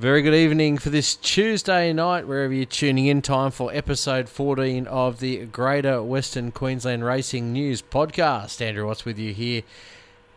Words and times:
Very 0.00 0.22
good 0.22 0.32
evening 0.32 0.78
for 0.78 0.88
this 0.88 1.14
Tuesday 1.14 1.92
night, 1.92 2.26
wherever 2.26 2.54
you're 2.54 2.64
tuning 2.64 3.04
in. 3.04 3.20
Time 3.20 3.50
for 3.50 3.70
episode 3.70 4.30
14 4.30 4.86
of 4.86 5.20
the 5.20 5.44
Greater 5.44 6.02
Western 6.02 6.52
Queensland 6.52 7.04
Racing 7.04 7.52
News 7.52 7.82
podcast. 7.82 8.62
Andrew 8.62 8.86
Watts 8.86 9.04
with 9.04 9.18
you 9.18 9.34
here. 9.34 9.60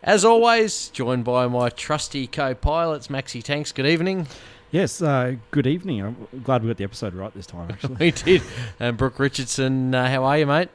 As 0.02 0.22
always, 0.22 0.90
joined 0.90 1.24
by 1.24 1.48
my 1.48 1.70
trusty 1.70 2.26
co 2.26 2.54
pilots, 2.54 3.08
Maxi 3.08 3.42
Tanks. 3.42 3.72
Good 3.72 3.86
evening. 3.86 4.26
Yes, 4.70 5.00
uh, 5.00 5.36
good 5.50 5.66
evening. 5.66 6.02
I'm 6.02 6.42
glad 6.42 6.62
we 6.62 6.68
got 6.68 6.76
the 6.76 6.84
episode 6.84 7.14
right 7.14 7.32
this 7.32 7.46
time, 7.46 7.68
actually. 7.72 7.96
we 7.98 8.10
did. 8.10 8.42
And 8.78 8.98
Brooke 8.98 9.18
Richardson, 9.18 9.94
uh, 9.94 10.10
how 10.10 10.24
are 10.24 10.36
you, 10.36 10.46
mate? 10.46 10.68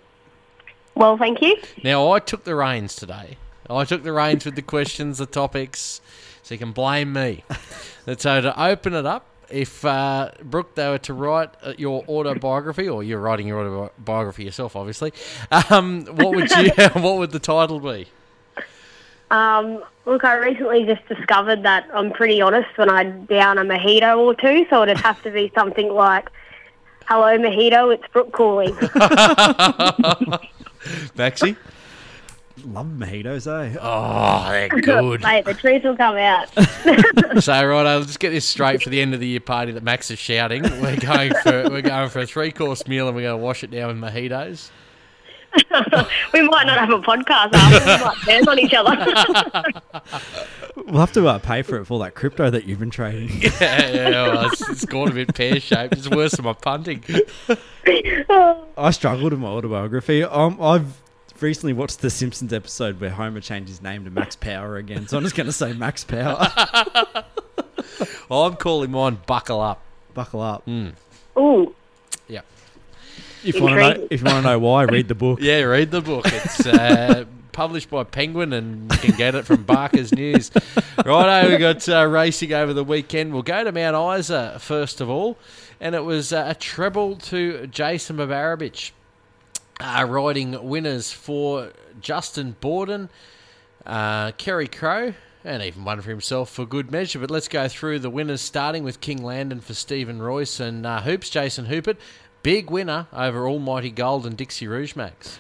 Well, 0.96 1.16
thank 1.16 1.44
you. 1.44 1.58
Now, 1.84 2.12
I 2.12 2.18
took 2.18 2.44
the 2.44 2.56
reins 2.56 2.96
today. 2.96 3.38
I 3.70 3.86
took 3.86 4.02
the 4.02 4.14
reins 4.14 4.46
with 4.46 4.56
the 4.56 4.64
questions, 4.64 5.20
the 5.20 5.28
topics, 5.28 6.02
so 6.50 6.56
you 6.56 6.60
can 6.60 6.72
blame 6.72 7.14
me. 7.14 7.44
and 8.08 8.20
so 8.20 8.42
to 8.42 8.60
open 8.60 8.96
it 8.96 9.06
up, 9.06 9.28
if 9.52 9.86
uh, 9.86 10.32
Brooke, 10.44 10.74
they 10.74 10.90
were 10.90 10.98
to 10.98 11.14
write 11.14 11.52
uh, 11.62 11.74
your 11.78 12.04
autobiography, 12.10 12.90
or 12.90 13.04
you're 13.04 13.20
writing 13.20 13.48
your 13.48 13.60
autobiography 13.60 14.46
yourself, 14.46 14.76
obviously, 14.76 15.14
um, 15.70 16.06
what 16.06 16.36
would 16.36 16.50
you? 16.50 16.72
what 16.94 17.20
would 17.20 17.30
the 17.32 17.40
title 17.40 17.80
be? 17.80 18.08
Um, 19.30 19.84
look, 20.08 20.24
I 20.24 20.38
recently 20.38 20.86
just 20.86 21.08
discovered 21.08 21.62
that 21.64 21.88
I'm 21.94 22.12
pretty 22.12 22.42
honest 22.42 22.76
when 22.78 22.90
I 22.90 23.04
down 23.04 23.60
a 23.60 23.64
mojito 23.64 24.18
or 24.18 24.34
two, 24.34 24.66
so 24.72 24.82
it'd 24.82 24.98
have 24.98 25.22
to 25.22 25.30
be 25.30 25.52
something 25.54 25.94
like, 25.94 26.30
"Hello, 27.06 27.38
mojito, 27.38 27.94
it's 27.94 28.08
Brooke 28.12 28.32
calling." 28.32 28.76
Maxie. 31.16 31.56
Love 32.66 32.88
mojitos, 32.88 33.48
eh? 33.48 33.78
Oh, 33.82 34.50
they're 34.50 34.70
good. 34.82 35.22
Mate, 35.22 35.46
the 35.46 35.54
truth 35.54 35.84
will 35.84 35.96
come 35.96 36.18
out. 36.18 36.50
so 37.44 37.66
right, 37.66 37.86
I'll 37.86 38.04
just 38.04 38.20
get 38.20 38.32
this 38.32 38.46
straight 38.46 38.82
for 38.82 38.90
the 38.90 39.02
end 39.02 39.14
of 39.14 39.20
the 39.20 39.28
year 39.28 39.40
party 39.40 39.72
that 39.72 39.84
Max 39.84 40.12
is 40.12 40.20
shouting. 40.20 40.64
We're 40.64 40.98
going 40.98 41.34
for 41.44 41.70
we're 41.70 41.82
going 41.82 42.10
for 42.10 42.20
a 42.20 42.26
three 42.26 42.52
course 42.52 42.88
meal 42.88 43.08
and 43.08 43.16
we're 43.16 43.24
going 43.24 43.40
to 43.40 43.44
wash 43.44 43.64
it 43.64 43.72
down 43.72 43.88
with 43.88 44.14
mojitos. 44.14 44.70
we 46.34 46.42
might 46.48 46.66
not 46.68 46.78
have 46.78 46.92
a 46.92 47.00
podcast 47.00 47.54
after. 47.54 47.98
We 47.98 48.04
might 48.06 48.18
turn 48.26 48.48
on 48.48 48.60
each 48.60 48.74
other. 48.74 50.04
We'll 50.86 51.00
have 51.00 51.12
to 51.14 51.28
uh, 51.28 51.40
pay 51.40 51.64
for 51.64 51.78
it 51.78 51.86
for 51.86 51.94
all 51.94 52.00
that 52.00 52.14
crypto 52.16 52.50
that 52.50 52.66
you've 52.66 52.80
been 52.80 52.92
trading. 52.92 53.42
yeah, 53.42 53.90
yeah 53.90 54.10
well, 54.10 54.48
it's, 54.52 54.70
it's 54.70 54.86
gone 54.86 55.10
a 55.10 55.14
bit 55.14 55.34
pear 55.34 55.60
shaped. 55.60 55.94
It's 55.94 56.10
worse 56.10 56.34
than 56.34 56.46
my 56.46 56.54
punting. 56.54 57.04
I 57.88 58.92
struggled 58.92 59.34
in 59.34 59.40
my 59.40 59.48
autobiography. 59.48 60.24
Um, 60.24 60.62
I've 60.62 61.02
recently 61.42 61.74
watched 61.74 62.02
the 62.02 62.10
Simpsons 62.10 62.54
episode 62.54 63.00
where 63.00 63.10
Homer 63.10 63.42
changed 63.42 63.70
his 63.70 63.82
name 63.82 64.06
to 64.06 64.12
Max 64.12 64.36
Power 64.36 64.78
again, 64.78 65.08
so 65.08 65.18
I'm 65.18 65.24
just 65.24 65.36
going 65.36 65.48
to 65.48 65.54
say 65.54 65.74
Max 65.74 66.04
Power. 66.04 66.48
well, 68.30 68.46
I'm 68.46 68.56
calling 68.56 68.92
mine 68.92 69.20
Buckle 69.26 69.62
Up. 69.62 69.82
Buckle 70.14 70.42
up. 70.42 70.66
Mm. 70.66 70.94
Ooh, 71.38 71.74
Yeah. 72.28 72.42
If 73.44 73.56
you 73.56 73.62
want 73.64 73.76
to 73.76 73.82
know, 74.00 74.08
if 74.10 74.20
you 74.22 74.26
want 74.26 74.44
to 74.44 74.50
know 74.52 74.60
why, 74.60 74.84
read 74.84 75.08
the 75.08 75.16
book. 75.16 75.40
Yeah, 75.42 75.62
read 75.62 75.92
the 75.92 76.02
book. 76.02 76.26
It's 76.28 76.66
uh, 76.66 77.24
published 77.54 77.90
by 77.90 78.04
Penguin 78.04 78.52
and 78.52 78.92
you 78.92 78.98
can 78.98 79.16
get 79.16 79.36
it 79.36 79.46
from 79.46 79.64
Barker's 79.64 80.12
News. 80.14 80.52
Righto, 81.06 81.50
we 81.50 81.58
got 81.58 81.88
uh, 81.88 82.06
racing 82.06 82.52
over 82.52 82.74
the 82.74 82.84
weekend. 82.84 83.32
We'll 83.32 83.44
go 83.44 83.64
to 83.64 83.72
Mount 83.72 84.20
Isa 84.20 84.58
first 84.60 85.00
of 85.00 85.10
all. 85.10 85.38
And 85.80 85.96
it 85.96 86.04
was 86.04 86.34
uh, 86.34 86.48
a 86.50 86.56
treble 86.56 87.16
to 87.16 87.68
Jason 87.68 88.18
Babarabich. 88.18 88.92
Uh, 89.80 90.06
riding 90.10 90.62
winners 90.68 91.12
for 91.14 91.72
Justin 92.02 92.58
Borden, 92.60 93.10
uh, 93.86 94.32
Kerry 94.34 94.68
Crow, 94.68 95.14
and 95.46 95.64
even 95.64 95.86
one 95.86 96.02
for 96.02 96.10
himself 96.10 96.50
for 96.50 96.66
good 96.66 96.92
measure. 96.92 97.18
But 97.20 97.32
let's 97.32 97.48
go 97.48 97.68
through 97.70 98.00
the 98.00 98.10
winners, 98.10 98.42
starting 98.42 98.84
with 98.84 99.00
King 99.00 99.24
Landon 99.24 99.62
for 99.62 99.74
Stephen 99.74 100.22
Royce 100.22 100.60
and 100.60 100.86
uh, 100.86 101.02
Hoops, 101.02 101.30
Jason 101.30 101.68
Hoopert. 101.68 101.96
Big 102.44 102.70
winner 102.70 103.08
over 103.14 103.48
Almighty 103.48 103.90
Gold 103.90 104.26
and 104.26 104.36
Dixie 104.36 104.68
Rouge 104.68 104.98
Max. 104.98 105.40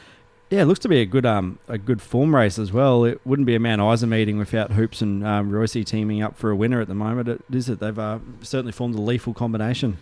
Yeah, 0.50 0.62
it 0.62 0.66
looks 0.66 0.80
to 0.80 0.90
be 0.90 1.02
a 1.02 1.06
good 1.06 1.26
um 1.26 1.60
a 1.68 1.78
good 1.78 2.02
form 2.02 2.34
race 2.34 2.58
as 2.58 2.72
well. 2.72 3.04
It 3.04 3.22
wouldn't 3.26 3.46
be 3.46 3.56
a 3.56 3.60
Mount 3.60 3.82
Isa 3.94 4.08
meeting 4.08 4.38
without 4.38 4.72
Hoops 4.72 5.02
and 5.02 5.26
um, 5.26 5.52
Royce 5.52 5.74
teaming 5.86 6.24
up 6.24 6.38
for 6.38 6.50
a 6.50 6.56
winner 6.56 6.82
at 6.82 6.88
the 6.88 6.96
moment. 6.96 7.28
It 7.28 7.42
is 7.52 7.70
it 7.70 7.80
they've 7.80 8.00
uh, 8.00 8.20
certainly 8.42 8.72
formed 8.72 8.96
a 8.96 9.02
lethal 9.02 9.34
combination. 9.34 9.98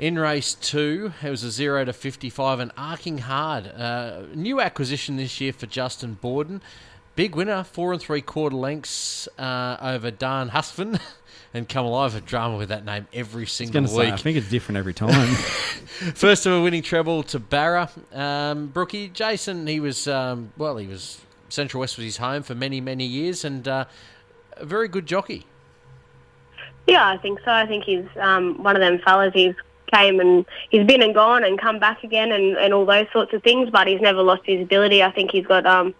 In 0.00 0.18
race 0.18 0.54
two, 0.54 1.12
it 1.22 1.28
was 1.28 1.44
a 1.44 1.50
0 1.50 1.84
to 1.84 1.92
55 1.92 2.58
and 2.58 2.72
arcing 2.74 3.18
hard. 3.18 3.66
Uh, 3.66 4.22
new 4.34 4.58
acquisition 4.58 5.18
this 5.18 5.42
year 5.42 5.52
for 5.52 5.66
Justin 5.66 6.14
Borden. 6.14 6.62
Big 7.16 7.34
winner, 7.34 7.64
four 7.64 7.92
and 7.92 8.00
three 8.00 8.22
quarter 8.22 8.56
lengths 8.56 9.28
uh, 9.38 9.76
over 9.82 10.10
Dan 10.10 10.48
Husfin. 10.48 10.98
and 11.54 11.68
come 11.68 11.84
alive 11.84 12.14
with 12.14 12.24
drama 12.24 12.56
with 12.56 12.70
that 12.70 12.86
name 12.86 13.08
every 13.12 13.46
single 13.46 13.86
Say, 13.86 14.06
week. 14.06 14.14
I 14.14 14.16
think 14.16 14.38
it's 14.38 14.48
different 14.48 14.78
every 14.78 14.94
time. 14.94 15.10
First 16.14 16.46
of 16.46 16.54
a 16.54 16.62
winning 16.62 16.82
treble 16.82 17.22
to 17.24 17.38
Barra. 17.38 17.90
Um, 18.14 18.68
Brookie, 18.68 19.08
Jason, 19.08 19.66
he 19.66 19.80
was, 19.80 20.08
um, 20.08 20.50
well, 20.56 20.78
he 20.78 20.86
was, 20.86 21.20
Central 21.50 21.82
West 21.82 21.98
was 21.98 22.06
his 22.06 22.16
home 22.16 22.42
for 22.42 22.54
many, 22.54 22.80
many 22.80 23.04
years 23.04 23.44
and 23.44 23.68
uh, 23.68 23.84
a 24.56 24.64
very 24.64 24.88
good 24.88 25.04
jockey. 25.04 25.44
yeah, 26.86 27.06
I 27.06 27.18
think 27.18 27.40
so. 27.44 27.50
I 27.50 27.66
think 27.66 27.84
he's 27.84 28.06
um, 28.18 28.62
one 28.62 28.76
of 28.76 28.80
them 28.80 28.98
fellas. 29.04 29.34
He's 29.34 29.54
came 29.92 30.20
and 30.20 30.44
he's 30.70 30.86
been 30.86 31.02
and 31.02 31.14
gone 31.14 31.44
and 31.44 31.60
come 31.60 31.78
back 31.78 32.02
again 32.04 32.32
and, 32.32 32.56
and 32.56 32.72
all 32.74 32.86
those 32.86 33.06
sorts 33.12 33.32
of 33.32 33.42
things, 33.42 33.70
but 33.70 33.86
he's 33.86 34.00
never 34.00 34.22
lost 34.22 34.42
his 34.44 34.62
ability. 34.62 35.02
I 35.02 35.10
think 35.10 35.30
he's 35.30 35.46
got, 35.46 35.66
um, 35.66 35.94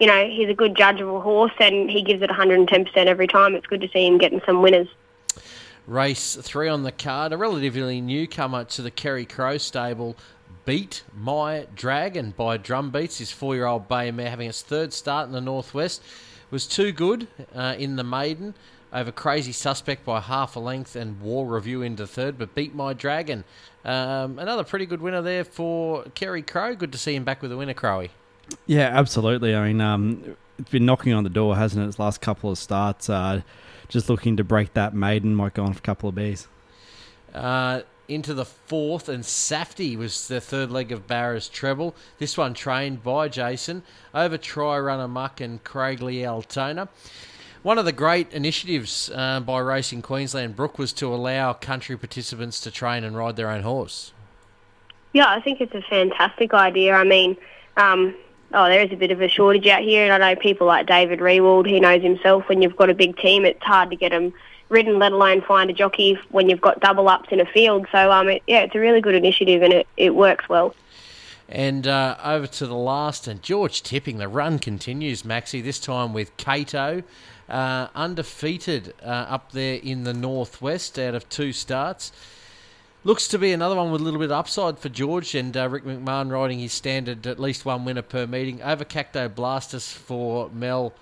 you 0.00 0.06
know, 0.06 0.26
he's 0.26 0.48
a 0.48 0.54
good 0.54 0.76
judge 0.76 1.00
of 1.00 1.08
a 1.08 1.20
horse 1.20 1.52
and 1.58 1.90
he 1.90 2.02
gives 2.02 2.22
it 2.22 2.30
110% 2.30 2.96
every 3.06 3.26
time. 3.26 3.54
It's 3.54 3.66
good 3.66 3.80
to 3.80 3.88
see 3.88 4.06
him 4.06 4.18
getting 4.18 4.40
some 4.46 4.62
winners. 4.62 4.88
Race 5.86 6.36
three 6.36 6.68
on 6.68 6.84
the 6.84 6.92
card, 6.92 7.32
a 7.32 7.36
relatively 7.36 8.00
newcomer 8.00 8.64
to 8.64 8.82
the 8.82 8.90
Kerry 8.90 9.24
Crow 9.24 9.58
stable. 9.58 10.16
Beat 10.64 11.02
My 11.12 11.66
Dragon 11.74 12.32
by 12.36 12.56
Drumbeats. 12.56 13.18
His 13.18 13.32
four-year-old 13.32 13.88
bay 13.88 14.12
mare 14.12 14.30
having 14.30 14.48
its 14.48 14.62
third 14.62 14.92
start 14.92 15.26
in 15.26 15.32
the 15.32 15.40
northwest 15.40 16.00
was 16.52 16.68
too 16.68 16.92
good 16.92 17.26
uh, 17.52 17.74
in 17.76 17.96
the 17.96 18.04
maiden 18.04 18.54
over 18.92 19.10
Crazy 19.10 19.52
Suspect 19.52 20.04
by 20.04 20.20
half 20.20 20.56
a 20.56 20.60
length 20.60 20.96
and 20.96 21.20
War 21.20 21.46
Review 21.46 21.82
into 21.82 22.06
third, 22.06 22.38
but 22.38 22.54
beat 22.54 22.74
My 22.74 22.92
Dragon. 22.92 23.44
Um, 23.84 24.38
another 24.38 24.64
pretty 24.64 24.86
good 24.86 25.00
winner 25.00 25.22
there 25.22 25.44
for 25.44 26.04
Kerry 26.14 26.42
Crow. 26.42 26.74
Good 26.74 26.92
to 26.92 26.98
see 26.98 27.14
him 27.14 27.24
back 27.24 27.42
with 27.42 27.50
a 27.52 27.56
winner, 27.56 27.74
Crowy. 27.74 28.10
yeah, 28.66 28.88
absolutely. 28.92 29.54
I 29.56 29.68
mean, 29.68 29.80
um, 29.80 30.36
it's 30.58 30.70
been 30.70 30.86
knocking 30.86 31.12
on 31.12 31.24
the 31.24 31.30
door, 31.30 31.56
hasn't 31.56 31.84
it? 31.84 31.88
Its 31.88 31.98
last 31.98 32.20
couple 32.20 32.50
of 32.50 32.58
starts. 32.58 33.08
Uh, 33.08 33.42
just 33.88 34.08
looking 34.08 34.36
to 34.36 34.44
break 34.44 34.74
that 34.74 34.94
maiden. 34.94 35.34
Might 35.34 35.54
go 35.54 35.64
on 35.64 35.72
for 35.72 35.78
a 35.78 35.82
couple 35.82 36.08
of 36.08 36.14
bees. 36.14 36.46
Uh, 37.34 37.80
into 38.08 38.34
the 38.34 38.44
fourth, 38.44 39.08
and 39.08 39.24
Safety 39.24 39.96
was 39.96 40.28
the 40.28 40.40
third 40.40 40.70
leg 40.70 40.92
of 40.92 41.06
Barra's 41.06 41.48
treble. 41.48 41.94
This 42.18 42.36
one 42.36 42.52
trained 42.52 43.02
by 43.02 43.28
Jason 43.28 43.82
over 44.14 44.36
Try 44.36 44.78
Runner 44.78 45.08
Muck 45.08 45.40
and 45.40 45.62
Craig 45.64 46.02
Lee 46.02 46.26
Altona. 46.26 46.88
One 47.62 47.78
of 47.78 47.84
the 47.84 47.92
great 47.92 48.32
initiatives 48.32 49.08
uh, 49.14 49.38
by 49.38 49.60
Racing 49.60 50.02
Queensland, 50.02 50.56
Brook, 50.56 50.80
was 50.80 50.92
to 50.94 51.14
allow 51.14 51.52
country 51.52 51.96
participants 51.96 52.60
to 52.62 52.72
train 52.72 53.04
and 53.04 53.16
ride 53.16 53.36
their 53.36 53.48
own 53.48 53.62
horse. 53.62 54.12
Yeah, 55.12 55.28
I 55.28 55.40
think 55.40 55.60
it's 55.60 55.74
a 55.74 55.82
fantastic 55.82 56.54
idea. 56.54 56.94
I 56.94 57.04
mean, 57.04 57.36
um, 57.76 58.16
oh, 58.52 58.64
there 58.64 58.82
is 58.82 58.90
a 58.90 58.96
bit 58.96 59.12
of 59.12 59.20
a 59.22 59.28
shortage 59.28 59.68
out 59.68 59.82
here, 59.82 60.02
and 60.02 60.12
I 60.12 60.34
know 60.34 60.40
people 60.40 60.66
like 60.66 60.86
David 60.86 61.20
Rewald, 61.20 61.68
he 61.68 61.78
knows 61.78 62.02
himself 62.02 62.48
when 62.48 62.62
you've 62.62 62.76
got 62.76 62.90
a 62.90 62.94
big 62.94 63.16
team, 63.18 63.44
it's 63.44 63.62
hard 63.62 63.90
to 63.90 63.96
get 63.96 64.10
them 64.10 64.32
ridden, 64.68 64.98
let 64.98 65.12
alone 65.12 65.40
find 65.42 65.70
a 65.70 65.72
jockey 65.72 66.18
when 66.30 66.48
you've 66.48 66.60
got 66.60 66.80
double 66.80 67.08
ups 67.08 67.28
in 67.30 67.38
a 67.38 67.46
field. 67.46 67.86
So, 67.92 68.10
um, 68.10 68.28
it, 68.28 68.42
yeah, 68.48 68.62
it's 68.62 68.74
a 68.74 68.80
really 68.80 69.00
good 69.00 69.14
initiative, 69.14 69.62
and 69.62 69.72
it, 69.72 69.86
it 69.96 70.16
works 70.16 70.48
well. 70.48 70.74
And 71.48 71.86
uh, 71.86 72.16
over 72.24 72.46
to 72.46 72.66
the 72.66 72.74
last, 72.74 73.28
and 73.28 73.40
George 73.40 73.82
tipping. 73.82 74.16
The 74.16 74.26
run 74.26 74.58
continues, 74.58 75.22
Maxi, 75.22 75.62
this 75.62 75.78
time 75.78 76.12
with 76.12 76.36
Cato. 76.38 77.04
Uh, 77.52 77.88
undefeated 77.94 78.94
uh, 79.04 79.08
up 79.28 79.52
there 79.52 79.74
in 79.74 80.04
the 80.04 80.14
northwest 80.14 80.98
out 80.98 81.14
of 81.14 81.28
two 81.28 81.52
starts. 81.52 82.10
Looks 83.04 83.28
to 83.28 83.38
be 83.38 83.52
another 83.52 83.76
one 83.76 83.92
with 83.92 84.00
a 84.00 84.04
little 84.04 84.18
bit 84.18 84.30
of 84.30 84.38
upside 84.38 84.78
for 84.78 84.88
George 84.88 85.34
and 85.34 85.54
uh, 85.54 85.68
Rick 85.68 85.84
McMahon 85.84 86.30
riding 86.30 86.60
his 86.60 86.72
standard 86.72 87.26
at 87.26 87.38
least 87.38 87.66
one 87.66 87.84
winner 87.84 88.00
per 88.00 88.26
meeting. 88.26 88.62
Over 88.62 88.86
Cacto 88.86 89.28
Blastus 89.28 89.92
for 89.92 90.48
Mel 90.48 90.94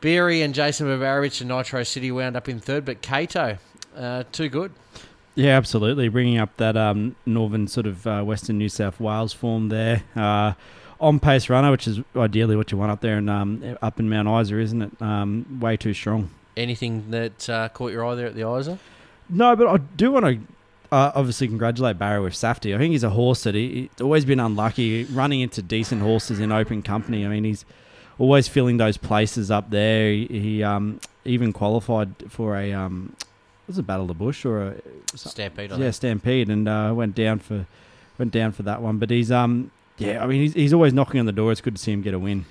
Beery 0.00 0.40
and 0.40 0.54
Jason 0.54 0.86
Babarevich 0.86 1.42
and 1.42 1.50
Nitro 1.50 1.82
City 1.82 2.10
wound 2.10 2.34
up 2.34 2.48
in 2.48 2.58
third, 2.58 2.86
but 2.86 3.02
Cato, 3.02 3.58
uh, 3.94 4.24
too 4.32 4.48
good. 4.48 4.72
Yeah, 5.34 5.58
absolutely. 5.58 6.08
Bringing 6.08 6.38
up 6.38 6.56
that 6.56 6.74
um, 6.74 7.16
northern 7.26 7.68
sort 7.68 7.86
of 7.86 8.06
uh, 8.06 8.22
western 8.22 8.56
New 8.56 8.70
South 8.70 8.98
Wales 8.98 9.34
form 9.34 9.68
there. 9.68 10.04
On 11.00 11.20
pace 11.20 11.48
runner, 11.48 11.70
which 11.70 11.86
is 11.86 12.00
ideally 12.16 12.56
what 12.56 12.72
you 12.72 12.78
want 12.78 12.90
up 12.90 13.00
there 13.00 13.18
and 13.18 13.30
um, 13.30 13.76
up 13.80 14.00
in 14.00 14.08
Mount 14.08 14.28
Isa, 14.28 14.58
isn't 14.58 14.82
it? 14.82 15.02
Um, 15.02 15.60
way 15.60 15.76
too 15.76 15.94
strong. 15.94 16.30
Anything 16.56 17.10
that 17.10 17.48
uh, 17.48 17.68
caught 17.68 17.92
your 17.92 18.04
eye 18.04 18.16
there 18.16 18.26
at 18.26 18.34
the 18.34 18.58
Isa? 18.58 18.78
No, 19.28 19.54
but 19.54 19.68
I 19.68 19.76
do 19.76 20.10
want 20.10 20.24
to 20.26 20.40
uh, 20.90 21.12
obviously 21.14 21.46
congratulate 21.46 21.98
Barry 21.98 22.20
with 22.20 22.34
Safety. 22.34 22.74
I 22.74 22.78
think 22.78 22.92
he's 22.92 23.04
a 23.04 23.10
horse 23.10 23.44
that 23.44 23.54
he, 23.54 23.88
he's 23.92 24.00
always 24.00 24.24
been 24.24 24.40
unlucky 24.40 25.04
running 25.04 25.40
into 25.40 25.62
decent 25.62 26.02
horses 26.02 26.40
in 26.40 26.50
open 26.50 26.82
company. 26.82 27.24
I 27.24 27.28
mean, 27.28 27.44
he's 27.44 27.64
always 28.18 28.48
filling 28.48 28.78
those 28.78 28.96
places 28.96 29.50
up 29.50 29.70
there. 29.70 30.10
He, 30.10 30.26
he 30.26 30.62
um, 30.62 31.00
even 31.24 31.52
qualified 31.52 32.14
for 32.28 32.56
a 32.56 32.72
um, 32.72 33.14
was 33.66 33.78
it 33.78 33.86
Battle 33.86 34.02
of 34.02 34.08
the 34.08 34.14
Bush 34.14 34.44
or 34.44 34.62
a 34.62 34.74
Stampede. 35.14 35.70
Yeah. 35.70 35.90
Stampede, 35.90 36.48
and 36.48 36.66
uh, 36.68 36.92
went 36.94 37.14
down 37.14 37.38
for 37.38 37.66
went 38.18 38.32
down 38.32 38.52
for 38.52 38.62
that 38.64 38.82
one. 38.82 38.98
But 38.98 39.10
he's 39.10 39.30
um 39.30 39.70
yeah, 39.98 40.22
I 40.22 40.26
mean 40.26 40.42
he's, 40.42 40.54
he's 40.54 40.72
always 40.72 40.92
knocking 40.92 41.20
on 41.20 41.26
the 41.26 41.32
door. 41.32 41.52
It's 41.52 41.60
good 41.60 41.76
to 41.76 41.82
see 41.82 41.92
him 41.92 42.02
get 42.02 42.14
a 42.14 42.18
win. 42.18 42.46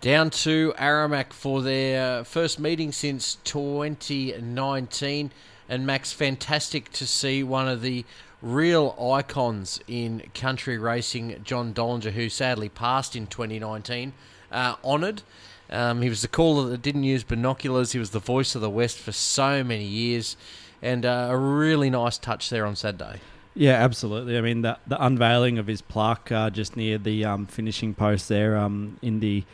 Down 0.00 0.30
to 0.30 0.72
Aramac 0.78 1.32
for 1.34 1.60
their 1.60 2.24
first 2.24 2.58
meeting 2.58 2.90
since 2.90 3.36
2019. 3.44 5.30
And 5.68 5.86
Max, 5.86 6.12
fantastic 6.12 6.90
to 6.92 7.06
see 7.06 7.42
one 7.42 7.68
of 7.68 7.82
the 7.82 8.04
real 8.40 8.96
icons 9.14 9.78
in 9.86 10.22
country 10.34 10.78
racing, 10.78 11.42
John 11.44 11.74
Dollinger, 11.74 12.12
who 12.12 12.28
sadly 12.28 12.68
passed 12.68 13.14
in 13.14 13.26
2019, 13.26 14.14
uh, 14.50 14.76
honoured. 14.82 15.22
Um, 15.68 16.02
he 16.02 16.08
was 16.08 16.22
the 16.22 16.28
caller 16.28 16.68
that 16.70 16.82
didn't 16.82 17.04
use 17.04 17.22
binoculars. 17.22 17.92
He 17.92 17.98
was 17.98 18.10
the 18.10 18.18
voice 18.18 18.54
of 18.54 18.60
the 18.60 18.70
West 18.70 18.98
for 18.98 19.12
so 19.12 19.62
many 19.62 19.84
years. 19.84 20.36
And 20.82 21.04
uh, 21.04 21.28
a 21.30 21.36
really 21.36 21.90
nice 21.90 22.16
touch 22.18 22.48
there 22.50 22.64
on 22.64 22.74
Saturday. 22.74 23.20
Yeah, 23.54 23.72
absolutely. 23.72 24.38
I 24.38 24.40
mean, 24.40 24.62
the 24.62 24.78
the 24.86 25.02
unveiling 25.04 25.58
of 25.58 25.66
his 25.66 25.82
plaque 25.82 26.30
uh, 26.30 26.50
just 26.50 26.76
near 26.76 26.98
the 26.98 27.24
um, 27.24 27.46
finishing 27.46 27.94
post 27.94 28.28
there, 28.28 28.56
um, 28.56 28.96
in 29.02 29.20
the 29.20 29.44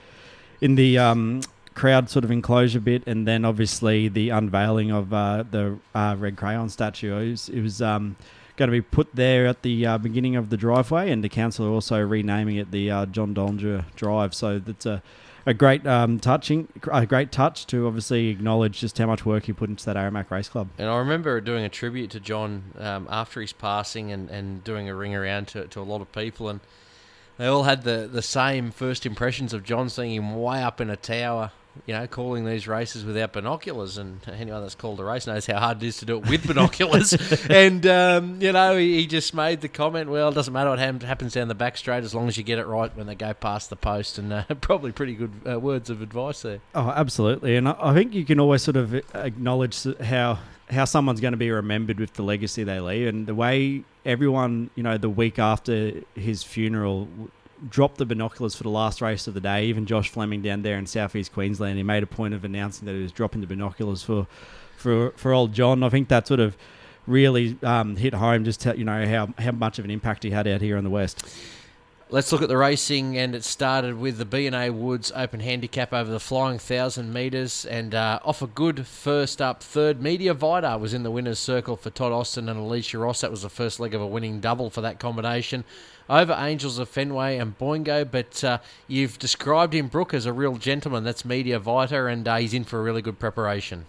in 0.61 0.75
the 0.75 0.99
um, 0.99 1.41
crowd 1.75 2.11
sort 2.11 2.25
of 2.25 2.31
enclosure 2.31 2.81
bit, 2.81 3.07
and 3.07 3.27
then 3.27 3.45
obviously 3.45 4.09
the 4.09 4.31
unveiling 4.31 4.91
of 4.91 5.13
uh, 5.13 5.45
the 5.51 5.79
uh, 5.95 6.15
red 6.19 6.37
crayon 6.37 6.69
statue. 6.69 7.17
It 7.17 7.31
was, 7.31 7.49
it 7.49 7.61
was 7.61 7.81
um, 7.81 8.17
going 8.57 8.69
to 8.69 8.73
be 8.73 8.83
put 8.83 9.15
there 9.15 9.47
at 9.47 9.63
the 9.63 9.87
uh, 9.87 9.99
beginning 9.99 10.37
of 10.37 10.51
the 10.51 10.57
driveway, 10.57 11.11
and 11.11 11.25
the 11.25 11.29
council 11.29 11.67
are 11.67 11.71
also 11.71 12.01
renaming 12.01 12.57
it 12.57 12.71
the 12.71 12.91
uh, 12.91 13.07
John 13.07 13.35
Dollinger 13.35 13.85
Drive. 13.97 14.35
So 14.35 14.59
that's 14.59 14.87
a 14.87 15.03
a 15.47 15.55
great 15.55 15.87
um, 15.87 16.19
touching, 16.19 16.69
a 16.93 17.07
great 17.07 17.31
touch 17.31 17.67
to 17.69 17.87
obviously 17.87 18.29
acknowledge 18.29 18.81
just 18.81 18.99
how 18.99 19.07
much 19.07 19.25
work 19.25 19.45
he 19.45 19.53
put 19.53 19.71
into 19.71 19.85
that 19.87 19.97
Aramac 19.97 20.31
Race 20.31 20.49
Club. 20.49 20.69
And 20.77 20.89
I 20.89 20.97
remember 20.99 21.41
doing 21.41 21.65
a 21.65 21.69
tribute 21.69 22.11
to 22.11 22.21
John 22.21 22.73
um, 22.79 23.07
after 23.09 23.41
his 23.41 23.53
passing 23.53 24.11
and, 24.11 24.29
and 24.29 24.65
doing 24.65 24.89
a 24.89 24.95
ring 24.95 25.15
around 25.15 25.47
to, 25.49 25.69
to 25.69 25.81
a 25.81 25.83
lot 25.83 26.01
of 26.01 26.11
people. 26.11 26.49
And 26.49 26.61
they 27.39 27.47
all 27.47 27.63
had 27.63 27.85
the, 27.85 28.09
the 28.11 28.23
same 28.23 28.73
first 28.73 29.07
impressions 29.07 29.55
of 29.55 29.63
John, 29.63 29.89
seeing 29.89 30.15
him 30.15 30.35
way 30.35 30.63
up 30.63 30.81
in 30.81 30.91
a 30.91 30.97
tower, 30.97 31.53
you 31.85 31.95
know, 31.95 32.07
calling 32.07 32.45
these 32.45 32.67
races 32.67 33.05
without 33.05 33.33
binoculars. 33.33 33.99
And 33.99 34.21
anyone 34.29 34.63
that's 34.63 34.75
called 34.75 35.01
a 35.01 35.05
race 35.05 35.27
knows 35.27 35.47
how 35.47 35.59
hard 35.59 35.83
it 35.83 35.87
is 35.87 35.99
to 35.99 36.05
do 36.05 36.19
it 36.19 36.29
with 36.29 36.47
binoculars. 36.47 37.13
and, 37.51 37.87
um, 37.87 38.41
you 38.41 38.53
know, 38.53 38.77
he, 38.77 38.97
he, 38.97 39.07
just 39.07 39.35
made 39.35 39.61
the 39.61 39.69
comment, 39.69 40.11
well, 40.11 40.31
it 40.31 40.35
doesn't 40.35 40.53
matter 40.53 40.71
what 40.71 40.79
happens 40.79 41.35
down 41.35 41.49
the 41.49 41.55
back 41.55 41.77
straight 41.77 42.05
as 42.05 42.15
long 42.15 42.29
as 42.29 42.37
you 42.37 42.43
get 42.43 42.59
it 42.59 42.67
right 42.67 42.95
when 42.97 43.07
they 43.07 43.15
go 43.15 43.33
past 43.35 43.71
the 43.71 43.77
post. 43.77 44.19
And 44.19 44.33
uh, 44.33 44.45
probably 44.61 44.93
pretty 44.93 45.15
good 45.15 45.33
uh, 45.49 45.61
words 45.61 45.91
of 45.91 46.03
advice 46.03 46.43
there. 46.43 46.61
Oh, 46.75 46.91
absolutely. 46.91 47.57
And 47.57 47.69
I, 47.69 47.77
I 47.79 47.95
think 47.95 48.15
you 48.15 48.25
can 48.25 48.41
always 48.41 48.63
sort 48.63 48.77
of 48.77 48.95
acknowledge 49.15 49.85
how 50.01 50.39
how 50.69 50.85
someone's 50.85 51.21
going 51.21 51.33
to 51.33 51.39
be 51.39 51.51
remembered 51.51 52.01
with 52.01 52.15
the 52.15 52.23
legacy 52.23 52.65
they 52.65 52.81
leave 52.81 53.07
and 53.07 53.27
the 53.27 53.35
way 53.35 53.85
everyone 54.05 54.69
you 54.75 54.83
know 54.83 54.99
the 54.99 55.09
week 55.09 55.39
after 55.39 55.93
his 56.15 56.43
funeral 56.43 57.09
dropped 57.69 57.99
the 57.99 58.07
binoculars 58.07 58.55
for 58.55 58.63
the 58.63 58.71
last 58.71 59.01
race 59.01 59.27
of 59.27 59.35
the 59.35 59.41
day. 59.41 59.67
Even 59.67 59.87
josh 59.87 60.09
fleming 60.11 60.43
down 60.43 60.63
there 60.63 60.79
in 60.79 60.87
southeast 60.87 61.33
queensland 61.33 61.77
he 61.77 61.83
made 61.83 62.03
a 62.03 62.07
point 62.07 62.35
of 62.35 62.45
announcing 62.45 62.87
that 62.87 62.95
he 62.95 63.03
was 63.03 63.13
dropping 63.13 63.41
the 63.41 63.47
binoculars 63.47 64.03
for 64.03 64.27
for 64.77 65.11
for 65.17 65.33
old 65.33 65.53
john. 65.53 65.83
I 65.83 65.89
think 65.89 66.09
that 66.09 66.27
sort 66.27 66.41
of 66.41 66.57
really 67.07 67.57
um, 67.63 67.97
hit 67.97 68.15
home 68.15 68.45
just 68.45 68.61
to, 68.63 68.77
you 68.77 68.85
know 68.85 69.07
how 69.07 69.29
how 69.43 69.53
much 69.53 69.79
of 69.79 69.85
an 69.85 69.91
impact 69.91 70.23
he 70.23 70.31
had 70.31 70.47
out 70.47 70.61
here 70.61 70.77
in 70.77 70.85
the 70.85 70.91
west 70.91 71.25
Let's 72.09 72.31
look 72.31 72.41
at 72.41 72.49
the 72.49 72.57
racing, 72.57 73.19
and 73.19 73.35
it 73.35 73.43
started 73.43 73.99
with 73.99 74.19
the 74.19 74.25
B&A 74.25 74.71
Woods 74.71 75.11
Open 75.17 75.41
Handicap 75.41 75.93
over 75.93 76.09
the 76.09 76.21
flying 76.21 76.61
thousand 76.61 77.13
metres, 77.13 77.67
and 77.67 77.97
uh, 77.97 78.21
off 78.25 78.41
a 78.43 78.47
good 78.47 78.87
first 78.87 79.43
up 79.43 79.61
third. 79.61 80.01
Media 80.01 80.33
Vita 80.33 80.79
was 80.79 80.95
in 80.95 81.03
the 81.03 81.11
winners' 81.11 81.41
circle 81.41 81.77
for 81.77 81.91
Todd 81.91 82.13
Austin 82.13 82.49
and 82.49 82.61
Alicia 82.61 82.99
Ross. 82.99 83.23
That 83.23 83.33
was 83.33 83.43
the 83.43 83.51
first 83.51 83.81
leg 83.81 83.93
of 83.93 84.01
a 84.01 84.07
winning 84.07 84.39
double 84.39 84.71
for 84.71 84.83
that 84.83 85.01
combination. 85.01 85.65
Over 86.09 86.37
Angels 86.39 86.79
of 86.79 86.89
Fenway 86.89 87.39
and 87.39 87.59
Boingo, 87.59 88.09
but 88.09 88.45
uh, 88.45 88.59
you've 88.87 89.19
described 89.19 89.75
him, 89.75 89.89
Brooke, 89.89 90.15
as 90.15 90.27
a 90.27 90.33
real 90.33 90.59
gentleman. 90.59 91.03
That's 91.03 91.25
Media 91.25 91.59
Vita, 91.59 92.07
and 92.07 92.29
uh, 92.29 92.37
he's 92.37 92.55
in 92.55 92.63
for 92.63 92.79
a 92.79 92.83
really 92.85 93.03
good 93.03 93.19
preparation. 93.19 93.85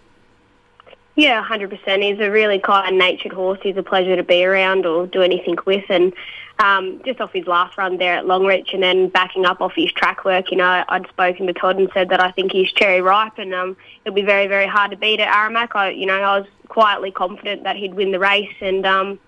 Yeah, 1.18 1.44
100%. 1.44 2.00
He's 2.00 2.20
a 2.20 2.30
really 2.30 2.60
kind-natured 2.60 3.32
horse. 3.32 3.58
He's 3.60 3.76
a 3.76 3.82
pleasure 3.82 4.14
to 4.14 4.22
be 4.22 4.44
around 4.44 4.86
or 4.86 5.08
do 5.08 5.20
anything 5.20 5.56
with, 5.66 5.84
and 5.88 6.12
um, 6.60 7.02
just 7.04 7.20
off 7.20 7.32
his 7.32 7.44
last 7.48 7.76
run 7.76 7.96
there 7.96 8.14
at 8.14 8.24
Longreach 8.24 8.72
and 8.72 8.80
then 8.80 9.08
backing 9.08 9.44
up 9.44 9.60
off 9.60 9.72
his 9.74 9.90
track 9.90 10.24
work, 10.24 10.52
you 10.52 10.56
know, 10.56 10.84
I'd 10.88 11.08
spoken 11.08 11.48
to 11.48 11.52
Todd 11.52 11.76
and 11.76 11.90
said 11.92 12.10
that 12.10 12.20
I 12.20 12.30
think 12.30 12.52
he's 12.52 12.70
cherry 12.70 13.00
ripe 13.00 13.36
and 13.36 13.52
um, 13.52 13.76
it'll 14.04 14.14
be 14.14 14.22
very, 14.22 14.46
very 14.46 14.68
hard 14.68 14.92
to 14.92 14.96
beat 14.96 15.18
at 15.18 15.26
Aramac. 15.26 15.74
I, 15.74 15.90
you 15.90 16.06
know, 16.06 16.20
I 16.20 16.38
was 16.38 16.46
quietly 16.68 17.10
confident 17.10 17.64
that 17.64 17.74
he'd 17.74 17.94
win 17.94 18.12
the 18.12 18.20
race 18.20 18.54
and, 18.60 18.86
um, 18.86 19.18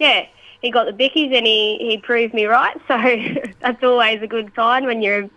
yeah, 0.00 0.26
he 0.62 0.72
got 0.72 0.86
the 0.86 0.92
bickies 0.92 1.32
and 1.32 1.46
he, 1.46 1.76
he 1.78 1.98
proved 1.98 2.34
me 2.34 2.46
right. 2.46 2.76
So 2.88 3.50
that's 3.60 3.84
always 3.84 4.20
a 4.20 4.26
good 4.26 4.50
sign 4.56 4.84
when 4.84 5.00
you're 5.00 5.30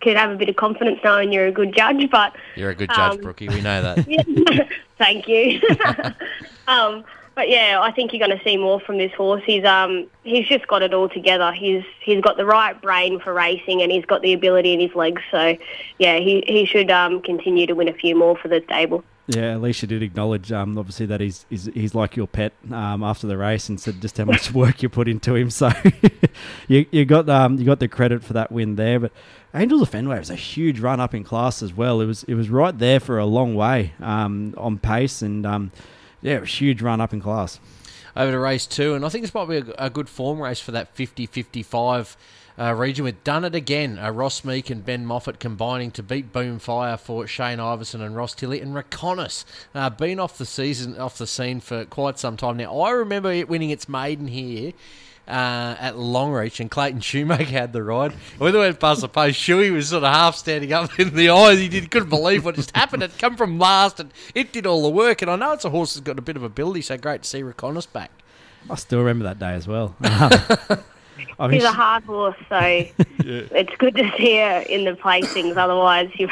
could 0.00 0.16
have 0.16 0.30
a 0.30 0.36
bit 0.36 0.48
of 0.48 0.56
confidence 0.56 1.00
knowing 1.02 1.32
you're 1.32 1.46
a 1.46 1.52
good 1.52 1.74
judge, 1.74 2.10
but 2.10 2.34
you're 2.56 2.70
a 2.70 2.74
good 2.74 2.90
judge, 2.90 3.16
um, 3.16 3.20
Brookie. 3.20 3.48
We 3.48 3.60
know 3.60 3.82
that. 3.94 4.68
Thank 4.98 5.28
you. 5.28 5.60
um, 6.68 7.04
but 7.34 7.48
yeah, 7.48 7.78
I 7.80 7.92
think 7.92 8.12
you're 8.12 8.26
going 8.26 8.36
to 8.36 8.44
see 8.44 8.56
more 8.56 8.80
from 8.80 8.98
this 8.98 9.12
horse. 9.12 9.42
He's 9.46 9.64
um 9.64 10.08
he's 10.24 10.46
just 10.48 10.66
got 10.66 10.82
it 10.82 10.92
all 10.92 11.08
together. 11.08 11.52
He's 11.52 11.84
he's 12.00 12.20
got 12.20 12.36
the 12.36 12.44
right 12.44 12.80
brain 12.82 13.20
for 13.20 13.32
racing, 13.32 13.80
and 13.80 13.92
he's 13.92 14.04
got 14.04 14.22
the 14.22 14.32
ability 14.32 14.72
in 14.72 14.80
his 14.80 14.92
legs. 14.96 15.22
So 15.30 15.56
yeah, 15.98 16.18
he 16.18 16.42
he 16.48 16.64
should 16.66 16.90
um 16.90 17.22
continue 17.22 17.66
to 17.68 17.74
win 17.74 17.86
a 17.86 17.92
few 17.92 18.16
more 18.16 18.36
for 18.36 18.48
the 18.48 18.60
stable. 18.64 19.04
Yeah, 19.30 19.56
Alicia 19.56 19.86
did 19.86 20.02
acknowledge, 20.02 20.50
um, 20.52 20.78
obviously, 20.78 21.04
that 21.04 21.20
he's, 21.20 21.44
he's 21.50 21.66
he's 21.74 21.94
like 21.94 22.16
your 22.16 22.26
pet 22.26 22.54
um, 22.72 23.02
after 23.02 23.26
the 23.26 23.36
race, 23.36 23.68
and 23.68 23.78
said 23.78 24.00
just 24.00 24.16
how 24.16 24.24
much 24.24 24.52
work 24.54 24.82
you 24.82 24.88
put 24.88 25.06
into 25.06 25.34
him. 25.34 25.50
So 25.50 25.70
you 26.68 26.86
you 26.90 27.04
got 27.04 27.28
um 27.28 27.58
you 27.58 27.66
got 27.66 27.78
the 27.78 27.88
credit 27.88 28.24
for 28.24 28.32
that 28.32 28.50
win 28.50 28.76
there. 28.76 28.98
But 28.98 29.12
Angels 29.54 29.82
of 29.82 29.90
Fenway 29.90 30.18
was 30.18 30.30
a 30.30 30.34
huge 30.34 30.80
run 30.80 30.98
up 30.98 31.14
in 31.14 31.24
class 31.24 31.62
as 31.62 31.74
well. 31.74 32.00
It 32.00 32.06
was 32.06 32.22
it 32.24 32.34
was 32.34 32.48
right 32.48 32.76
there 32.76 33.00
for 33.00 33.18
a 33.18 33.26
long 33.26 33.54
way 33.54 33.92
um, 34.00 34.54
on 34.56 34.78
pace, 34.78 35.20
and 35.20 35.44
um, 35.44 35.72
yeah, 36.22 36.36
it 36.36 36.40
was 36.40 36.48
a 36.48 36.52
huge 36.52 36.80
run 36.80 37.00
up 37.00 37.12
in 37.12 37.20
class. 37.20 37.60
Over 38.16 38.32
to 38.32 38.38
race 38.38 38.66
two, 38.66 38.94
and 38.94 39.04
I 39.04 39.10
think 39.10 39.24
this 39.24 39.34
might 39.34 39.48
be 39.48 39.58
a, 39.58 39.86
a 39.86 39.90
good 39.90 40.08
form 40.08 40.40
race 40.40 40.58
for 40.58 40.72
that 40.72 40.96
50-55 40.96 42.16
uh, 42.58 42.74
region. 42.74 43.04
We've 43.04 43.22
done 43.24 43.44
it 43.44 43.54
again. 43.54 43.98
Uh, 43.98 44.10
Ross 44.10 44.44
Meek 44.44 44.70
and 44.70 44.84
Ben 44.84 45.06
Moffat 45.06 45.38
combining 45.38 45.90
to 45.92 46.02
beat 46.02 46.32
Boomfire 46.32 46.98
for 46.98 47.26
Shane 47.26 47.60
Iverson 47.60 48.00
and 48.00 48.16
Ross 48.16 48.34
Tilley. 48.34 48.60
And 48.60 48.74
Reconnaissance, 48.74 49.44
uh, 49.74 49.90
been 49.90 50.18
off 50.18 50.38
the 50.38 50.46
season, 50.46 50.98
off 50.98 51.18
the 51.18 51.26
scene 51.26 51.60
for 51.60 51.84
quite 51.84 52.18
some 52.18 52.36
time 52.36 52.56
now. 52.56 52.80
I 52.80 52.90
remember 52.90 53.30
it 53.30 53.48
winning 53.48 53.70
its 53.70 53.88
maiden 53.88 54.28
here. 54.28 54.72
Uh, 55.26 55.76
at 55.78 55.94
Longreach, 55.94 56.58
and 56.58 56.70
Clayton 56.70 57.02
Shoemaker 57.02 57.44
had 57.44 57.74
the 57.74 57.82
ride. 57.82 58.12
When 58.38 58.50
they 58.50 58.58
went 58.58 58.80
past 58.80 59.02
the 59.02 59.10
post, 59.10 59.38
Shuey 59.38 59.70
was 59.70 59.90
sort 59.90 60.02
of 60.02 60.10
half 60.10 60.36
standing 60.36 60.72
up 60.72 60.98
in 60.98 61.14
the 61.14 61.28
eyes. 61.28 61.58
He 61.58 61.68
did, 61.68 61.90
couldn't 61.90 62.08
believe 62.08 62.46
what 62.46 62.54
just 62.54 62.74
happened. 62.74 63.02
It 63.02 63.18
come 63.18 63.36
from 63.36 63.58
last, 63.58 64.00
and 64.00 64.10
it 64.34 64.54
did 64.54 64.64
all 64.66 64.82
the 64.82 64.88
work. 64.88 65.20
And 65.20 65.30
I 65.30 65.36
know 65.36 65.52
it's 65.52 65.66
a 65.66 65.68
horse 65.68 65.92
that's 65.92 66.02
got 66.02 66.18
a 66.18 66.22
bit 66.22 66.36
of 66.36 66.42
ability, 66.42 66.80
so 66.80 66.96
great 66.96 67.24
to 67.24 67.28
see 67.28 67.42
Reconnaissance 67.42 67.92
back. 67.92 68.10
I 68.70 68.76
still 68.76 69.00
remember 69.00 69.24
that 69.24 69.38
day 69.38 69.52
as 69.52 69.68
well. 69.68 69.94
I 71.38 71.46
mean, 71.46 71.54
He's 71.54 71.64
a 71.64 71.72
hard 71.72 72.04
horse, 72.04 72.36
so 72.48 72.58
yeah. 72.58 72.92
it's 73.24 73.74
good 73.76 73.94
to 73.96 74.10
see 74.16 74.36
her 74.36 74.60
in 74.68 74.84
the 74.84 74.92
placings. 74.92 75.56
Otherwise, 75.56 76.10
you 76.14 76.28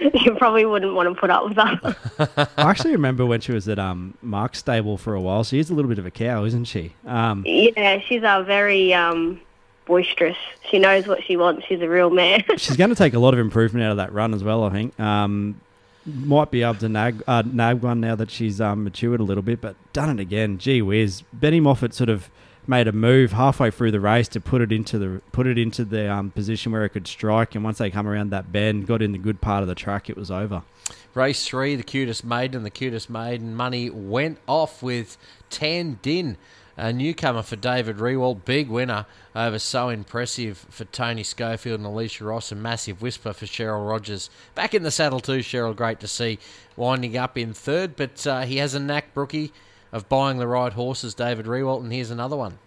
you 0.14 0.34
probably 0.36 0.64
wouldn't 0.64 0.94
want 0.94 1.08
to 1.12 1.18
put 1.18 1.30
up 1.30 1.48
with 1.48 1.56
her. 1.56 2.48
I 2.56 2.70
actually 2.70 2.92
remember 2.92 3.26
when 3.26 3.40
she 3.40 3.52
was 3.52 3.68
at 3.68 3.78
um, 3.78 4.14
Mark's 4.22 4.58
stable 4.58 4.96
for 4.96 5.14
a 5.14 5.20
while. 5.20 5.44
She 5.44 5.58
is 5.58 5.70
a 5.70 5.74
little 5.74 5.88
bit 5.88 5.98
of 5.98 6.06
a 6.06 6.10
cow, 6.10 6.44
isn't 6.44 6.64
she? 6.64 6.94
Um, 7.06 7.42
yeah, 7.46 8.00
she's 8.00 8.22
a 8.22 8.42
very 8.46 8.94
um, 8.94 9.40
boisterous. 9.86 10.36
She 10.70 10.78
knows 10.78 11.06
what 11.06 11.22
she 11.24 11.36
wants. 11.36 11.66
She's 11.66 11.80
a 11.80 11.88
real 11.88 12.10
mare. 12.10 12.44
she's 12.56 12.76
going 12.76 12.90
to 12.90 12.96
take 12.96 13.14
a 13.14 13.18
lot 13.18 13.34
of 13.34 13.40
improvement 13.40 13.84
out 13.84 13.92
of 13.92 13.96
that 13.96 14.12
run 14.12 14.34
as 14.34 14.44
well. 14.44 14.64
I 14.64 14.70
think. 14.70 14.98
Um, 15.00 15.60
might 16.06 16.50
be 16.50 16.62
able 16.62 16.76
to 16.76 16.88
nag 16.88 17.22
uh, 17.26 17.42
nag 17.44 17.82
one 17.82 18.00
now 18.00 18.14
that 18.14 18.30
she's 18.30 18.60
um, 18.60 18.84
matured 18.84 19.20
a 19.20 19.24
little 19.24 19.42
bit, 19.42 19.60
but 19.60 19.76
done 19.92 20.10
it 20.10 20.20
again. 20.20 20.58
Gee 20.58 20.80
whiz, 20.82 21.22
Benny 21.32 21.60
Moffat 21.60 21.92
sort 21.92 22.08
of 22.08 22.30
made 22.68 22.86
a 22.86 22.92
move 22.92 23.32
halfway 23.32 23.70
through 23.70 23.90
the 23.90 24.00
race 24.00 24.28
to 24.28 24.40
put 24.40 24.60
it 24.60 24.70
into 24.70 24.98
the 24.98 25.22
put 25.32 25.46
it 25.46 25.58
into 25.58 25.84
the 25.84 26.12
um, 26.12 26.30
position 26.30 26.72
where 26.72 26.84
it 26.84 26.90
could 26.90 27.06
strike, 27.06 27.54
and 27.54 27.64
once 27.64 27.78
they 27.78 27.90
come 27.90 28.06
around 28.06 28.30
that 28.30 28.52
bend, 28.52 28.86
got 28.86 29.02
in 29.02 29.12
the 29.12 29.18
good 29.18 29.40
part 29.40 29.62
of 29.62 29.68
the 29.68 29.74
track, 29.74 30.10
it 30.10 30.16
was 30.16 30.30
over. 30.30 30.62
Race 31.14 31.46
three, 31.46 31.74
the 31.74 31.82
cutest 31.82 32.24
maiden, 32.24 32.62
the 32.62 32.70
cutest 32.70 33.10
maiden 33.10 33.54
money 33.54 33.90
went 33.90 34.38
off 34.46 34.82
with 34.82 35.16
Tan 35.50 35.98
Din. 36.02 36.36
A 36.80 36.92
newcomer 36.92 37.42
for 37.42 37.56
David 37.56 37.96
Rewald, 37.96 38.44
big 38.44 38.68
winner 38.68 39.04
over 39.34 39.58
So 39.58 39.88
Impressive 39.88 40.64
for 40.70 40.84
Tony 40.84 41.24
Schofield 41.24 41.80
and 41.80 41.86
Alicia 41.86 42.22
Ross, 42.22 42.52
and 42.52 42.62
Massive 42.62 43.02
Whisper 43.02 43.32
for 43.32 43.46
Cheryl 43.46 43.88
Rogers. 43.88 44.30
Back 44.54 44.74
in 44.74 44.84
the 44.84 44.92
saddle 44.92 45.18
too, 45.18 45.40
Cheryl, 45.40 45.74
great 45.74 45.98
to 45.98 46.06
see. 46.06 46.38
Winding 46.76 47.16
up 47.16 47.36
in 47.36 47.52
third, 47.52 47.96
but 47.96 48.24
uh, 48.28 48.42
he 48.42 48.58
has 48.58 48.74
a 48.74 48.78
knack, 48.78 49.12
Brookie, 49.12 49.52
of 49.92 50.08
buying 50.08 50.38
the 50.38 50.46
right 50.46 50.72
horses, 50.72 51.14
David 51.14 51.46
Rewalt, 51.46 51.82
and 51.82 51.92
here's 51.92 52.10
another 52.10 52.36
one. 52.36 52.58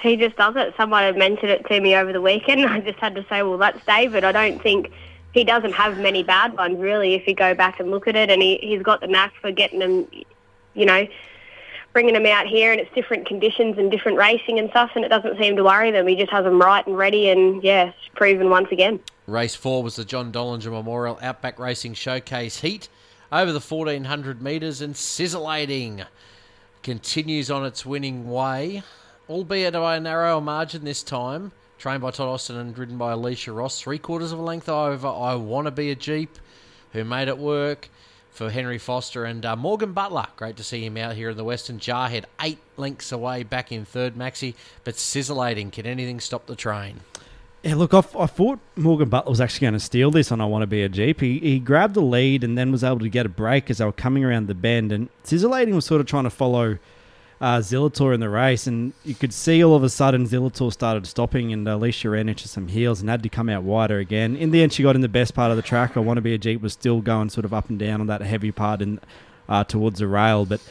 He 0.00 0.16
just 0.16 0.36
does 0.36 0.56
it. 0.56 0.74
Someone 0.76 1.02
had 1.02 1.16
mentioned 1.16 1.50
it 1.50 1.66
to 1.66 1.80
me 1.80 1.94
over 1.94 2.12
the 2.12 2.22
weekend. 2.22 2.64
I 2.66 2.80
just 2.80 2.98
had 2.98 3.14
to 3.14 3.24
say, 3.28 3.42
well, 3.42 3.58
that's 3.58 3.84
David. 3.84 4.24
I 4.24 4.32
don't 4.32 4.62
think 4.62 4.90
he 5.32 5.44
doesn't 5.44 5.72
have 5.72 5.98
many 5.98 6.22
bad 6.22 6.56
ones, 6.56 6.78
really, 6.78 7.14
if 7.14 7.26
you 7.26 7.34
go 7.34 7.54
back 7.54 7.80
and 7.80 7.90
look 7.90 8.08
at 8.08 8.16
it. 8.16 8.30
And 8.30 8.40
he, 8.40 8.58
he's 8.62 8.82
got 8.82 9.00
the 9.00 9.06
knack 9.06 9.32
for 9.40 9.52
getting 9.52 9.80
them 9.80 10.06
you 10.74 10.86
know, 10.86 11.06
bringing 11.92 12.14
them 12.14 12.26
out 12.26 12.46
here 12.46 12.72
and 12.72 12.80
it's 12.80 12.92
different 12.94 13.26
conditions 13.26 13.78
and 13.78 13.90
different 13.90 14.18
racing 14.18 14.58
and 14.58 14.70
stuff, 14.70 14.90
and 14.94 15.04
it 15.04 15.08
doesn't 15.08 15.38
seem 15.38 15.56
to 15.56 15.64
worry 15.64 15.90
them. 15.90 16.06
He 16.06 16.16
just 16.16 16.30
has 16.30 16.44
them 16.44 16.60
right 16.60 16.86
and 16.86 16.96
ready, 16.96 17.28
and 17.28 17.62
yeah, 17.62 17.92
proven 18.14 18.50
once 18.50 18.68
again. 18.70 19.00
Race 19.26 19.54
four 19.54 19.82
was 19.82 19.96
the 19.96 20.04
John 20.04 20.32
Dollinger 20.32 20.70
Memorial 20.70 21.18
Outback 21.22 21.58
Racing 21.58 21.94
Showcase 21.94 22.60
Heat 22.60 22.88
over 23.30 23.52
the 23.52 23.60
1400 23.60 24.42
metres 24.42 24.80
and 24.80 24.94
Sizzlating 24.94 26.04
continues 26.82 27.50
on 27.50 27.64
its 27.64 27.84
winning 27.84 28.30
way, 28.30 28.82
albeit 29.28 29.74
by 29.74 29.96
a 29.96 30.00
narrower 30.00 30.40
margin 30.40 30.84
this 30.84 31.02
time. 31.02 31.52
Trained 31.78 32.02
by 32.02 32.10
Todd 32.10 32.28
Austin 32.28 32.56
and 32.56 32.76
ridden 32.76 32.98
by 32.98 33.12
Alicia 33.12 33.52
Ross, 33.52 33.80
three 33.80 33.98
quarters 33.98 34.32
of 34.32 34.38
a 34.38 34.42
length 34.42 34.68
over. 34.68 35.08
I 35.08 35.34
want 35.34 35.66
to 35.66 35.70
be 35.70 35.90
a 35.90 35.94
Jeep, 35.94 36.38
who 36.92 37.04
made 37.04 37.28
it 37.28 37.38
work 37.38 37.88
for 38.30 38.50
Henry 38.50 38.76
Foster 38.76 39.24
and 39.24 39.44
uh, 39.46 39.56
Morgan 39.56 39.92
Butler. 39.92 40.26
Great 40.36 40.56
to 40.56 40.62
see 40.62 40.84
him 40.84 40.96
out 40.98 41.14
here 41.14 41.30
in 41.30 41.36
the 41.38 41.44
Western 41.44 41.78
Jarhead, 41.78 42.24
eight 42.40 42.58
lengths 42.76 43.12
away, 43.12 43.44
back 43.44 43.72
in 43.72 43.86
third, 43.86 44.14
Maxi. 44.14 44.54
But 44.84 44.96
sizzlating, 44.96 45.72
can 45.72 45.86
anything 45.86 46.20
stop 46.20 46.46
the 46.46 46.54
train? 46.54 47.00
Yeah, 47.62 47.74
look, 47.74 47.92
I, 47.92 47.98
I 47.98 48.26
thought 48.26 48.58
Morgan 48.74 49.10
Butler 49.10 49.28
was 49.28 49.40
actually 49.40 49.66
going 49.66 49.74
to 49.74 49.80
steal 49.80 50.10
this 50.10 50.32
on 50.32 50.40
I 50.40 50.46
Want 50.46 50.62
to 50.62 50.66
Be 50.66 50.82
a 50.82 50.88
Jeep. 50.88 51.20
He, 51.20 51.38
he 51.40 51.58
grabbed 51.58 51.94
the 51.94 52.00
lead 52.00 52.42
and 52.42 52.56
then 52.56 52.72
was 52.72 52.82
able 52.82 53.00
to 53.00 53.08
get 53.10 53.26
a 53.26 53.28
break 53.28 53.68
as 53.68 53.78
they 53.78 53.84
were 53.84 53.92
coming 53.92 54.24
around 54.24 54.46
the 54.46 54.54
bend. 54.54 54.92
And 54.92 55.10
Sizzlating 55.24 55.74
was 55.74 55.84
sort 55.84 56.00
of 56.00 56.06
trying 56.06 56.24
to 56.24 56.30
follow 56.30 56.78
uh, 57.38 57.58
Zillator 57.58 58.14
in 58.14 58.20
the 58.20 58.30
race. 58.30 58.66
And 58.66 58.94
you 59.04 59.14
could 59.14 59.34
see 59.34 59.62
all 59.62 59.74
of 59.74 59.82
a 59.82 59.90
sudden 59.90 60.26
Zillator 60.26 60.72
started 60.72 61.06
stopping 61.06 61.52
and 61.52 61.68
Alicia 61.68 62.08
ran 62.08 62.30
into 62.30 62.48
some 62.48 62.68
heels 62.68 63.02
and 63.02 63.10
had 63.10 63.22
to 63.24 63.28
come 63.28 63.50
out 63.50 63.62
wider 63.62 63.98
again. 63.98 64.36
In 64.36 64.52
the 64.52 64.62
end, 64.62 64.72
she 64.72 64.82
got 64.82 64.94
in 64.94 65.02
the 65.02 65.08
best 65.08 65.34
part 65.34 65.50
of 65.50 65.58
the 65.58 65.62
track. 65.62 65.98
I 65.98 66.00
Want 66.00 66.16
to 66.16 66.22
Be 66.22 66.32
a 66.32 66.38
Jeep 66.38 66.62
was 66.62 66.72
still 66.72 67.02
going 67.02 67.28
sort 67.28 67.44
of 67.44 67.52
up 67.52 67.68
and 67.68 67.78
down 67.78 68.00
on 68.00 68.06
that 68.06 68.22
heavy 68.22 68.52
part 68.52 68.80
and 68.80 69.00
uh, 69.50 69.64
towards 69.64 69.98
the 69.98 70.06
rail. 70.06 70.46
But 70.46 70.62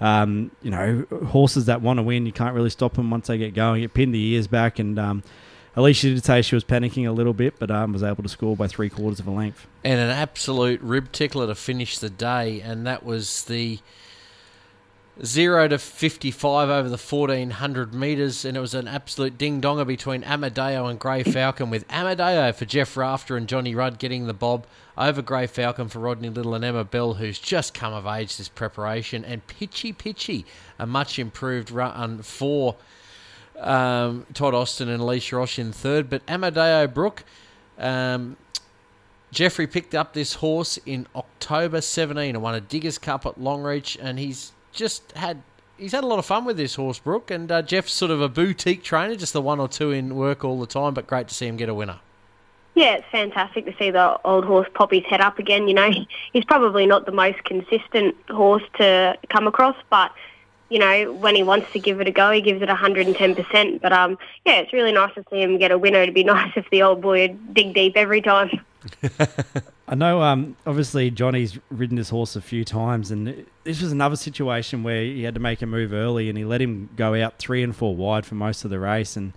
um, 0.00 0.50
you 0.62 0.70
know, 0.70 1.04
horses 1.26 1.66
that 1.66 1.82
want 1.82 1.98
to 1.98 2.02
win, 2.02 2.24
you 2.24 2.32
can't 2.32 2.54
really 2.54 2.70
stop 2.70 2.94
them 2.94 3.10
once 3.10 3.26
they 3.26 3.36
get 3.36 3.52
going. 3.52 3.82
You 3.82 3.88
pin 3.90 4.12
the 4.12 4.22
ears 4.32 4.46
back 4.46 4.78
and. 4.78 4.98
Um, 4.98 5.22
Alicia 5.78 6.08
did 6.08 6.24
say 6.24 6.42
she 6.42 6.56
was 6.56 6.64
panicking 6.64 7.06
a 7.08 7.12
little 7.12 7.32
bit, 7.32 7.60
but 7.60 7.70
um, 7.70 7.92
was 7.92 8.02
able 8.02 8.24
to 8.24 8.28
score 8.28 8.56
by 8.56 8.66
three 8.66 8.90
quarters 8.90 9.20
of 9.20 9.28
a 9.28 9.30
length. 9.30 9.64
And 9.84 10.00
an 10.00 10.10
absolute 10.10 10.80
rib 10.80 11.12
tickler 11.12 11.46
to 11.46 11.54
finish 11.54 11.98
the 11.98 12.10
day, 12.10 12.60
and 12.60 12.84
that 12.84 13.04
was 13.04 13.44
the 13.44 13.78
zero 15.24 15.68
to 15.68 15.78
fifty-five 15.78 16.68
over 16.68 16.88
the 16.88 16.98
fourteen 16.98 17.50
hundred 17.50 17.94
meters, 17.94 18.44
and 18.44 18.56
it 18.56 18.60
was 18.60 18.74
an 18.74 18.88
absolute 18.88 19.38
ding 19.38 19.60
donger 19.60 19.86
between 19.86 20.24
Amadeo 20.24 20.86
and 20.86 20.98
Grey 20.98 21.22
Falcon, 21.22 21.70
with 21.70 21.84
Amadeo 21.92 22.50
for 22.52 22.64
Jeff 22.64 22.96
Rafter 22.96 23.36
and 23.36 23.48
Johnny 23.48 23.76
Rudd 23.76 24.00
getting 24.00 24.26
the 24.26 24.34
bob 24.34 24.66
over 24.96 25.22
Grey 25.22 25.46
Falcon 25.46 25.88
for 25.88 26.00
Rodney 26.00 26.28
Little 26.28 26.56
and 26.56 26.64
Emma 26.64 26.82
Bell, 26.82 27.14
who's 27.14 27.38
just 27.38 27.72
come 27.72 27.92
of 27.92 28.04
age 28.04 28.36
this 28.36 28.48
preparation, 28.48 29.24
and 29.24 29.46
Pitchy 29.46 29.92
Pitchy, 29.92 30.44
a 30.76 30.88
much 30.88 31.20
improved 31.20 31.70
run 31.70 32.22
for 32.22 32.74
um, 33.60 34.26
Todd 34.34 34.54
Austin 34.54 34.88
and 34.88 35.00
Alicia 35.00 35.36
Ross 35.36 35.58
in 35.58 35.72
third. 35.72 36.08
But 36.08 36.22
Amadeo 36.28 36.86
Brook, 36.86 37.24
um, 37.78 38.36
Jeffrey 39.30 39.66
picked 39.66 39.94
up 39.94 40.14
this 40.14 40.34
horse 40.34 40.78
in 40.86 41.06
October 41.14 41.80
17 41.80 42.34
and 42.34 42.42
won 42.42 42.54
a 42.54 42.60
Diggers 42.60 42.98
Cup 42.98 43.26
at 43.26 43.38
Longreach, 43.38 43.96
and 44.00 44.18
he's 44.18 44.52
just 44.72 45.12
had. 45.12 45.42
He's 45.76 45.92
had 45.92 46.02
a 46.02 46.08
lot 46.08 46.18
of 46.18 46.26
fun 46.26 46.44
with 46.44 46.56
this 46.56 46.74
horse, 46.74 46.98
Brook, 46.98 47.30
and 47.30 47.52
uh, 47.52 47.62
Jeff's 47.62 47.92
sort 47.92 48.10
of 48.10 48.20
a 48.20 48.28
boutique 48.28 48.82
trainer, 48.82 49.14
just 49.14 49.32
the 49.32 49.40
one 49.40 49.60
or 49.60 49.68
two 49.68 49.92
in 49.92 50.16
work 50.16 50.44
all 50.44 50.58
the 50.58 50.66
time, 50.66 50.92
but 50.92 51.06
great 51.06 51.28
to 51.28 51.34
see 51.34 51.46
him 51.46 51.56
get 51.56 51.68
a 51.68 51.74
winner. 51.74 52.00
Yeah, 52.78 52.94
it's 52.94 53.06
fantastic 53.10 53.64
to 53.64 53.74
see 53.76 53.90
the 53.90 54.20
old 54.24 54.44
horse 54.44 54.68
pop 54.74 54.92
his 54.92 55.04
head 55.04 55.20
up 55.20 55.38
again. 55.38 55.66
You 55.66 55.74
know, 55.74 55.90
he's 56.32 56.44
probably 56.44 56.86
not 56.86 57.06
the 57.06 57.12
most 57.12 57.42
consistent 57.44 58.16
horse 58.28 58.62
to 58.78 59.16
come 59.30 59.46
across, 59.46 59.76
but 59.90 60.12
you 60.68 60.78
know, 60.78 61.12
when 61.12 61.34
he 61.34 61.42
wants 61.42 61.72
to 61.72 61.78
give 61.78 62.00
it 62.00 62.08
a 62.08 62.10
go, 62.10 62.30
he 62.30 62.40
gives 62.40 62.60
it 62.62 62.68
110%. 62.68 63.80
But 63.80 63.92
um, 63.92 64.18
yeah, 64.44 64.56
it's 64.56 64.72
really 64.72 64.92
nice 64.92 65.14
to 65.14 65.24
see 65.30 65.42
him 65.42 65.58
get 65.58 65.70
a 65.70 65.78
winner. 65.78 66.02
It'd 66.02 66.14
be 66.14 66.24
nice 66.36 66.52
if 66.56 66.68
the 66.70 66.82
old 66.82 67.00
boy 67.00 67.28
would 67.28 67.54
dig 67.54 67.74
deep 67.74 67.96
every 67.96 68.20
time. 68.20 68.50
I 69.88 69.94
know, 69.94 70.20
um, 70.22 70.56
obviously, 70.66 71.10
Johnny's 71.10 71.58
ridden 71.70 71.96
this 71.96 72.10
horse 72.10 72.36
a 72.36 72.42
few 72.42 72.62
times, 72.62 73.10
and 73.10 73.46
this 73.64 73.80
was 73.80 73.90
another 73.90 74.16
situation 74.16 74.82
where 74.82 75.02
he 75.02 75.22
had 75.22 75.34
to 75.34 75.40
make 75.40 75.62
a 75.62 75.66
move 75.66 75.94
early, 75.94 76.28
and 76.28 76.36
he 76.36 76.44
let 76.44 76.60
him 76.60 76.90
go 76.94 77.14
out 77.14 77.38
three 77.38 77.62
and 77.62 77.74
four 77.74 77.96
wide 77.96 78.26
for 78.26 78.34
most 78.34 78.64
of 78.64 78.70
the 78.70 78.78
race. 78.78 79.16
And 79.16 79.32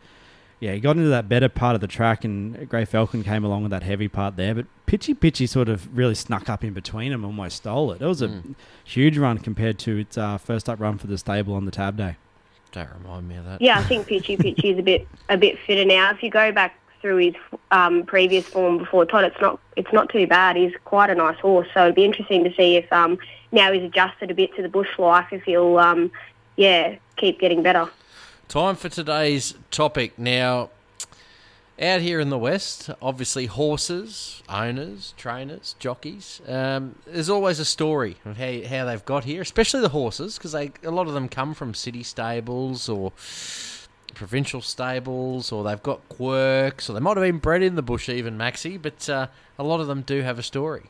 yeah, 0.62 0.74
he 0.74 0.80
got 0.80 0.96
into 0.96 1.10
that 1.10 1.28
better 1.28 1.50
part 1.50 1.74
of 1.74 1.82
the 1.82 1.88
track, 1.88 2.24
and 2.24 2.70
Grey 2.70 2.86
Falcon 2.86 3.24
came 3.24 3.44
along 3.44 3.64
with 3.64 3.72
that 3.72 3.82
heavy 3.82 4.08
part 4.08 4.36
there. 4.36 4.54
But 4.54 4.68
Pitchy 4.86 5.16
Pitchy 5.16 5.48
sort 5.48 5.68
of 5.68 5.98
really 5.98 6.14
snuck 6.14 6.50
up 6.50 6.64
in 6.64 6.72
between 6.72 7.12
them, 7.12 7.26
almost 7.26 7.58
stole 7.58 7.92
it. 7.92 8.02
It 8.02 8.06
was 8.06 8.22
a 8.22 8.28
mm. 8.28 8.54
huge 8.84 9.18
run 9.18 9.40
compared 9.40 9.80
to 9.80 9.98
its 9.98 10.20
uh, 10.20 10.38
first 10.38 10.70
up 10.70 10.80
run 10.80 11.00
for 11.00 11.08
the 11.08 11.18
stable 11.18 11.56
on 11.56 11.66
the 11.66 11.72
tab 11.72 11.98
day. 11.98 12.16
Don't 12.72 12.90
remind 13.02 13.28
me 13.28 13.38
of 13.38 13.46
that. 13.46 13.60
Yeah, 13.60 13.80
I 13.80 13.84
think 13.84 14.06
Pitchy 14.06 14.38
Pitchy 14.38 14.70
is 14.70 14.78
a 14.78 14.84
bit 14.84 15.08
a 15.30 15.38
bit 15.38 15.58
fitter 15.66 15.84
now. 15.84 16.12
If 16.12 16.22
you 16.22 16.30
go 16.30 16.52
back 16.52 16.78
through 17.02 17.18
his 17.18 17.34
um, 17.72 18.04
previous 18.04 18.46
form 18.48 18.78
before 18.78 19.04
Todd, 19.08 19.24
it's 19.24 19.42
not 19.42 19.60
it's 19.76 19.92
not 19.92 20.10
too 20.10 20.28
bad. 20.28 20.58
He's 20.58 20.74
quite 20.86 21.10
a 21.10 21.16
nice 21.16 21.40
horse, 21.40 21.68
so 21.74 21.86
it'd 21.86 21.96
be 21.96 22.06
interesting 22.06 22.44
to 22.44 22.54
see 22.54 22.76
if 22.76 22.94
um, 22.94 23.18
now 23.52 23.72
he's 23.74 23.84
adjusted 23.84 24.30
a 24.30 24.36
bit 24.36 24.56
to 24.58 24.62
the 24.62 24.70
bush 24.70 25.00
life, 25.00 25.30
if 25.32 25.42
he'll 25.42 25.80
um, 25.80 26.12
yeah 26.56 26.98
keep 27.18 27.40
getting 27.40 27.64
better. 27.64 27.90
Time 28.52 28.76
for 28.76 28.90
today's 28.90 29.54
topic 29.72 30.20
now. 30.20 30.72
Out 31.82 32.02
here 32.02 32.20
in 32.20 32.30
the 32.30 32.38
West, 32.38 32.90
obviously 33.02 33.46
horses, 33.46 34.44
owners, 34.50 35.14
trainers, 35.16 35.78
jockeys. 35.80 36.42
Um, 36.46 36.96
there's 37.06 37.30
always 37.30 37.60
a 37.60 37.66
story 37.66 38.18
of 38.26 38.36
how, 38.36 38.62
how 38.68 38.84
they've 38.84 39.06
got 39.06 39.24
here, 39.24 39.42
especially 39.42 39.80
the 39.80 39.88
horses, 39.88 40.38
because 40.38 40.54
a 40.54 40.70
lot 40.84 41.08
of 41.08 41.14
them 41.14 41.30
come 41.30 41.54
from 41.54 41.74
city 41.74 42.04
stables 42.04 42.90
or 42.90 43.14
provincial 44.16 44.60
stables, 44.60 45.54
or 45.54 45.64
they've 45.64 45.82
got 45.82 46.02
quirks, 46.10 46.90
or 46.90 46.94
they 46.94 47.00
might 47.00 47.16
have 47.16 47.26
been 47.26 47.38
bred 47.38 47.64
in 47.64 47.76
the 47.76 47.82
bush 47.82 48.10
even, 48.10 48.38
Maxi. 48.38 48.78
But 48.82 49.10
uh, 49.10 49.28
a 49.58 49.64
lot 49.64 49.80
of 49.80 49.88
them 49.88 50.02
do 50.02 50.24
have 50.24 50.38
a 50.38 50.44
story. 50.44 50.90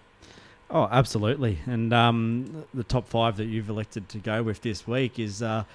Oh, 0.72 0.88
absolutely. 0.92 1.60
And 1.68 1.94
um, 1.94 2.66
the 2.74 2.84
top 2.84 3.08
five 3.08 3.38
that 3.38 3.46
you've 3.46 3.70
elected 3.70 4.10
to 4.10 4.18
go 4.18 4.42
with 4.42 4.64
this 4.64 4.88
week 4.88 5.20
is 5.20 5.44
uh, 5.44 5.66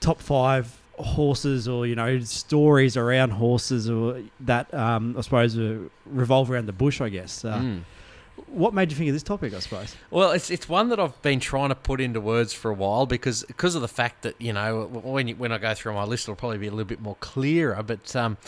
top 0.00 0.20
five 0.20 0.79
horses 1.04 1.68
or 1.68 1.86
you 1.86 1.94
know 1.94 2.20
stories 2.20 2.96
around 2.96 3.30
horses 3.30 3.88
or 3.88 4.22
that 4.40 4.72
um, 4.74 5.14
I 5.16 5.20
suppose 5.22 5.58
uh, 5.58 5.78
revolve 6.06 6.50
around 6.50 6.66
the 6.66 6.72
bush. 6.72 7.00
I 7.00 7.08
guess. 7.08 7.44
Uh, 7.44 7.58
mm. 7.58 7.80
What 8.46 8.72
made 8.74 8.90
you 8.90 8.96
think 8.96 9.08
of 9.08 9.14
this 9.14 9.22
topic? 9.22 9.54
I 9.54 9.58
suppose. 9.60 9.94
Well, 10.10 10.32
it's 10.32 10.50
it's 10.50 10.68
one 10.68 10.88
that 10.88 10.98
I've 10.98 11.20
been 11.22 11.40
trying 11.40 11.68
to 11.68 11.74
put 11.74 12.00
into 12.00 12.20
words 12.20 12.52
for 12.52 12.70
a 12.70 12.74
while 12.74 13.06
because 13.06 13.44
because 13.44 13.74
of 13.74 13.82
the 13.82 13.88
fact 13.88 14.22
that 14.22 14.34
you 14.40 14.52
know 14.52 14.86
when 14.86 15.28
you, 15.28 15.36
when 15.36 15.52
I 15.52 15.58
go 15.58 15.74
through 15.74 15.94
my 15.94 16.04
list, 16.04 16.24
it'll 16.24 16.36
probably 16.36 16.58
be 16.58 16.66
a 16.66 16.70
little 16.70 16.84
bit 16.84 17.00
more 17.00 17.16
clearer. 17.20 17.82
But 17.82 18.14
um, 18.16 18.38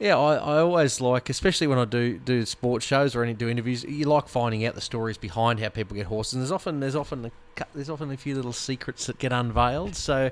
yeah, 0.00 0.18
I, 0.18 0.34
I 0.34 0.58
always 0.58 1.00
like, 1.00 1.30
especially 1.30 1.68
when 1.68 1.78
I 1.78 1.84
do 1.84 2.18
do 2.18 2.44
sports 2.44 2.84
shows 2.84 3.14
or 3.14 3.22
any 3.22 3.32
do 3.32 3.48
interviews, 3.48 3.84
you 3.84 4.06
like 4.06 4.26
finding 4.28 4.66
out 4.66 4.74
the 4.74 4.80
stories 4.80 5.16
behind 5.16 5.60
how 5.60 5.68
people 5.68 5.94
get 5.96 6.06
horses. 6.06 6.34
And 6.34 6.42
there's 6.42 6.50
often 6.50 6.80
there's 6.80 6.96
often 6.96 7.26
a, 7.26 7.30
there's 7.74 7.88
often 7.88 8.10
a 8.10 8.16
few 8.16 8.34
little 8.34 8.52
secrets 8.52 9.06
that 9.06 9.18
get 9.18 9.32
unveiled. 9.32 9.94
So 9.94 10.30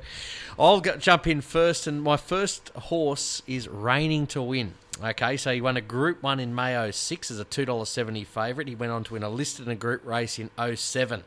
I'll 0.59 0.81
go, 0.81 0.97
jump 0.97 1.29
in 1.29 1.41
first, 1.41 1.87
and 1.87 2.03
my 2.03 2.17
first 2.17 2.71
horse 2.71 3.43
is 3.47 3.69
Racing 3.69 4.27
to 4.29 4.43
Win. 4.43 4.75
Okay, 5.03 5.37
so 5.37 5.55
he 5.55 5.61
won 5.61 5.77
a 5.77 5.81
Group 5.81 6.23
One 6.23 6.41
in 6.41 6.55
May 6.55 6.91
06 6.91 7.31
as 7.31 7.39
a 7.39 7.45
two 7.45 7.65
dollar 7.65 7.85
seventy 7.85 8.25
favourite. 8.25 8.67
He 8.67 8.75
went 8.75 8.91
on 8.91 9.05
to 9.05 9.13
win 9.13 9.23
a 9.23 9.29
listed 9.29 9.67
and 9.67 9.73
a 9.73 9.77
group 9.77 10.05
race 10.05 10.41
in 10.41 10.51
07. 10.59 11.23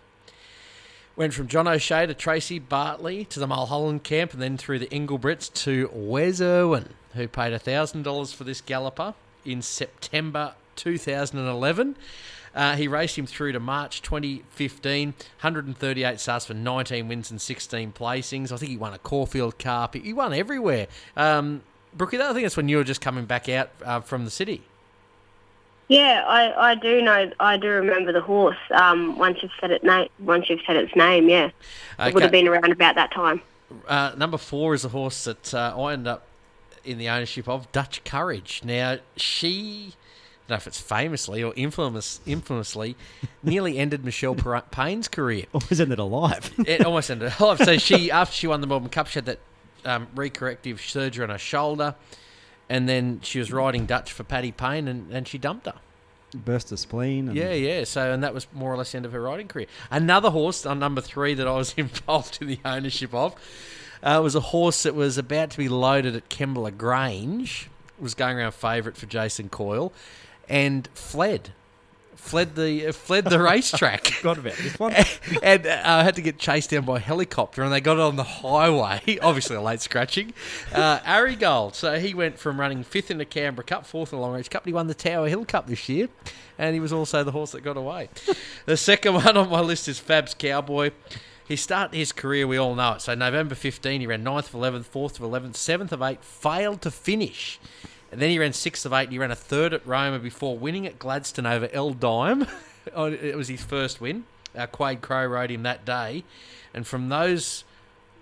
Went 1.15 1.33
from 1.33 1.47
John 1.47 1.69
O'Shea 1.69 2.05
to 2.05 2.13
Tracy 2.13 2.59
Bartley 2.59 3.23
to 3.25 3.39
the 3.39 3.47
Mulholland 3.47 4.03
camp, 4.03 4.33
and 4.33 4.41
then 4.41 4.57
through 4.57 4.79
the 4.79 4.87
Inglebrits 4.87 5.51
to 5.63 5.89
Wes 5.93 6.41
Irwin 6.41 6.89
who 7.15 7.27
paid 7.27 7.53
$1,000 7.53 8.33
for 8.33 8.43
this 8.43 8.61
galloper 8.61 9.13
in 9.43 9.61
September 9.61 10.53
2011. 10.75 11.95
Uh, 12.53 12.75
he 12.75 12.87
raced 12.87 13.17
him 13.17 13.25
through 13.25 13.51
to 13.51 13.59
March 13.59 14.01
2015, 14.01 15.09
138 15.09 16.19
starts 16.19 16.45
for 16.45 16.53
19 16.53 17.07
wins 17.09 17.29
and 17.29 17.41
16 17.41 17.91
placings. 17.91 18.51
I 18.51 18.57
think 18.57 18.71
he 18.71 18.77
won 18.77 18.93
a 18.93 18.97
Caulfield 18.97 19.57
Cup. 19.57 19.93
He 19.95 20.13
won 20.13 20.33
everywhere. 20.33 20.87
Um, 21.17 21.63
Brookie, 21.93 22.17
I 22.19 22.31
think 22.31 22.43
that's 22.43 22.55
when 22.55 22.69
you 22.69 22.77
were 22.77 22.85
just 22.85 23.01
coming 23.01 23.25
back 23.25 23.49
out 23.49 23.71
uh, 23.83 23.99
from 23.99 24.23
the 24.23 24.31
city. 24.31 24.61
Yeah, 25.87 26.23
I, 26.25 26.71
I 26.71 26.75
do 26.75 27.01
know. 27.01 27.31
I 27.39 27.57
do 27.57 27.67
remember 27.67 28.11
the 28.11 28.21
horse. 28.21 28.57
Um, 28.71 29.17
once 29.19 29.43
you've 29.43 29.51
said 29.61 29.69
it 29.71 29.83
once 30.19 30.49
you've 30.49 30.61
said 30.65 30.77
its 30.77 30.95
name, 30.95 31.29
yeah, 31.29 31.51
okay. 31.99 32.09
it 32.09 32.13
would 32.13 32.23
have 32.23 32.31
been 32.31 32.47
around 32.47 32.71
about 32.71 32.95
that 32.95 33.11
time. 33.11 33.41
Uh, 33.87 34.13
number 34.17 34.37
four 34.37 34.73
is 34.73 34.83
a 34.83 34.89
horse 34.89 35.25
that 35.25 35.53
uh, 35.53 35.75
I 35.77 35.93
ended 35.93 36.07
up 36.07 36.25
in 36.85 36.97
the 36.97 37.09
ownership 37.09 37.47
of 37.47 37.71
Dutch 37.71 38.03
Courage. 38.03 38.61
Now, 38.63 38.97
she, 39.17 39.93
I 39.93 40.47
don't 40.47 40.49
know 40.49 40.55
if 40.55 40.67
it's 40.67 40.79
famously 40.79 41.43
or 41.43 41.53
infamous, 41.55 42.19
infamously, 42.25 42.95
nearly 43.43 43.77
ended 43.77 44.05
Michelle 44.05 44.35
Payne's 44.35 45.07
career. 45.07 45.45
Almost 45.53 45.79
ended 45.79 45.99
alive. 45.99 46.53
it 46.67 46.85
almost 46.85 47.09
ended 47.09 47.33
alive. 47.39 47.59
So 47.59 47.77
she, 47.77 48.11
after 48.11 48.33
she 48.33 48.47
won 48.47 48.61
the 48.61 48.67
Melbourne 48.67 48.89
Cup, 48.89 49.07
she 49.07 49.15
had 49.15 49.25
that 49.25 49.39
um, 49.83 50.07
recorrective 50.15 50.79
surgery 50.79 51.23
on 51.23 51.29
her 51.29 51.37
shoulder, 51.37 51.95
and 52.69 52.87
then 52.87 53.19
she 53.21 53.39
was 53.39 53.51
riding 53.51 53.85
Dutch 53.85 54.11
for 54.11 54.23
Paddy 54.23 54.51
Payne, 54.51 54.87
and, 54.87 55.11
and 55.11 55.27
she 55.27 55.37
dumped 55.37 55.65
her. 55.65 55.75
burst 56.33 56.71
of 56.71 56.79
spleen. 56.79 57.27
And 57.27 57.37
Yeah, 57.37 57.53
yeah. 57.53 57.83
So, 57.83 58.11
and 58.11 58.23
that 58.23 58.33
was 58.33 58.47
more 58.53 58.73
or 58.73 58.77
less 58.77 58.91
the 58.91 58.97
end 58.97 59.05
of 59.05 59.11
her 59.11 59.21
riding 59.21 59.47
career. 59.47 59.67
Another 59.91 60.31
horse 60.31 60.65
on 60.65 60.79
number 60.79 61.01
three 61.01 61.33
that 61.35 61.47
I 61.47 61.55
was 61.55 61.73
involved 61.77 62.39
in 62.41 62.47
the 62.47 62.59
ownership 62.65 63.13
of 63.13 63.35
uh, 64.05 64.21
was 64.21 64.35
a 64.35 64.39
horse 64.39 64.83
that 64.83 64.93
was 64.95 65.17
about 65.17 65.49
to 65.49 65.57
be 65.57 65.67
loaded 65.67 66.15
at 66.15 66.29
Kembla 66.29 66.77
Grange. 66.77 67.69
Was 67.99 68.13
going 68.13 68.37
around 68.37 68.53
favourite 68.53 68.97
for 68.97 69.05
Jason 69.05 69.47
Coyle, 69.47 69.91
and 70.49 70.87
fled, 70.93 71.53
fled 72.13 72.55
the 72.55 72.87
uh, 72.87 72.91
fled 72.91 73.25
the 73.25 73.39
racetrack. 73.41 74.07
Forgot 74.07 74.37
about 74.37 74.55
this 74.57 74.77
one. 74.77 74.93
and 75.43 75.65
uh, 75.65 75.81
I 75.83 76.03
had 76.03 76.15
to 76.15 76.21
get 76.21 76.37
chased 76.37 76.71
down 76.71 76.83
by 76.83 76.97
a 76.97 76.99
helicopter, 76.99 77.63
and 77.63 77.71
they 77.71 77.79
got 77.79 77.93
it 77.93 78.01
on 78.01 78.17
the 78.17 78.23
highway. 78.23 79.17
Obviously, 79.21 79.55
a 79.55 79.61
late 79.61 79.79
scratching. 79.79 80.33
Uh, 80.73 80.99
Ari 81.05 81.37
Gold. 81.37 81.73
So 81.73 81.97
he 81.97 82.13
went 82.13 82.37
from 82.37 82.59
running 82.59 82.83
fifth 82.83 83.09
in 83.09 83.17
the 83.17 83.25
Canberra 83.25 83.63
Cup, 83.63 83.85
fourth 83.85 84.11
in 84.11 84.19
the 84.19 84.21
Long 84.21 84.33
Range 84.33 84.49
Cup. 84.49 84.65
He 84.65 84.73
won 84.73 84.87
the 84.87 84.93
Tower 84.93 85.29
Hill 85.29 85.45
Cup 85.45 85.67
this 85.67 85.87
year, 85.87 86.09
and 86.59 86.73
he 86.73 86.81
was 86.81 86.91
also 86.91 87.23
the 87.23 87.31
horse 87.31 87.53
that 87.53 87.61
got 87.61 87.77
away. 87.77 88.09
the 88.65 88.75
second 88.75 89.13
one 89.13 89.37
on 89.37 89.49
my 89.49 89.61
list 89.61 89.87
is 89.87 89.99
Fab's 89.99 90.33
Cowboy. 90.33 90.91
He 91.47 91.55
started 91.55 91.95
his 91.95 92.11
career, 92.11 92.47
we 92.47 92.57
all 92.57 92.73
know 92.73 92.93
it. 92.93 93.01
So 93.01 93.13
November 93.13 93.53
15, 93.53 94.01
he 94.01 94.07
ran 94.07 94.23
9th 94.23 94.47
of 94.47 94.51
11th, 94.53 94.85
4th 94.85 95.19
of 95.19 95.31
11th, 95.31 95.53
7th 95.53 95.91
of 95.91 96.01
8, 96.01 96.23
failed 96.23 96.81
to 96.81 96.91
finish. 96.91 97.59
And 98.11 98.21
then 98.21 98.31
he 98.31 98.39
ran 98.39 98.51
6th 98.51 98.85
of 98.85 98.93
8, 98.93 99.03
and 99.03 99.11
he 99.11 99.19
ran 99.19 99.31
a 99.31 99.35
third 99.35 99.73
at 99.73 99.85
Roma 99.85 100.19
before 100.19 100.57
winning 100.57 100.87
at 100.87 100.97
Gladstone 100.97 101.45
over 101.45 101.69
El 101.71 101.91
Dime. 101.91 102.47
Oh, 102.93 103.05
it 103.05 103.35
was 103.35 103.47
his 103.47 103.63
first 103.63 103.99
win. 103.99 104.25
Uh, 104.55 104.67
Quade 104.67 105.01
Crow 105.01 105.25
rode 105.25 105.49
him 105.49 105.63
that 105.63 105.85
day. 105.85 106.23
And 106.71 106.85
from 106.85 107.09
those 107.09 107.63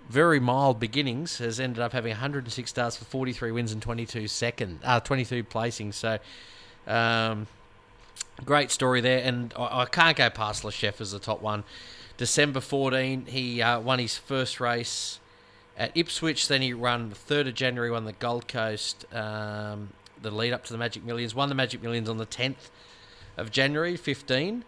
very 0.08 0.40
mild 0.40 0.80
beginnings, 0.80 1.36
has 1.36 1.60
ended 1.60 1.80
up 1.80 1.92
having 1.92 2.12
106 2.12 2.70
starts 2.70 2.96
for 2.96 3.04
43 3.04 3.52
wins 3.52 3.72
and 3.72 3.82
22 3.82 4.26
second, 4.26 4.80
uh, 4.82 5.00
22 5.00 5.44
placings. 5.44 5.94
So, 5.94 6.18
um, 6.86 7.46
great 8.44 8.70
story 8.70 9.02
there. 9.02 9.22
And 9.22 9.52
I, 9.54 9.82
I 9.82 9.84
can't 9.84 10.16
go 10.16 10.30
past 10.30 10.64
Le 10.64 10.72
Chef 10.72 10.98
as 11.00 11.12
the 11.12 11.18
top 11.18 11.42
one. 11.42 11.64
December 12.16 12.60
14, 12.60 13.26
he 13.26 13.60
uh, 13.60 13.80
won 13.80 13.98
his 13.98 14.16
first 14.16 14.60
race 14.60 15.18
at 15.76 15.96
Ipswich. 15.96 16.46
Then 16.48 16.62
he 16.62 16.72
ran 16.72 17.10
the 17.10 17.16
3rd 17.16 17.48
of 17.48 17.54
January, 17.54 17.90
won 17.90 18.04
the 18.04 18.12
Gold 18.12 18.46
Coast, 18.46 19.04
um, 19.12 19.90
the 20.22 20.30
lead 20.30 20.52
up 20.52 20.64
to 20.64 20.72
the 20.72 20.78
Magic 20.78 21.04
Millions. 21.04 21.34
Won 21.34 21.48
the 21.48 21.54
Magic 21.54 21.82
Millions 21.82 22.08
on 22.08 22.18
the 22.18 22.26
10th 22.26 22.70
of 23.36 23.50
January 23.50 23.96
15. 23.96 24.64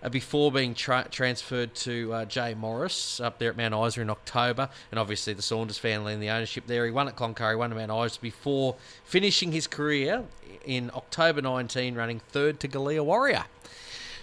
Uh, 0.00 0.08
before 0.08 0.52
being 0.52 0.74
tra- 0.74 1.08
transferred 1.10 1.74
to 1.74 2.12
uh, 2.12 2.24
Jay 2.24 2.54
Morris 2.54 3.18
up 3.18 3.40
there 3.40 3.50
at 3.50 3.56
Mount 3.56 3.74
Isa 3.74 4.00
in 4.00 4.10
October, 4.10 4.68
and 4.92 5.00
obviously 5.00 5.32
the 5.32 5.42
Saunders 5.42 5.76
family 5.76 6.12
and 6.12 6.22
the 6.22 6.30
ownership 6.30 6.68
there. 6.68 6.84
He 6.84 6.92
won 6.92 7.08
at 7.08 7.16
Cloncurry, 7.16 7.58
won 7.58 7.72
at 7.72 7.88
Mount 7.88 8.06
Isa 8.06 8.20
before 8.20 8.76
finishing 9.02 9.50
his 9.50 9.66
career 9.66 10.24
in 10.64 10.92
October 10.94 11.42
19, 11.42 11.96
running 11.96 12.20
third 12.20 12.60
to 12.60 12.68
Galea 12.68 13.04
Warrior. 13.04 13.46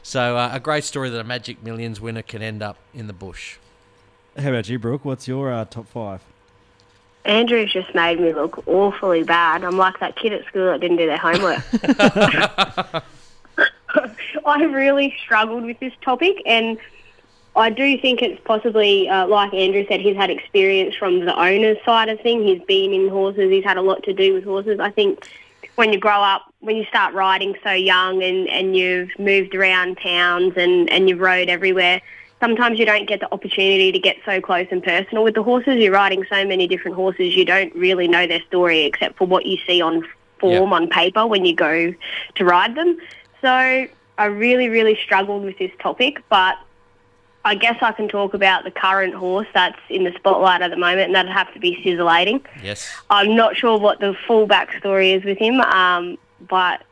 So 0.05 0.37
uh, 0.37 0.51
a 0.53 0.59
great 0.59 0.83
story 0.83 1.09
that 1.09 1.19
a 1.19 1.23
Magic 1.23 1.63
Millions 1.63 1.99
winner 1.99 2.21
can 2.21 2.43
end 2.43 2.61
up 2.61 2.77
in 2.93 3.07
the 3.07 3.13
bush. 3.13 3.57
How 4.37 4.49
about 4.49 4.69
you, 4.69 4.77
Brooke? 4.77 5.03
What's 5.03 5.27
your 5.27 5.51
uh, 5.51 5.65
top 5.65 5.87
five? 5.87 6.21
Andrew's 7.25 7.73
just 7.73 7.95
made 7.95 8.19
me 8.19 8.31
look 8.31 8.67
awfully 8.67 9.23
bad. 9.23 9.63
I'm 9.63 9.77
like 9.77 9.99
that 10.01 10.15
kid 10.15 10.31
at 10.31 10.45
school 10.45 10.67
that 10.67 10.79
didn't 10.79 10.97
do 10.97 11.07
their 11.07 11.17
homework. 11.17 11.63
I 14.45 14.63
really 14.65 15.15
struggled 15.23 15.63
with 15.63 15.79
this 15.79 15.93
topic, 16.01 16.39
and 16.45 16.77
I 17.55 17.71
do 17.71 17.97
think 17.97 18.21
it's 18.21 18.39
possibly, 18.45 19.09
uh, 19.09 19.25
like 19.25 19.55
Andrew 19.55 19.87
said, 19.87 20.01
he's 20.01 20.15
had 20.15 20.29
experience 20.29 20.93
from 20.93 21.25
the 21.25 21.35
owner's 21.35 21.83
side 21.83 22.09
of 22.09 22.21
things. 22.21 22.43
He's 22.43 22.61
been 22.61 22.93
in 22.93 23.09
horses. 23.09 23.49
He's 23.49 23.63
had 23.63 23.77
a 23.77 23.81
lot 23.81 24.03
to 24.03 24.13
do 24.13 24.35
with 24.35 24.43
horses. 24.43 24.79
I 24.79 24.91
think 24.91 25.27
when 25.75 25.93
you 25.93 25.99
grow 25.99 26.21
up, 26.21 26.43
when 26.59 26.77
you 26.77 26.85
start 26.85 27.13
riding 27.13 27.55
so 27.63 27.71
young 27.71 28.23
and, 28.23 28.47
and 28.49 28.75
you've 28.75 29.09
moved 29.19 29.53
around 29.55 29.97
towns 29.97 30.53
and, 30.55 30.89
and 30.89 31.09
you've 31.09 31.19
rode 31.19 31.49
everywhere, 31.49 32.01
sometimes 32.39 32.79
you 32.79 32.85
don't 32.85 33.07
get 33.07 33.19
the 33.19 33.31
opportunity 33.33 33.91
to 33.91 33.99
get 33.99 34.17
so 34.25 34.41
close 34.41 34.67
and 34.71 34.83
personal 34.83 35.23
with 35.23 35.35
the 35.35 35.43
horses. 35.43 35.77
You're 35.77 35.93
riding 35.93 36.25
so 36.29 36.45
many 36.45 36.67
different 36.67 36.95
horses, 36.95 37.35
you 37.35 37.45
don't 37.45 37.73
really 37.75 38.07
know 38.07 38.27
their 38.27 38.41
story 38.43 38.83
except 38.83 39.17
for 39.17 39.27
what 39.27 39.45
you 39.45 39.57
see 39.67 39.81
on 39.81 40.07
form 40.39 40.73
on 40.73 40.87
paper 40.89 41.25
when 41.25 41.45
you 41.45 41.55
go 41.55 41.93
to 42.35 42.45
ride 42.45 42.75
them. 42.75 42.97
So 43.41 43.87
I 44.17 44.25
really, 44.25 44.69
really 44.69 44.97
struggled 45.03 45.43
with 45.43 45.57
this 45.57 45.71
topic, 45.79 46.23
but 46.29 46.57
I 47.45 47.53
guess 47.53 47.77
I 47.81 47.91
can 47.91 48.07
talk 48.07 48.33
about 48.33 48.63
the 48.63 48.71
current 48.71 49.13
horse 49.13 49.47
that's 49.53 49.79
in 49.89 50.03
the 50.03 50.11
spotlight 50.13 50.63
at 50.63 50.71
the 50.71 50.77
moment, 50.77 51.07
and 51.07 51.15
that'd 51.15 51.31
have 51.31 51.53
to 51.53 51.59
be 51.59 51.77
Sizzlating. 51.85 52.43
Yes. 52.63 52.91
I'm 53.11 53.35
not 53.35 53.55
sure 53.55 53.77
what 53.77 53.99
the 53.99 54.15
full 54.27 54.47
backstory 54.47 55.15
is 55.15 55.23
with 55.23 55.37
him, 55.37 55.61
um, 55.61 56.17
but 56.49 56.83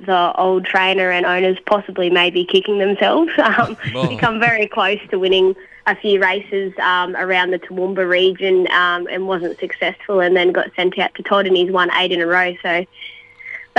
the 0.00 0.32
old 0.36 0.64
trainer 0.64 1.10
and 1.10 1.24
owners 1.24 1.58
possibly 1.64 2.10
may 2.10 2.28
be 2.30 2.44
kicking 2.44 2.78
themselves. 2.78 3.30
Um, 3.38 3.76
Oh. 3.94 4.08
He 4.08 4.16
come 4.16 4.40
very 4.40 4.66
close 4.66 4.98
to 5.10 5.18
winning 5.18 5.54
a 5.86 5.94
few 5.94 6.20
races 6.20 6.72
um, 6.78 7.14
around 7.16 7.52
the 7.52 7.58
Toowoomba 7.58 8.08
region 8.08 8.70
um, 8.72 9.06
and 9.08 9.26
wasn't 9.28 9.58
successful 9.58 10.20
and 10.20 10.36
then 10.36 10.52
got 10.52 10.70
sent 10.74 10.98
out 10.98 11.14
to 11.16 11.22
Todd 11.22 11.46
and 11.46 11.56
he's 11.56 11.70
won 11.70 11.90
eight 11.94 12.12
in 12.12 12.20
a 12.20 12.26
row. 12.26 12.54
So 12.62 12.84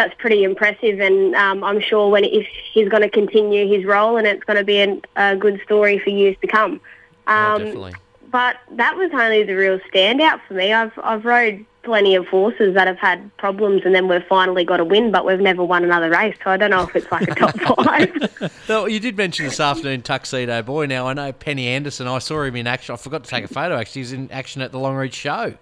that's 0.01 0.15
pretty 0.19 0.43
impressive 0.43 0.99
and 0.99 1.35
um, 1.35 1.63
I'm 1.63 1.79
sure 1.79 2.09
when 2.09 2.23
if 2.25 2.47
he's 2.73 2.89
going 2.89 3.03
to 3.03 3.09
continue 3.09 3.67
his 3.67 3.85
role 3.85 4.17
and 4.17 4.25
it's 4.25 4.43
going 4.43 4.57
to 4.57 4.63
be 4.63 4.79
an, 4.79 5.01
a 5.15 5.35
good 5.35 5.61
story 5.63 5.99
for 5.99 6.09
years 6.09 6.35
to 6.41 6.47
come. 6.47 6.81
Oh, 7.27 7.33
Um, 7.55 7.57
definitely. 7.63 7.93
but 8.31 8.55
that 8.71 8.97
was 8.97 9.11
only 9.13 9.43
the 9.43 9.53
real 9.55 9.79
standout 9.93 10.39
for 10.47 10.55
me. 10.55 10.73
I've 10.73 10.91
I've 11.03 11.23
rode 11.25 11.65
plenty 11.83 12.13
of 12.15 12.27
horses 12.27 12.75
that 12.75 12.85
have 12.87 12.99
had 12.99 13.35
problems 13.37 13.81
and 13.85 13.93
then 13.95 14.07
we've 14.07 14.23
finally 14.27 14.63
got 14.63 14.79
a 14.79 14.85
win, 14.85 15.11
but 15.11 15.25
we've 15.25 15.39
never 15.39 15.63
won 15.63 15.83
another 15.83 16.09
race. 16.11 16.35
So 16.43 16.51
I 16.51 16.57
don't 16.57 16.69
know 16.69 16.83
if 16.83 16.95
it's 16.95 17.11
like 17.11 17.27
a 17.27 17.35
top 17.35 17.55
five. 17.85 18.51
No, 18.69 18.85
you 18.85 18.99
did 18.99 19.17
mention 19.17 19.45
this 19.45 19.59
afternoon 19.59 20.01
Tuxedo 20.01 20.61
Boy. 20.61 20.85
Now, 20.85 21.07
I 21.07 21.13
know 21.13 21.31
Penny 21.33 21.67
Anderson. 21.67 22.07
I 22.07 22.19
saw 22.19 22.43
him 22.43 22.55
in 22.55 22.67
action. 22.67 22.93
I 22.93 22.97
forgot 22.97 23.23
to 23.25 23.29
take 23.29 23.43
a 23.43 23.47
photo, 23.49 23.75
actually. 23.75 23.99
He 24.01 24.03
was 24.03 24.13
in 24.13 24.31
action 24.31 24.61
at 24.61 24.71
the 24.71 24.77
Longreach 24.77 25.13
Show. 25.13 25.55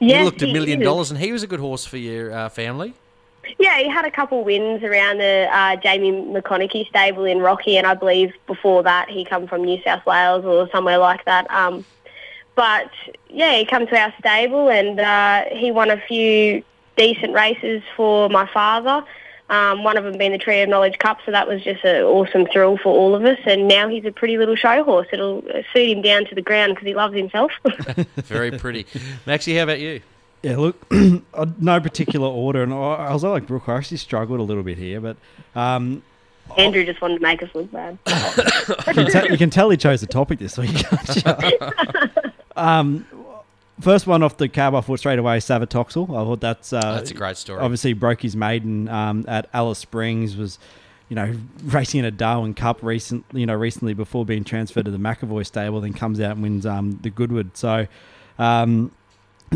yeah, 0.00 0.18
he 0.20 0.24
looked 0.24 0.40
a 0.42 0.46
million 0.52 0.80
dollars, 0.80 1.10
and 1.10 1.20
he 1.20 1.32
was 1.32 1.42
a 1.42 1.46
good 1.46 1.60
horse 1.60 1.84
for 1.84 1.98
your 1.98 2.32
uh, 2.32 2.48
family. 2.48 2.94
Yeah, 3.58 3.78
he 3.78 3.88
had 3.88 4.04
a 4.04 4.10
couple 4.10 4.44
wins 4.44 4.82
around 4.82 5.18
the 5.18 5.48
uh, 5.50 5.76
Jamie 5.76 6.12
McConaughey 6.12 6.88
stable 6.88 7.24
in 7.24 7.38
Rocky, 7.40 7.76
and 7.76 7.86
I 7.86 7.94
believe 7.94 8.32
before 8.46 8.82
that 8.82 9.08
he 9.08 9.24
come 9.24 9.46
from 9.46 9.64
New 9.64 9.80
South 9.82 10.04
Wales 10.06 10.44
or 10.44 10.68
somewhere 10.70 10.98
like 10.98 11.24
that. 11.24 11.50
Um, 11.50 11.84
but 12.54 12.90
yeah, 13.28 13.56
he 13.56 13.64
come 13.64 13.86
to 13.86 13.98
our 13.98 14.12
stable 14.18 14.70
and 14.70 14.98
uh, 14.98 15.44
he 15.52 15.70
won 15.70 15.90
a 15.90 16.00
few 16.00 16.64
decent 16.96 17.34
races 17.34 17.82
for 17.96 18.28
my 18.28 18.50
father. 18.52 19.04
Um, 19.48 19.84
one 19.84 19.96
of 19.96 20.02
them 20.02 20.18
being 20.18 20.32
the 20.32 20.38
Tree 20.38 20.60
of 20.62 20.68
Knowledge 20.68 20.98
Cup, 20.98 21.18
so 21.24 21.30
that 21.30 21.46
was 21.46 21.62
just 21.62 21.84
an 21.84 22.02
awesome 22.02 22.46
thrill 22.46 22.78
for 22.78 22.88
all 22.88 23.14
of 23.14 23.24
us. 23.24 23.38
And 23.44 23.68
now 23.68 23.88
he's 23.88 24.04
a 24.04 24.10
pretty 24.10 24.38
little 24.38 24.56
show 24.56 24.82
horse. 24.82 25.06
It'll 25.12 25.42
suit 25.72 25.88
him 25.88 26.02
down 26.02 26.24
to 26.24 26.34
the 26.34 26.42
ground 26.42 26.74
because 26.74 26.86
he 26.86 26.94
loves 26.94 27.14
himself. 27.14 27.52
Very 28.16 28.50
pretty. 28.58 28.86
Maxie, 29.24 29.54
how 29.54 29.62
about 29.62 29.78
you? 29.78 30.00
Yeah, 30.46 30.58
look, 30.58 30.76
uh, 31.34 31.46
no 31.58 31.80
particular 31.80 32.28
order, 32.28 32.62
and 32.62 32.72
I, 32.72 32.76
I 32.76 33.12
was 33.12 33.24
like 33.24 33.48
Brooke. 33.48 33.68
I 33.68 33.78
actually 33.78 33.96
struggled 33.96 34.38
a 34.38 34.44
little 34.44 34.62
bit 34.62 34.78
here, 34.78 35.00
but 35.00 35.16
um, 35.56 36.04
Andrew 36.56 36.84
just 36.84 37.00
wanted 37.00 37.16
to 37.16 37.20
make 37.20 37.42
us 37.42 37.52
look 37.52 37.72
bad. 37.72 37.98
you, 38.06 38.94
can 38.94 39.06
tell, 39.10 39.26
you 39.28 39.38
can 39.38 39.50
tell 39.50 39.70
he 39.70 39.76
chose 39.76 40.00
the 40.00 40.06
topic 40.06 40.38
this 40.38 40.56
week. 40.56 40.72
can't 40.72 41.50
you? 41.50 42.30
um, 42.56 43.04
first 43.80 44.06
one 44.06 44.22
off 44.22 44.36
the 44.36 44.48
cab, 44.48 44.76
I 44.76 44.82
thought 44.82 45.00
straight 45.00 45.18
away 45.18 45.38
Savatoxl. 45.38 46.10
I 46.10 46.22
thought 46.22 46.40
that's 46.40 46.72
uh, 46.72 46.94
That's 46.94 47.10
a 47.10 47.14
great 47.14 47.38
story. 47.38 47.60
Obviously, 47.60 47.92
broke 47.92 48.22
his 48.22 48.36
maiden 48.36 48.88
um, 48.88 49.24
at 49.26 49.50
Alice 49.52 49.80
Springs. 49.80 50.36
Was 50.36 50.60
you 51.08 51.16
know 51.16 51.36
racing 51.64 51.98
in 51.98 52.04
a 52.04 52.12
Darwin 52.12 52.54
Cup 52.54 52.84
recent, 52.84 53.24
you 53.32 53.46
know, 53.46 53.56
recently 53.56 53.94
before 53.94 54.24
being 54.24 54.44
transferred 54.44 54.84
to 54.84 54.92
the 54.92 54.98
McEvoy 54.98 55.44
stable. 55.44 55.80
Then 55.80 55.92
comes 55.92 56.20
out 56.20 56.36
and 56.36 56.42
wins 56.42 56.64
um, 56.66 57.00
the 57.02 57.10
Goodwood. 57.10 57.56
So. 57.56 57.88
Um, 58.38 58.92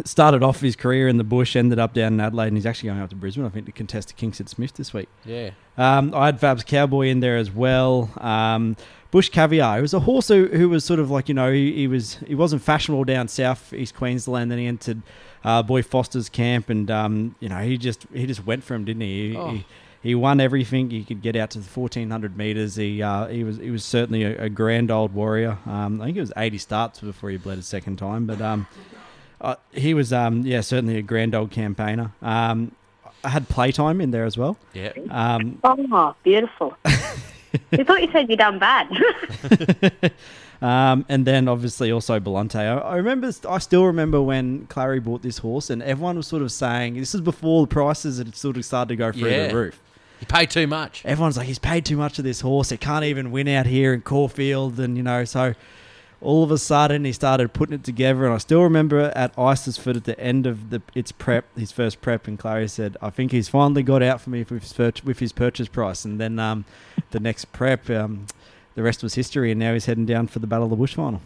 started 0.05 0.43
off 0.43 0.61
his 0.61 0.77
career 0.77 1.09
in 1.09 1.17
the 1.17 1.25
bush, 1.25 1.57
ended 1.57 1.79
up 1.79 1.95
down 1.95 2.15
in 2.15 2.21
Adelaide, 2.21 2.49
and 2.49 2.57
he's 2.57 2.67
actually 2.67 2.89
going 2.91 3.01
up 3.01 3.11
to 3.11 3.17
Brisbane, 3.17 3.45
I 3.45 3.49
think, 3.49 3.67
to 3.67 3.73
contest 3.73 4.09
to 4.09 4.15
Kingsford 4.15 4.49
Smith 4.49 4.75
this 4.75 4.93
week. 4.95 5.09
yeah. 5.25 5.51
Um, 5.79 6.15
I 6.15 6.27
had 6.27 6.39
Fab's 6.41 6.63
Cowboy 6.63 7.07
in 7.09 7.21
there 7.21 7.39
as 7.39 7.51
well. 7.51 8.11
Um, 8.19 8.77
Bush 9.11 9.31
Caviar. 9.31 9.77
He 9.77 9.83
was 9.83 9.95
a 9.95 10.01
horse 10.01 10.29
who, 10.29 10.47
who 10.49 10.69
was 10.69 10.85
sort 10.85 11.01
of 11.01 11.11
like 11.11 11.29
you 11.29 11.35
know 11.35 11.51
he, 11.51 11.73
he 11.73 11.87
was 11.89 12.17
he 12.27 12.35
wasn't 12.35 12.61
fashionable 12.63 13.05
down 13.05 13.29
south 13.29 13.73
East 13.73 13.95
Queensland. 13.95 14.51
Then 14.51 14.59
he 14.59 14.67
entered 14.67 15.01
uh, 15.43 15.63
Boy 15.63 15.83
Foster's 15.83 16.29
camp, 16.29 16.69
and 16.69 16.91
um, 16.91 17.35
you 17.41 17.49
know 17.49 17.59
he 17.59 17.79
just 17.79 18.07
he 18.13 18.27
just 18.27 18.45
went 18.47 18.63
for 18.63 18.75
him, 18.75 18.85
didn't 18.85 19.01
he? 19.03 19.31
He, 19.31 19.37
Oh. 19.37 19.51
he, 19.53 19.65
he 20.03 20.15
won 20.15 20.39
everything. 20.41 20.91
He 20.91 21.03
could 21.03 21.23
get 21.23 21.35
out 21.35 21.51
to 21.53 21.59
the 21.59 21.69
fourteen 21.69 22.11
hundred 22.11 22.37
meters. 22.37 22.77
He 22.77 23.03
uh, 23.03 23.27
he 23.29 23.43
was 23.43 23.57
he 23.57 23.71
was 23.71 23.83
certainly 23.85 24.23
a, 24.25 24.45
a 24.45 24.49
grand 24.51 24.91
old 24.91 25.15
warrior. 25.15 25.57
Um, 25.67 26.01
I 26.03 26.07
think 26.07 26.19
it 26.19 26.21
was 26.21 26.33
eighty 26.37 26.59
starts 26.59 27.01
before 27.01 27.31
he 27.31 27.37
bled 27.39 27.59
a 27.59 27.63
second 27.63 27.97
time, 27.97 28.27
but 28.27 28.41
um, 28.43 28.67
uh, 29.41 29.57
he 29.73 29.95
was 29.95 30.13
um, 30.13 30.43
yeah 30.47 30.61
certainly 30.61 30.97
a 30.97 31.03
grand 31.03 31.35
old 31.35 31.51
campaigner. 31.51 32.13
Um, 32.23 32.73
I 33.25 33.29
had 33.29 33.49
playtime 33.49 34.01
in 34.01 34.11
there 34.13 34.25
as 34.25 34.39
well. 34.39 34.57
Yeah. 34.73 34.93
Um, 35.11 35.59
Oh, 35.65 36.15
beautiful. 36.23 36.77
I 36.85 37.83
thought 37.85 38.01
you 38.03 38.11
said 38.13 38.31
you 38.31 38.37
done 38.37 38.59
bad. 38.59 38.89
Um, 40.63 41.07
and 41.09 41.25
then 41.27 41.49
obviously 41.49 41.91
also 41.91 42.21
Belante. 42.21 42.57
I, 42.57 42.77
I 42.77 42.97
remember, 42.97 43.33
I 43.49 43.57
still 43.61 43.87
remember 43.87 44.21
when 44.21 44.67
Clary 44.67 45.01
bought 45.01 45.23
this 45.23 45.39
horse, 45.39 45.71
and 45.71 45.83
everyone 45.83 46.19
was 46.19 46.27
sort 46.27 46.43
of 46.43 46.53
saying 46.53 46.97
this 46.97 47.15
is 47.15 47.23
before 47.23 47.63
the 47.63 47.67
prices 47.69 48.19
had 48.19 48.35
sort 48.37 48.59
of 48.59 48.65
started 48.67 48.91
to 48.91 48.97
go 48.97 49.11
through 49.11 49.31
Yeah. 49.31 49.49
the 49.49 49.57
roof. 49.57 49.81
He 50.19 50.27
paid 50.27 50.51
too 50.51 50.67
much. 50.67 51.01
everyone's 51.07 51.39
like, 51.39 51.47
he's 51.47 51.59
paid 51.59 51.87
too 51.87 51.97
much 51.97 52.19
of 52.19 52.25
this 52.27 52.43
horse. 52.43 52.73
It 52.73 52.81
can't 52.81 53.07
even 53.07 53.31
win 53.31 53.49
out 53.49 53.65
here 53.65 53.95
in 53.95 54.03
Caulfield. 54.03 54.79
And, 54.79 54.99
you 54.99 55.03
know, 55.03 55.25
so 55.25 55.55
all 56.23 56.45
of 56.45 56.51
a 56.51 56.59
sudden 56.59 57.05
he 57.05 57.13
started 57.13 57.53
putting 57.53 57.75
it 57.75 57.85
together. 57.85 58.25
And 58.25 58.35
I 58.35 58.39
still 58.39 58.63
remember 58.63 59.13
at 59.15 59.35
Isisford 59.37 59.97
at 59.97 60.05
the 60.05 60.19
end 60.21 60.47
of 60.47 60.71
the 60.71 60.83
its 60.95 61.13
prep, 61.13 61.47
his 61.57 61.73
first 61.73 62.01
prep, 62.01 62.27
and 62.27 62.39
Clary 62.39 62.69
said, 62.69 62.97
I 63.01 63.11
think 63.11 63.33
he's 63.33 63.49
finally 63.49 63.83
got 63.83 64.03
out 64.03 64.21
for 64.21 64.31
me 64.31 64.45
with 64.49 64.63
his, 64.63 65.05
with 65.05 65.19
his 65.19 65.33
purchase 65.33 65.69
price. 65.69 66.05
And 66.05 66.21
then 66.21 66.39
um, 66.39 66.65
the 67.11 67.21
next 67.21 67.53
prep, 67.53 67.89
um, 67.91 68.27
the 68.75 68.83
rest 68.83 69.03
was 69.03 69.15
history. 69.15 69.51
And 69.51 69.61
now 69.61 69.73
he's 69.73 69.87
heading 69.87 70.07
down 70.07 70.27
for 70.27 70.39
the 70.39 70.47
Battle 70.47 70.65
of 70.65 70.71
the 70.71 70.77
Bush 70.77 70.95
final. 70.95 71.23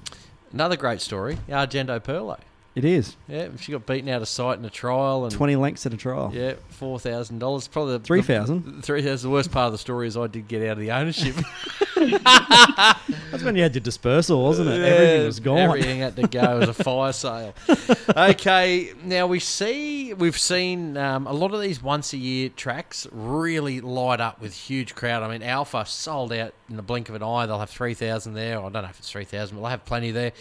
Another 0.52 0.76
great 0.76 1.00
story. 1.00 1.38
Argento 1.48 1.98
Perlo. 2.00 2.38
It 2.74 2.84
is. 2.84 3.16
Yeah, 3.28 3.48
she 3.60 3.70
got 3.70 3.87
beaten 3.87 4.08
out 4.08 4.20
of 4.20 4.26
sight 4.28 4.58
in 4.58 4.64
a 4.64 4.70
trial 4.70 5.24
and 5.24 5.32
20 5.32 5.54
lengths 5.54 5.87
at 5.87 5.94
a 5.94 5.96
trial. 5.96 6.32
yeah, 6.34 6.54
four 6.70 6.98
thousand 6.98 7.38
dollars. 7.38 7.68
Probably 7.68 7.98
the, 7.98 8.04
3,000. 8.04 8.82
the- 8.82 9.00
the 9.22 9.30
worst 9.30 9.52
part 9.52 9.66
of 9.66 9.72
the 9.72 9.78
story 9.78 10.08
is 10.08 10.16
I 10.16 10.26
did 10.26 10.48
get 10.48 10.62
out 10.62 10.72
of 10.72 10.78
the 10.80 10.90
ownership. 10.90 11.37
That's 11.94 13.42
when 13.42 13.56
you 13.56 13.62
had 13.62 13.74
your 13.74 13.80
dispersal, 13.80 14.42
wasn't 14.42 14.68
it? 14.70 14.80
Everything 14.82 15.26
was 15.26 15.40
gone. 15.40 15.58
Everything 15.58 16.00
had 16.00 16.16
to 16.16 16.26
go. 16.26 16.56
It 16.56 16.60
was 16.60 16.68
a 16.68 16.74
fire 16.74 17.12
sale. 17.12 17.54
Okay, 18.16 18.92
now 19.02 19.26
we 19.26 19.40
see 19.40 20.14
we've 20.14 20.38
seen 20.38 20.96
um, 20.96 21.26
a 21.26 21.32
lot 21.32 21.52
of 21.54 21.60
these 21.60 21.82
once 21.82 22.12
a 22.12 22.16
year 22.16 22.48
tracks 22.48 23.06
really 23.10 23.80
light 23.80 24.20
up 24.20 24.40
with 24.40 24.54
huge 24.54 24.94
crowd. 24.94 25.22
I 25.22 25.28
mean, 25.30 25.42
Alpha 25.42 25.84
sold 25.87 26.32
out 26.32 26.52
in 26.68 26.76
the 26.76 26.82
blink 26.82 27.08
of 27.08 27.14
an 27.14 27.22
eye. 27.22 27.46
They'll 27.46 27.58
have 27.58 27.70
three 27.70 27.94
thousand 27.94 28.34
there. 28.34 28.58
I 28.58 28.62
don't 28.62 28.72
know 28.72 28.84
if 28.84 28.98
it's 28.98 29.10
three 29.10 29.24
thousand, 29.24 29.56
but 29.56 29.62
they'll 29.62 29.70
have 29.70 29.84
plenty 29.84 30.10
there. 30.10 30.32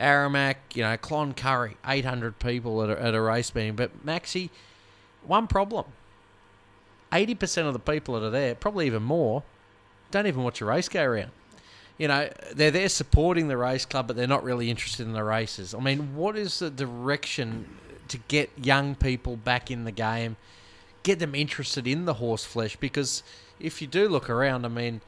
Aramac, 0.00 0.56
you 0.74 0.82
know, 0.82 0.96
Cloncurry, 0.96 1.74
eight 1.86 2.04
hundred 2.04 2.38
people 2.38 2.82
at 2.82 2.90
a, 2.90 3.02
at 3.02 3.14
a 3.14 3.20
race 3.20 3.54
meeting. 3.54 3.76
But 3.76 4.04
Maxi, 4.04 4.50
one 5.26 5.46
problem: 5.46 5.86
eighty 7.12 7.34
percent 7.34 7.66
of 7.66 7.72
the 7.72 7.78
people 7.78 8.14
that 8.14 8.26
are 8.26 8.30
there, 8.30 8.54
probably 8.54 8.86
even 8.86 9.02
more, 9.02 9.42
don't 10.10 10.26
even 10.26 10.42
watch 10.42 10.60
a 10.60 10.64
race 10.64 10.88
go 10.88 11.04
around 11.04 11.30
you 12.00 12.08
know, 12.08 12.30
they're 12.54 12.70
there 12.70 12.88
supporting 12.88 13.48
the 13.48 13.58
race 13.58 13.84
club, 13.84 14.06
but 14.06 14.16
they're 14.16 14.26
not 14.26 14.42
really 14.42 14.70
interested 14.70 15.06
in 15.06 15.12
the 15.12 15.22
races. 15.22 15.74
I 15.74 15.80
mean, 15.80 16.16
what 16.16 16.34
is 16.34 16.60
the 16.60 16.70
direction 16.70 17.66
to 18.08 18.16
get 18.16 18.50
young 18.56 18.94
people 18.94 19.36
back 19.36 19.70
in 19.70 19.84
the 19.84 19.92
game, 19.92 20.36
get 21.02 21.18
them 21.18 21.34
interested 21.34 21.86
in 21.86 22.06
the 22.06 22.14
horse 22.14 22.42
flesh? 22.42 22.74
Because 22.76 23.22
if 23.60 23.82
you 23.82 23.86
do 23.86 24.08
look 24.08 24.30
around, 24.30 24.64
I 24.64 24.68
mean, 24.68 25.02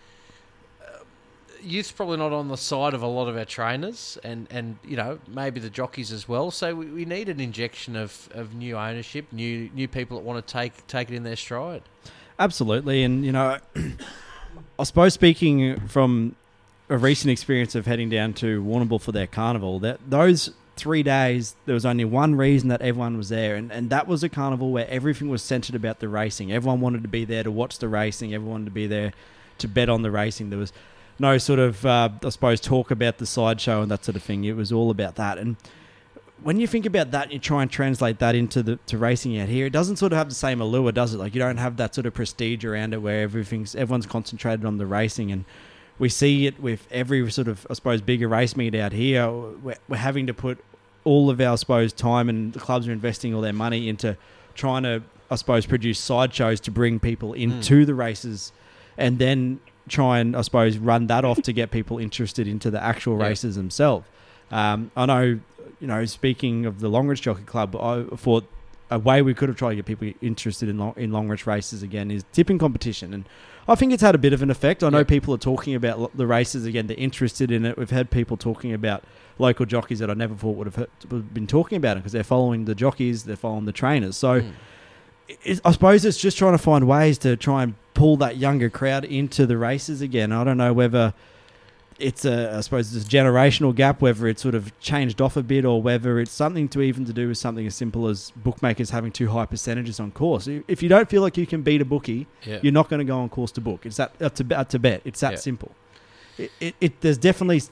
youth's 1.63 1.93
probably 1.93 2.17
not 2.17 2.33
on 2.33 2.49
the 2.49 2.57
side 2.57 2.95
of 2.95 3.03
a 3.03 3.07
lot 3.07 3.29
of 3.29 3.37
our 3.37 3.45
trainers, 3.45 4.19
and, 4.25 4.47
and 4.51 4.77
you 4.85 4.97
know 4.97 5.19
maybe 5.29 5.61
the 5.61 5.71
jockeys 5.71 6.13
as 6.13 6.29
well. 6.29 6.51
So 6.51 6.75
we, 6.75 6.87
we 6.87 7.05
need 7.05 7.29
an 7.29 7.41
injection 7.41 7.97
of, 7.97 8.29
of 8.33 8.55
new 8.55 8.77
ownership, 8.77 9.27
new 9.33 9.71
new 9.75 9.89
people 9.89 10.19
that 10.19 10.25
want 10.25 10.47
to 10.47 10.53
take 10.53 10.87
take 10.87 11.11
it 11.11 11.15
in 11.15 11.23
their 11.23 11.37
stride. 11.37 11.83
Absolutely, 12.39 13.03
and 13.03 13.25
you 13.25 13.33
know, 13.33 13.59
I 14.79 14.85
suppose 14.85 15.15
speaking 15.15 15.81
from 15.89 16.37
a 16.89 16.99
recent 16.99 17.31
experience 17.31 17.75
of 17.75 17.87
heading 17.87 18.11
down 18.11 18.35
to 18.35 18.63
Warrnambool 18.63 19.01
for 19.01 19.13
their 19.13 19.27
carnival, 19.27 19.79
that 19.81 19.99
those 20.09 20.51
three 20.77 21.03
days 21.03 21.55
there 21.67 21.75
was 21.75 21.87
only 21.87 22.05
one 22.05 22.35
reason 22.35 22.69
that 22.69 22.83
everyone 22.83 23.17
was 23.17 23.29
there, 23.29 23.57
and, 23.57 23.71
and 23.73 23.91
that 23.91 24.07
was 24.07 24.23
a 24.23 24.29
carnival 24.29 24.73
where 24.73 24.89
everything 24.89 25.29
was 25.29 25.43
centered 25.43 25.75
about 25.75 26.01
the 26.01 26.09
racing. 26.09 26.53
Everyone 26.53 26.81
wanted 26.81 27.03
to 27.03 27.09
be 27.09 27.25
there 27.25 27.43
to 27.43 27.51
watch 27.51 27.79
the 27.79 27.89
racing. 27.89 28.35
Everyone 28.35 28.65
to 28.65 28.71
be 28.71 28.87
there 28.87 29.13
to 29.59 29.69
bet 29.69 29.89
on 29.89 30.03
the 30.03 30.11
racing. 30.11 30.51
There 30.51 30.59
was 30.59 30.73
no 31.23 31.39
sort 31.39 31.59
of, 31.59 31.87
uh, 31.87 32.11
I 32.23 32.29
suppose, 32.29 32.61
talk 32.61 32.91
about 32.91 33.17
the 33.17 33.27
sideshow 33.27 33.81
and 33.81 33.91
that 33.91 34.05
sort 34.05 34.17
of 34.17 34.23
thing. 34.23 34.45
It 34.45 34.57
was 34.57 34.71
all 34.71 34.91
about 34.91 35.15
that, 35.17 35.39
and 35.39 35.57
when 36.43 36.59
you 36.59 36.67
think 36.67 36.87
about 36.87 37.13
that, 37.13 37.25
and 37.25 37.33
you 37.33 37.39
try 37.39 37.63
and 37.63 37.71
translate 37.71 38.19
that 38.19 38.35
into 38.35 38.63
the 38.63 38.77
to 38.87 38.99
racing 38.99 39.39
out 39.39 39.49
here. 39.49 39.67
It 39.67 39.73
doesn't 39.73 39.97
sort 39.97 40.13
of 40.13 40.19
have 40.19 40.29
the 40.29 40.35
same 40.35 40.61
allure, 40.61 40.93
does 40.93 41.15
it? 41.15 41.19
Like 41.19 41.35
you 41.35 41.41
don't 41.41 41.59
have 41.59 41.77
that 41.77 41.95
sort 41.95 42.07
of 42.07 42.15
prestige 42.15 42.65
around 42.65 42.93
it 42.95 42.99
where 42.99 43.23
everything's 43.23 43.75
everyone's 43.75 44.07
concentrated 44.07 44.65
on 44.67 44.79
the 44.79 44.87
racing, 44.87 45.31
and 45.31 45.45
we 45.99 46.09
see 46.09 46.47
it 46.47 46.61
with 46.61 46.87
every 46.91 47.31
sort 47.31 47.49
of 47.49 47.67
I 47.71 47.75
suppose 47.75 48.01
bigger 48.01 48.29
race 48.29 48.57
meet 48.57 48.75
out 48.75 48.93
here. 48.93 49.31
We're, 49.31 49.77
we're 49.89 49.97
having 49.97 50.27
to 50.27 50.35
put 50.35 50.59
all 51.05 51.31
of 51.31 51.41
our 51.41 51.53
I 51.53 51.57
suppose 51.57 51.93
time, 51.93 52.29
and 52.29 52.53
the 52.53 52.61
clubs 52.61 52.89
are 52.89 52.93
investing 52.93 53.35
all 53.35 53.41
their 53.41 53.53
money 53.53 53.89
into 53.89 54.17
trying 54.55 54.83
to 54.83 55.03
I 55.31 55.37
suppose 55.37 55.65
produce 55.67 55.99
sideshows 55.99 56.61
to 56.61 56.71
bring 56.71 56.99
people 56.99 57.33
into 57.33 57.85
the 57.85 57.95
races, 57.95 58.53
and 58.99 59.19
then 59.19 59.61
try 59.89 60.19
and 60.21 60.37
I 60.37 60.43
suppose 60.43 60.79
run 60.79 61.07
that 61.09 61.25
off 61.25 61.43
to 61.43 61.53
get 61.53 61.71
people 61.71 61.99
interested 61.99 62.47
into 62.47 62.71
the 62.71 62.83
actual 62.83 63.19
Yeah. 63.19 63.29
races 63.29 63.57
themselves. 63.57 64.07
Um, 64.51 64.91
I 64.97 65.07
know, 65.07 65.23
you 65.81 65.87
know, 65.87 66.05
speaking 66.05 66.67
of 66.67 66.81
the 66.81 66.89
Longreach 66.91 67.23
Jockey 67.23 67.43
Club, 67.45 67.75
I 67.77 68.05
thought 68.17 68.45
a 68.91 68.99
way 68.99 69.23
we 69.23 69.33
could 69.33 69.49
have 69.49 69.57
tried 69.57 69.71
to 69.71 69.77
get 69.77 69.87
people 69.87 70.11
interested 70.21 70.69
in 70.69 70.79
long, 70.79 70.93
in 70.97 71.11
Longreach 71.11 71.47
races 71.47 71.83
again 71.83 72.11
is 72.11 72.25
tipping 72.33 72.59
competition, 72.59 73.15
and 73.15 73.25
I 73.67 73.75
think 73.75 73.93
it's 73.93 74.03
had 74.03 74.15
a 74.15 74.19
bit 74.19 74.33
of 74.35 74.43
an 74.43 74.51
effect. 74.51 74.83
I 74.83 74.91
know 74.91 74.99
Yeah. 74.99 75.05
people 75.05 75.33
are 75.35 75.39
talking 75.39 75.75
about 75.75 76.15
the 76.17 76.27
races 76.27 76.67
again; 76.67 76.89
they're 76.89 76.97
interested 76.99 77.51
in 77.51 77.65
it. 77.65 77.79
We've 77.79 77.89
had 77.91 78.11
people 78.11 78.37
talking 78.37 78.73
about 78.75 79.03
local 79.39 79.65
jockeys 79.65 79.99
that 80.01 80.11
I 80.11 80.15
never 80.15 80.35
thought 80.35 80.57
would 80.57 80.67
have 80.75 81.33
been 81.33 81.47
talking 81.47 81.77
about 81.77 81.97
it 81.97 82.01
because 82.01 82.13
they're 82.13 82.23
following 82.23 82.67
the 82.67 82.75
jockeys, 82.75 83.23
they're 83.25 83.35
following 83.37 83.65
the 83.65 83.73
trainers. 83.73 84.17
So 84.17 84.41
Mm. 84.43 84.51
I 85.65 85.73
suppose 85.73 86.05
it's 86.05 86.19
just 86.19 86.37
trying 86.39 86.53
to 86.53 86.59
find 86.59 86.87
ways 86.87 87.19
to 87.19 87.37
try 87.37 87.63
and 87.63 87.75
pull 87.95 88.17
that 88.19 88.37
younger 88.39 88.71
crowd 88.71 89.05
into 89.05 89.47
the 89.47 89.57
races 89.57 90.01
again. 90.01 90.33
I 90.33 90.45
don't 90.45 90.57
know 90.57 90.73
whether 90.73 91.15
it's 91.99 92.25
a, 92.25 92.57
I 92.57 92.61
suppose 92.63 92.95
it's 92.97 93.07
a 93.07 93.09
generational 93.09 93.75
gap, 93.75 94.01
whether 94.01 94.27
it's 94.27 94.43
sort 94.43 94.55
of 94.55 94.77
changed 94.81 95.21
off 95.21 95.37
a 95.37 95.43
bit, 95.43 95.65
or 95.65 95.81
whether 95.81 96.19
it's 96.19 96.33
something 96.33 96.69
to 96.71 96.81
even 96.83 97.05
to 97.05 97.13
do 97.13 97.29
with 97.29 97.39
something 97.39 97.67
as 97.67 97.75
simple 97.77 98.09
as 98.09 98.33
bookmakers 98.37 98.91
having 98.91 99.13
too 99.13 99.29
high 99.29 99.47
percentages 99.47 100.01
on 100.01 100.11
course. 100.11 100.49
If 100.49 100.83
you 100.83 100.89
don't 100.89 101.09
feel 101.09 101.23
like 101.23 101.37
you 101.37 101.47
can 101.47 101.63
beat 101.63 101.81
a 101.81 101.85
bookie, 101.85 102.27
Yeah. 102.45 102.59
you're 102.63 102.73
not 102.73 102.89
going 102.89 102.99
to 102.99 103.05
go 103.05 103.19
on 103.21 103.29
course 103.29 103.53
to 103.53 103.61
book. 103.61 103.87
It's 103.87 103.97
that 103.99 104.21
up 104.21 104.35
to, 104.37 104.65
to 104.65 104.79
bet. 104.79 105.03
It's 105.05 105.21
that 105.21 105.33
Yeah. 105.33 105.39
simple. 105.39 105.71
It, 106.39 106.51
it, 106.61 106.75
it 106.81 107.01
there's 107.03 107.19
definitely 107.19 107.63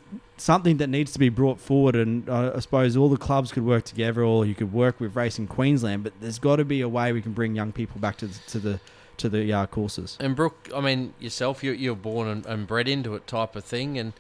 something 0.40 0.78
that 0.78 0.88
needs 0.88 1.12
to 1.12 1.18
be 1.18 1.28
brought 1.28 1.60
forward, 1.60 1.94
and 1.94 2.28
uh, 2.28 2.52
I 2.56 2.60
suppose 2.60 2.96
all 2.96 3.08
the 3.08 3.16
clubs 3.16 3.52
could 3.52 3.64
work 3.64 3.84
together, 3.84 4.22
or 4.22 4.46
you 4.46 4.54
could 4.54 4.72
work 4.72 4.98
with 4.98 5.14
Racing 5.14 5.46
Queensland. 5.46 6.02
But 6.02 6.14
there's 6.20 6.38
got 6.38 6.56
to 6.56 6.64
be 6.64 6.80
a 6.80 6.88
way 6.88 7.12
we 7.12 7.22
can 7.22 7.32
bring 7.32 7.54
young 7.54 7.72
people 7.72 8.00
back 8.00 8.16
to 8.18 8.26
the, 8.26 8.38
to 8.48 8.58
the 8.58 8.80
to 9.18 9.28
the 9.28 9.52
uh, 9.52 9.66
courses. 9.66 10.16
And 10.18 10.34
Brooke, 10.34 10.70
I 10.74 10.80
mean, 10.80 11.12
yourself, 11.20 11.62
you, 11.62 11.72
you're 11.72 11.94
born 11.94 12.26
and, 12.26 12.46
and 12.46 12.66
bred 12.66 12.88
into 12.88 13.14
it 13.14 13.26
type 13.26 13.54
of 13.54 13.64
thing, 13.64 13.98
and 13.98 14.14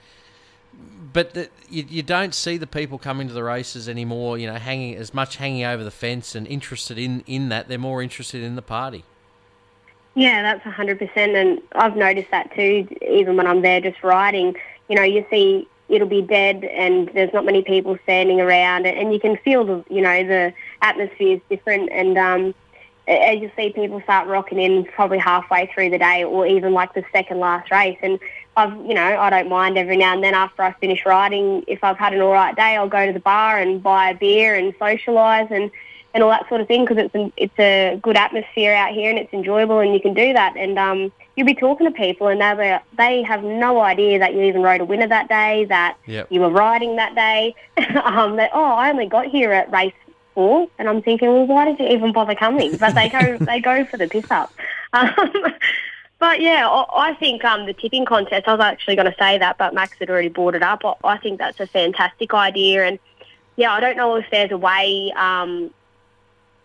but 1.12 1.34
the, 1.34 1.48
you, 1.68 1.84
you 1.88 2.02
don't 2.02 2.34
see 2.34 2.56
the 2.56 2.66
people 2.66 2.98
coming 2.98 3.26
to 3.26 3.34
the 3.34 3.42
races 3.42 3.88
anymore. 3.88 4.36
You 4.38 4.46
know, 4.48 4.56
hanging 4.56 4.96
as 4.96 5.14
much 5.14 5.36
hanging 5.36 5.64
over 5.64 5.82
the 5.82 5.90
fence 5.90 6.34
and 6.34 6.46
interested 6.46 6.98
in 6.98 7.24
in 7.26 7.48
that. 7.48 7.68
They're 7.68 7.78
more 7.78 8.02
interested 8.02 8.42
in 8.42 8.56
the 8.56 8.62
party. 8.62 9.04
Yeah, 10.14 10.42
that's 10.42 10.66
a 10.66 10.70
hundred 10.70 10.98
percent, 10.98 11.34
and 11.34 11.62
I've 11.72 11.96
noticed 11.96 12.30
that 12.30 12.54
too. 12.54 12.86
Even 13.08 13.36
when 13.36 13.46
I'm 13.46 13.62
there 13.62 13.80
just 13.80 14.02
riding, 14.02 14.54
you 14.88 14.96
know, 14.96 15.02
you 15.02 15.24
see 15.30 15.68
it'll 15.90 16.08
be 16.08 16.22
dead, 16.22 16.64
and 16.64 17.10
there's 17.14 17.32
not 17.32 17.44
many 17.44 17.62
people 17.62 17.98
standing 18.04 18.40
around, 18.40 18.86
and 18.86 19.12
you 19.12 19.20
can 19.20 19.36
feel 19.38 19.64
the, 19.64 19.84
you 19.90 20.00
know, 20.00 20.24
the 20.24 20.54
atmosphere 20.82 21.36
is 21.36 21.40
different, 21.50 21.90
and 21.90 22.16
um, 22.16 22.54
as 23.08 23.40
you 23.40 23.50
see 23.56 23.72
people 23.72 24.00
start 24.02 24.28
rocking 24.28 24.60
in 24.60 24.84
probably 24.84 25.18
halfway 25.18 25.70
through 25.74 25.90
the 25.90 25.98
day, 25.98 26.24
or 26.24 26.46
even 26.46 26.72
like 26.72 26.94
the 26.94 27.04
second 27.12 27.40
last 27.40 27.70
race, 27.70 27.98
and 28.02 28.18
I've, 28.56 28.74
you 28.86 28.94
know, 28.94 29.18
I 29.18 29.30
don't 29.30 29.48
mind 29.48 29.78
every 29.78 29.96
now 29.96 30.14
and 30.14 30.22
then 30.22 30.34
after 30.34 30.62
I 30.62 30.72
finish 30.74 31.04
riding, 31.06 31.64
if 31.66 31.82
I've 31.82 31.98
had 31.98 32.12
an 32.12 32.20
all 32.20 32.32
right 32.32 32.54
day, 32.54 32.76
I'll 32.76 32.88
go 32.88 33.06
to 33.06 33.12
the 33.12 33.20
bar 33.20 33.58
and 33.58 33.82
buy 33.82 34.10
a 34.10 34.14
beer 34.14 34.54
and 34.54 34.74
socialise 34.78 35.50
and 35.50 35.70
and 36.12 36.24
all 36.24 36.30
that 36.30 36.48
sort 36.48 36.60
of 36.60 36.66
thing 36.66 36.84
because 36.84 37.04
it's 37.04 37.14
an, 37.14 37.32
it's 37.36 37.58
a 37.58 37.98
good 38.02 38.16
atmosphere 38.16 38.74
out 38.74 38.92
here 38.92 39.10
and 39.10 39.18
it's 39.18 39.32
enjoyable 39.32 39.78
and 39.78 39.94
you 39.94 40.00
can 40.00 40.12
do 40.12 40.32
that. 40.32 40.56
And 40.56 40.76
um, 40.76 41.12
you'll 41.36 41.46
be 41.46 41.54
talking 41.54 41.86
to 41.86 41.92
people 41.92 42.28
and 42.28 42.40
they 42.40 42.78
they 42.96 43.22
have 43.22 43.42
no 43.42 43.80
idea 43.80 44.18
that 44.18 44.34
you 44.34 44.42
even 44.42 44.62
rode 44.62 44.80
a 44.80 44.84
winner 44.84 45.06
that 45.08 45.28
day 45.28 45.64
that 45.66 45.96
Yep. 46.06 46.26
you 46.30 46.40
were 46.40 46.50
riding 46.50 46.96
that 46.96 47.14
day. 47.14 47.54
um, 48.04 48.36
that 48.36 48.50
oh 48.52 48.64
I 48.64 48.90
only 48.90 49.06
got 49.06 49.26
here 49.26 49.52
at 49.52 49.70
race 49.72 49.94
four 50.34 50.68
and 50.78 50.88
I'm 50.88 51.02
thinking 51.02 51.28
well 51.28 51.46
why 51.46 51.64
did 51.64 51.78
you 51.78 51.86
even 51.88 52.12
bother 52.12 52.34
coming? 52.34 52.76
But 52.76 52.94
they 52.94 53.08
go 53.08 53.38
they 53.46 53.60
go 53.60 53.84
for 53.86 53.96
the 53.96 54.08
piss 54.08 54.26
up. 54.30 54.52
Um, 54.92 55.54
but 56.18 56.40
yeah, 56.40 56.68
I 56.68 57.10
I 57.10 57.14
think 57.14 57.44
um, 57.44 57.64
the 57.64 57.72
tipping 57.72 58.04
contest. 58.04 58.48
I 58.48 58.52
was 58.54 58.60
actually 58.60 58.96
going 58.96 59.10
to 59.10 59.16
say 59.18 59.38
that, 59.38 59.56
but 59.56 59.72
Max 59.72 59.96
had 60.00 60.10
already 60.10 60.28
brought 60.28 60.54
it 60.56 60.62
up. 60.64 60.84
I- 60.84 60.94
I 61.04 61.16
think 61.18 61.38
that's 61.38 61.60
a 61.60 61.66
fantastic 61.68 62.34
idea, 62.34 62.84
and 62.84 62.98
yeah, 63.56 63.72
I 63.72 63.78
don't 63.78 63.96
know 63.96 64.16
if 64.16 64.26
there's 64.32 64.50
a 64.50 64.58
way. 64.58 65.12
Um, 65.16 65.70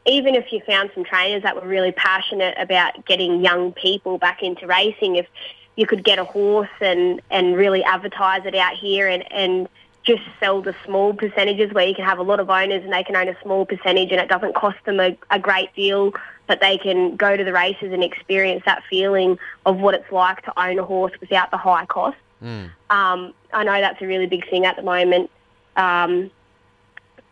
even 0.06 0.36
if 0.36 0.52
you 0.52 0.62
found 0.62 0.92
some 0.94 1.04
trainers 1.04 1.44
that 1.44 1.56
were 1.56 1.68
really 1.68 1.92
passionate 1.92 2.56
about 2.58 3.06
getting 3.06 3.44
young 3.44 3.72
people 3.74 4.18
back 4.18 4.44
into 4.44 4.68
racing, 4.68 5.16
if 5.16 5.28
you 5.76 5.86
could 5.86 6.04
get 6.04 6.20
a 6.20 6.24
horse 6.24 6.70
and, 6.80 7.22
and 7.32 7.56
really 7.56 7.84
advertise 7.84 8.46
it 8.46 8.56
out 8.56 8.76
here 8.76 9.08
and, 9.08 9.30
and 9.32 9.68
just 10.04 10.22
sell 10.40 10.62
the 10.62 10.76
small 10.86 11.14
percentages 11.14 11.74
where 11.74 11.88
you 11.88 11.96
can 11.96 12.06
have 12.06 12.20
a 12.20 12.24
lot 12.24 12.40
of 12.40 12.50
owners 12.50 12.84
and 12.84 12.94
they 12.94 13.04
can 13.04 13.16
own 13.16 13.28
a 13.28 13.36
small 13.42 13.66
percentage 13.66 14.12
and 14.12 14.22
it 14.22 14.30
doesn't 14.30 14.54
cost 14.56 14.78
them 14.86 15.00
a, 15.00 15.18
a 15.32 15.40
great 15.40 15.74
deal, 15.76 16.14
but 16.48 16.62
they 16.62 16.78
can 16.78 17.16
go 17.16 17.36
to 17.36 17.44
the 17.44 17.52
races 17.52 17.92
and 17.92 18.04
experience 18.04 18.64
that 18.66 18.84
feeling 18.90 19.38
of 19.66 19.78
what 19.78 19.96
it's 19.96 20.12
like 20.12 20.44
to 20.44 20.60
own 20.60 20.78
a 20.78 20.84
horse 20.84 21.14
without 21.20 21.50
the 21.50 21.58
high 21.58 21.86
cost. 21.88 22.18
Mm. 22.44 22.70
Um, 22.92 23.34
I 23.52 23.64
know 23.64 23.82
that's 23.82 24.02
a 24.02 24.06
really 24.06 24.28
big 24.28 24.48
thing 24.50 24.66
at 24.66 24.76
the 24.76 24.84
moment 24.84 25.32
um, 25.76 26.32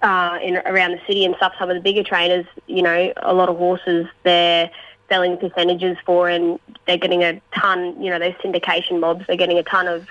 uh, 0.03 0.37
in 0.43 0.57
around 0.57 0.91
the 0.91 1.01
city 1.07 1.25
and 1.25 1.35
stuff. 1.37 1.53
Some 1.57 1.69
of 1.69 1.75
the 1.75 1.81
bigger 1.81 2.03
trainers, 2.03 2.45
you 2.67 2.83
know, 2.83 3.13
a 3.17 3.33
lot 3.33 3.49
of 3.49 3.57
horses 3.57 4.05
they're 4.23 4.69
selling 5.09 5.37
percentages 5.37 5.97
for, 6.05 6.29
and 6.29 6.59
they're 6.85 6.97
getting 6.97 7.23
a 7.23 7.41
ton. 7.55 8.01
You 8.01 8.11
know, 8.11 8.19
those 8.19 8.33
syndication 8.35 8.99
mobs. 8.99 9.25
They're 9.25 9.37
getting 9.37 9.57
a 9.57 9.63
ton 9.63 9.87
of 9.87 10.07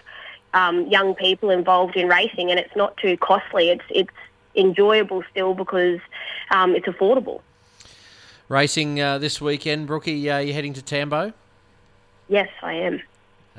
um, 0.54 0.86
young 0.88 1.14
people 1.14 1.50
involved 1.50 1.96
in 1.96 2.08
racing, 2.08 2.50
and 2.50 2.58
it's 2.58 2.74
not 2.74 2.96
too 2.96 3.16
costly. 3.18 3.68
It's 3.70 3.84
it's 3.90 4.10
enjoyable 4.56 5.22
still 5.30 5.54
because 5.54 6.00
um, 6.50 6.74
it's 6.74 6.86
affordable. 6.86 7.40
Racing 8.48 9.00
uh, 9.00 9.18
this 9.18 9.40
weekend, 9.40 9.86
Brookie. 9.86 10.28
Uh, 10.28 10.38
you 10.38 10.52
heading 10.52 10.72
to 10.74 10.82
Tambo? 10.82 11.32
Yes, 12.28 12.48
I 12.62 12.74
am. 12.74 13.02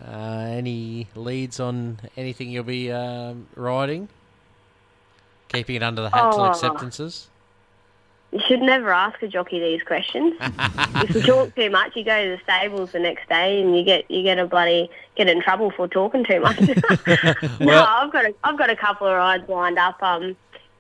Uh, 0.02 0.46
any 0.50 1.08
leads 1.16 1.60
on 1.60 2.00
anything 2.18 2.50
you'll 2.50 2.64
be 2.64 2.92
um, 2.92 3.48
riding? 3.56 4.10
Keeping 5.54 5.76
it 5.76 5.84
under 5.84 6.02
the 6.02 6.10
hat 6.10 6.32
till 6.32 6.42
Oh. 6.42 6.46
acceptances. 6.46 7.28
You 8.32 8.40
should 8.48 8.62
never 8.62 8.92
ask 8.92 9.22
a 9.22 9.28
jockey 9.28 9.60
these 9.60 9.84
questions. 9.84 10.34
if 10.42 11.14
you 11.14 11.22
talk 11.22 11.56
too 11.56 11.70
much, 11.70 11.96
you 11.96 12.04
go 12.04 12.24
to 12.24 12.30
the 12.32 12.40
stables 12.44 12.92
the 12.92 13.00
next 13.00 13.30
day, 13.30 13.62
and 13.62 13.78
you 13.78 13.84
get 13.84 14.10
you 14.10 14.24
get 14.24 14.40
a 14.40 14.48
bloody 14.48 14.90
get 15.16 15.30
in 15.30 15.40
trouble 15.40 15.70
for 15.70 15.88
talking 15.88 16.26
too 16.26 16.40
much. 16.40 16.60
no, 17.60 17.84
I've 17.84 18.12
got 18.12 18.26
a, 18.26 18.34
I've 18.44 18.58
got 18.58 18.72
a 18.72 18.76
couple 18.76 19.06
of 19.06 19.14
rides 19.14 19.48
lined 19.48 19.78
up. 19.78 20.02
Um, 20.02 20.36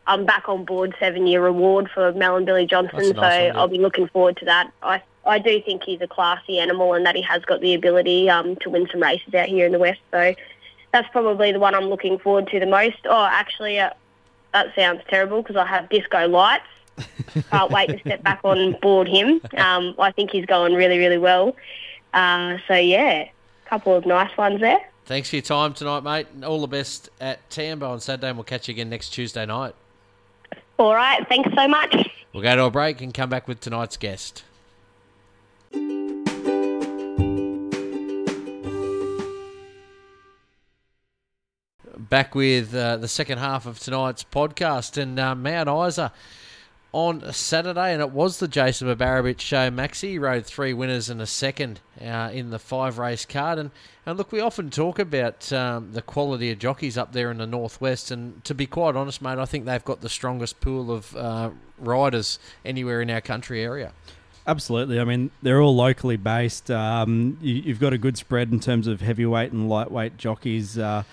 I'm 0.07 0.25
back 0.25 0.49
on 0.49 0.65
board 0.65 0.95
seven 0.99 1.27
year 1.27 1.43
reward 1.43 1.91
for 1.93 2.11
Mel 2.13 2.35
and 2.35 2.45
Billy 2.45 2.65
Johnson, 2.65 2.97
That's 2.97 3.09
a 3.11 3.13
so 3.13 3.21
nice 3.21 3.37
one, 3.37 3.45
yeah. 3.53 3.59
I'll 3.59 3.67
be 3.67 3.77
looking 3.77 4.07
forward 4.07 4.37
to 4.37 4.45
that. 4.45 4.71
I 4.81 5.03
I 5.23 5.37
do 5.37 5.61
think 5.61 5.83
he's 5.83 6.01
a 6.01 6.07
classy 6.07 6.57
animal 6.57 6.95
and 6.95 7.05
that 7.05 7.15
he 7.15 7.21
has 7.21 7.45
got 7.45 7.61
the 7.61 7.75
ability 7.75 8.31
um, 8.31 8.55
to 8.57 8.71
win 8.71 8.87
some 8.91 9.01
races 9.01 9.31
out 9.35 9.47
here 9.47 9.67
in 9.67 9.71
the 9.71 9.79
west. 9.79 10.01
So 10.09 10.33
that's 10.91 11.07
probably 11.11 11.51
the 11.51 11.59
one 11.59 11.75
I'm 11.75 11.85
looking 11.85 12.17
forward 12.17 12.47
to 12.47 12.59
the 12.59 12.65
most. 12.65 12.97
Oh, 13.05 13.25
actually, 13.29 13.79
uh, 13.79 13.91
that 14.53 14.73
sounds 14.75 15.01
terrible 15.09 15.41
because 15.41 15.55
I 15.55 15.65
have 15.65 15.89
Disco 15.89 16.27
Lights. 16.27 16.65
Can't 17.49 17.71
wait 17.71 17.89
to 17.89 17.99
step 17.99 18.21
back 18.23 18.39
on 18.43 18.77
board 18.81 19.07
him. 19.07 19.41
Um, 19.57 19.95
I 19.97 20.11
think 20.11 20.29
he's 20.31 20.45
going 20.45 20.73
really, 20.73 20.99
really 20.99 21.17
well. 21.17 21.55
Uh, 22.13 22.57
so 22.67 22.75
yeah, 22.75 23.23
a 23.65 23.69
couple 23.69 23.95
of 23.95 24.05
nice 24.05 24.35
ones 24.37 24.59
there. 24.61 24.79
Thanks 25.05 25.29
for 25.29 25.37
your 25.37 25.43
time 25.43 25.73
tonight, 25.73 26.01
mate. 26.03 26.27
and 26.33 26.45
All 26.45 26.61
the 26.61 26.67
best 26.67 27.09
at 27.19 27.49
Tambo 27.49 27.89
on 27.89 27.99
Saturday, 27.99 28.29
and 28.29 28.37
we'll 28.37 28.43
catch 28.45 28.67
you 28.67 28.73
again 28.73 28.89
next 28.89 29.09
Tuesday 29.09 29.45
night. 29.45 29.75
All 30.77 30.93
right, 30.93 31.27
thanks 31.27 31.49
so 31.55 31.67
much. 31.67 32.09
We'll 32.31 32.43
go 32.43 32.55
to 32.55 32.63
a 32.65 32.71
break 32.71 33.01
and 33.01 33.13
come 33.13 33.29
back 33.29 33.47
with 33.47 33.59
tonight's 33.59 33.97
guest. 33.97 34.43
Back 42.09 42.35
with 42.35 42.75
uh, 42.75 42.97
the 42.97 43.07
second 43.07 43.37
half 43.37 43.65
of 43.65 43.79
tonight's 43.79 44.23
podcast, 44.23 45.01
and 45.01 45.19
uh, 45.19 45.35
Mount 45.35 45.69
Isa 45.69 46.11
on 46.91 47.31
Saturday, 47.33 47.93
and 47.93 48.01
it 48.01 48.11
was 48.11 48.39
the 48.39 48.47
Jason 48.47 48.87
Babarabich 48.87 49.39
show. 49.39 49.69
Maxi 49.71 50.19
rode 50.19 50.45
three 50.45 50.73
winners 50.73 51.09
and 51.09 51.21
a 51.21 51.25
second 51.25 51.79
uh, 52.01 52.29
in 52.33 52.49
the 52.49 52.59
five 52.59 52.97
race 52.97 53.25
card, 53.25 53.57
and 53.57 53.71
and 54.05 54.17
look, 54.17 54.31
we 54.31 54.41
often 54.41 54.69
talk 54.69 54.99
about 54.99 55.51
um, 55.53 55.93
the 55.93 56.01
quality 56.01 56.51
of 56.51 56.59
jockeys 56.59 56.97
up 56.97 57.13
there 57.13 57.31
in 57.31 57.37
the 57.37 57.47
northwest, 57.47 58.11
and 58.11 58.43
to 58.43 58.53
be 58.53 58.65
quite 58.65 58.95
honest, 58.95 59.21
mate, 59.21 59.39
I 59.39 59.45
think 59.45 59.65
they've 59.65 59.85
got 59.85 60.01
the 60.01 60.09
strongest 60.09 60.59
pool 60.59 60.91
of 60.91 61.15
uh, 61.15 61.51
riders 61.79 62.37
anywhere 62.65 63.01
in 63.01 63.09
our 63.09 63.21
country 63.21 63.63
area. 63.63 63.93
Absolutely. 64.45 64.99
I 64.99 65.05
mean, 65.05 65.31
they're 65.41 65.61
all 65.61 65.75
locally 65.75 66.17
based. 66.17 66.69
Um, 66.69 67.37
you, 67.41 67.55
you've 67.55 67.79
got 67.79 67.93
a 67.93 67.97
good 67.97 68.17
spread 68.17 68.51
in 68.51 68.59
terms 68.59 68.87
of 68.87 68.99
heavyweight 68.99 69.53
and 69.53 69.69
lightweight 69.69 70.17
jockeys. 70.17 70.77
Uh, 70.77 71.03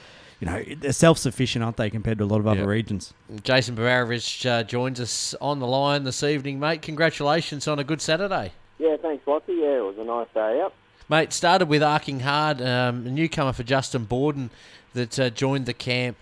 you 0.41 0.47
know, 0.47 0.65
they're 0.79 0.93
self-sufficient, 0.93 1.63
aren't 1.63 1.77
they, 1.77 1.91
compared 1.91 2.19
to 2.19 2.25
a 2.25 2.27
lot 2.27 2.41
of 2.41 2.47
other 2.47 2.61
Yeah. 2.61 2.67
regions? 2.67 3.13
Jason 3.43 3.77
Babarabich 3.77 4.45
uh, 4.49 4.63
joins 4.63 4.99
us 5.01 5.35
on 5.41 5.59
the 5.61 5.67
line 5.67 6.05
this 6.05 6.23
evening, 6.23 6.59
mate. 6.59 6.83
Congratulations 6.83 7.69
on 7.69 7.79
a 7.79 7.85
good 7.85 8.01
Saturday. 8.01 8.53
Yeah, 8.79 8.97
thanks, 8.97 9.27
Lottie. 9.27 9.53
Yeah, 9.53 9.79
it 9.79 9.85
was 9.85 9.99
a 9.99 10.05
nice 10.05 10.29
day 10.35 10.61
out. 10.63 10.73
Mate, 11.09 11.33
started 11.33 11.69
with 11.69 11.83
arcing 11.83 12.21
Hard, 12.21 12.63
um, 12.63 13.07
a 13.07 13.11
newcomer 13.11 13.53
for 13.53 13.65
Justin 13.65 14.05
Borden 14.05 14.49
that 14.95 15.19
uh, 15.19 15.29
joined 15.29 15.67
the 15.67 15.75
camp 15.75 16.17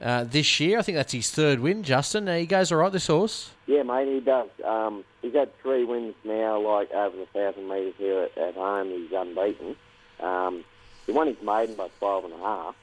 uh, 0.00 0.24
this 0.24 0.60
year. 0.60 0.78
I 0.78 0.82
think 0.82 0.96
that's 0.96 1.12
his 1.12 1.30
third 1.30 1.58
win, 1.60 1.82
Justin. 1.82 2.28
Uh, 2.28 2.36
he 2.36 2.46
goes 2.46 2.70
all 2.70 2.78
right, 2.78 2.92
this 2.92 3.06
horse. 3.06 3.50
Yeah, 3.66 3.82
mate, 3.82 4.06
he 4.06 4.20
does. 4.20 4.48
Um, 4.64 5.04
he's 5.22 5.32
had 5.32 5.48
three 5.62 5.84
wins 5.84 6.14
now, 6.22 6.60
like 6.60 6.92
over 6.92 7.16
the 7.16 7.26
thousand 7.26 7.66
metres 7.68 7.94
here 7.98 8.28
at, 8.36 8.38
at 8.38 8.54
home. 8.54 8.88
He's 8.90 9.10
unbeaten. 9.10 9.74
Um, 10.20 10.64
he 11.06 11.12
won 11.12 11.26
his 11.26 11.40
maiden 11.42 11.74
by 11.74 11.88
twelve 11.98 12.24
and 12.24 12.32
a 12.34 12.38
half, 12.38 12.68
which 12.68 12.76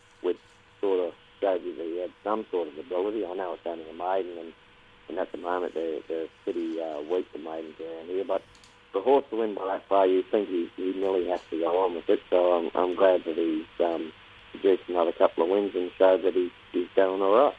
sort 0.84 1.00
of 1.00 1.14
that 1.42 1.62
he 1.62 2.00
had 2.00 2.12
some 2.24 2.46
sort 2.52 2.68
of 2.68 2.78
ability. 2.78 3.26
I 3.26 3.34
know 3.34 3.54
it's 3.54 3.66
only 3.66 3.90
a 3.90 3.94
maiden, 3.94 4.38
and, 4.38 4.54
and 5.10 5.20
at 5.20 5.32
the 5.32 5.38
moment 5.38 5.74
they're, 5.74 6.00
they're 6.08 6.28
pretty 6.44 6.80
uh, 6.82 7.02
weak, 7.02 7.32
the 7.32 7.40
maidens 7.40 7.76
around 7.80 8.08
here. 8.08 8.24
But 8.26 8.42
a 8.96 9.02
horse 9.02 9.26
to 9.30 9.38
win 9.38 9.56
by 9.56 9.66
that 9.66 9.88
far, 9.88 10.06
you 10.06 10.24
think 10.30 10.50
he, 10.50 10.70
he 10.76 10.94
nearly 10.94 11.28
has 11.30 11.42
to 11.50 11.60
go 11.60 11.84
on 11.84 11.96
with 11.96 12.10
it. 12.10 12.20
So 12.30 12.54
I'm, 12.54 12.72
I'm 12.76 12.96
glad 12.96 13.24
that 13.26 13.36
he's 13.36 13.66
um, 13.86 14.12
produced 14.52 14.84
another 14.88 15.12
couple 15.12 15.44
of 15.44 15.50
wins 15.50 15.76
and 15.76 15.92
showed 15.98 16.24
that 16.24 16.34
he's, 16.34 16.52
he's 16.72 16.88
going 16.96 17.22
all 17.22 17.46
right. 17.46 17.56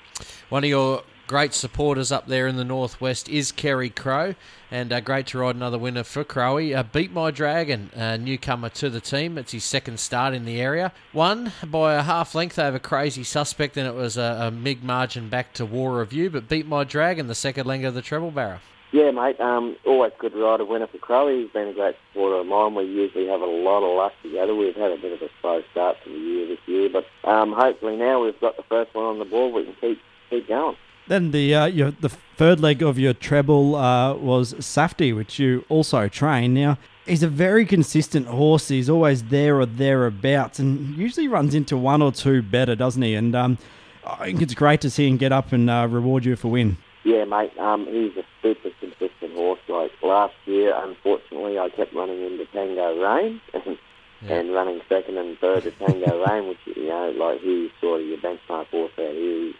One 0.48 0.64
of 0.64 0.70
your 0.70 1.02
great 1.26 1.54
supporters 1.54 2.12
up 2.12 2.26
there 2.26 2.46
in 2.46 2.56
the 2.56 2.64
northwest 2.64 3.28
is 3.28 3.52
Kerry 3.52 3.90
Crow, 3.90 4.34
and 4.70 4.92
uh, 4.92 5.00
great 5.00 5.26
to 5.28 5.38
ride 5.38 5.56
another 5.56 5.78
winner 5.78 6.02
for 6.02 6.24
Crowy. 6.24 6.76
Uh, 6.76 6.82
beat 6.82 7.12
my 7.12 7.30
dragon, 7.30 7.90
uh, 7.96 8.16
newcomer 8.16 8.68
to 8.70 8.90
the 8.90 9.00
team. 9.00 9.38
It's 9.38 9.52
his 9.52 9.64
second 9.64 10.00
start 10.00 10.34
in 10.34 10.44
the 10.44 10.60
area. 10.60 10.92
Won 11.12 11.52
by 11.64 11.94
a 11.94 12.02
half 12.02 12.34
length 12.34 12.58
over 12.58 12.78
Crazy 12.78 13.24
Suspect, 13.24 13.76
and 13.76 13.86
it 13.86 13.94
was 13.94 14.16
a, 14.16 14.38
a 14.42 14.50
big 14.50 14.82
margin 14.82 15.28
back 15.28 15.52
to 15.54 15.64
War 15.64 15.98
Review. 15.98 16.30
But 16.30 16.48
beat 16.48 16.66
my 16.66 16.84
dragon, 16.84 17.26
the 17.26 17.34
second 17.34 17.66
leg 17.66 17.84
of 17.84 17.94
the 17.94 18.02
treble 18.02 18.30
Barra. 18.30 18.60
Yeah, 18.92 19.10
mate. 19.10 19.40
Um, 19.40 19.76
always 19.84 20.12
good 20.20 20.32
to 20.34 20.38
ride 20.38 20.60
a 20.60 20.64
winner 20.64 20.86
for 20.86 20.98
Crowley. 20.98 21.42
He's 21.42 21.50
been 21.50 21.66
a 21.66 21.72
great 21.72 21.96
supporter 22.12 22.36
of 22.36 22.46
mine. 22.46 22.76
We 22.76 22.84
usually 22.84 23.26
have 23.26 23.40
a 23.40 23.44
lot 23.44 23.82
of 23.82 23.96
luck 23.96 24.12
together. 24.22 24.54
We've 24.54 24.76
had 24.76 24.92
a 24.92 24.96
bit 24.96 25.10
of 25.10 25.20
a 25.20 25.28
slow 25.40 25.62
start 25.72 25.96
to 26.04 26.10
the 26.10 26.16
year 26.16 26.46
this 26.46 26.60
year, 26.66 26.88
but 26.88 27.04
um, 27.28 27.52
hopefully 27.52 27.96
now 27.96 28.22
we've 28.22 28.40
got 28.40 28.56
the 28.56 28.62
first 28.62 28.94
one 28.94 29.04
on 29.06 29.18
the 29.18 29.24
board. 29.24 29.52
We 29.52 29.64
can 29.64 29.74
keep 29.80 30.00
keep 30.30 30.46
going. 30.46 30.76
Then 31.06 31.30
the 31.32 31.54
uh, 31.54 31.66
your, 31.66 31.90
the 31.90 32.08
third 32.08 32.60
leg 32.60 32.82
of 32.82 32.98
your 32.98 33.12
treble 33.12 33.76
uh, 33.76 34.14
was 34.14 34.54
Safety, 34.64 35.12
which 35.12 35.38
you 35.38 35.64
also 35.68 36.08
train. 36.08 36.54
Now 36.54 36.78
he's 37.06 37.22
a 37.22 37.28
very 37.28 37.66
consistent 37.66 38.26
horse. 38.26 38.68
He's 38.68 38.88
always 38.88 39.24
there 39.24 39.60
or 39.60 39.66
thereabouts, 39.66 40.58
and 40.58 40.96
usually 40.96 41.28
runs 41.28 41.54
into 41.54 41.76
one 41.76 42.00
or 42.02 42.10
two 42.12 42.40
better, 42.42 42.74
doesn't 42.74 43.02
he? 43.02 43.14
And 43.14 43.34
um, 43.34 43.58
I 44.06 44.26
think 44.26 44.40
it's 44.42 44.54
great 44.54 44.80
to 44.82 44.90
see 44.90 45.06
him 45.08 45.16
get 45.18 45.32
up 45.32 45.52
and 45.52 45.68
uh, 45.68 45.86
reward 45.90 46.24
you 46.24 46.36
for 46.36 46.48
win. 46.48 46.78
Yeah, 47.04 47.24
mate. 47.26 47.52
Um, 47.58 47.84
he's 47.86 48.16
a 48.16 48.24
super 48.42 48.70
consistent 48.80 49.34
horse. 49.34 49.60
Like 49.68 49.90
last 50.02 50.34
year, 50.46 50.72
unfortunately, 50.74 51.58
I 51.58 51.68
kept 51.68 51.92
running 51.94 52.22
into 52.24 52.46
Tango 52.46 52.98
Rain 53.02 53.40
and, 53.52 53.78
Yeah. 54.22 54.36
and 54.36 54.54
running 54.54 54.80
second 54.88 55.18
and 55.18 55.38
third 55.38 55.64
to 55.64 55.70
Tango 55.72 56.24
Rain, 56.30 56.48
which 56.48 56.58
you 56.64 56.88
know, 56.88 57.10
like 57.18 57.40
he's 57.42 57.70
sort 57.78 58.00
of 58.00 58.06
your 58.06 58.16
benchmark 58.18 58.68
horse 58.68 58.92
out 58.98 59.12
here. 59.12 59.12
He, 59.12 59.54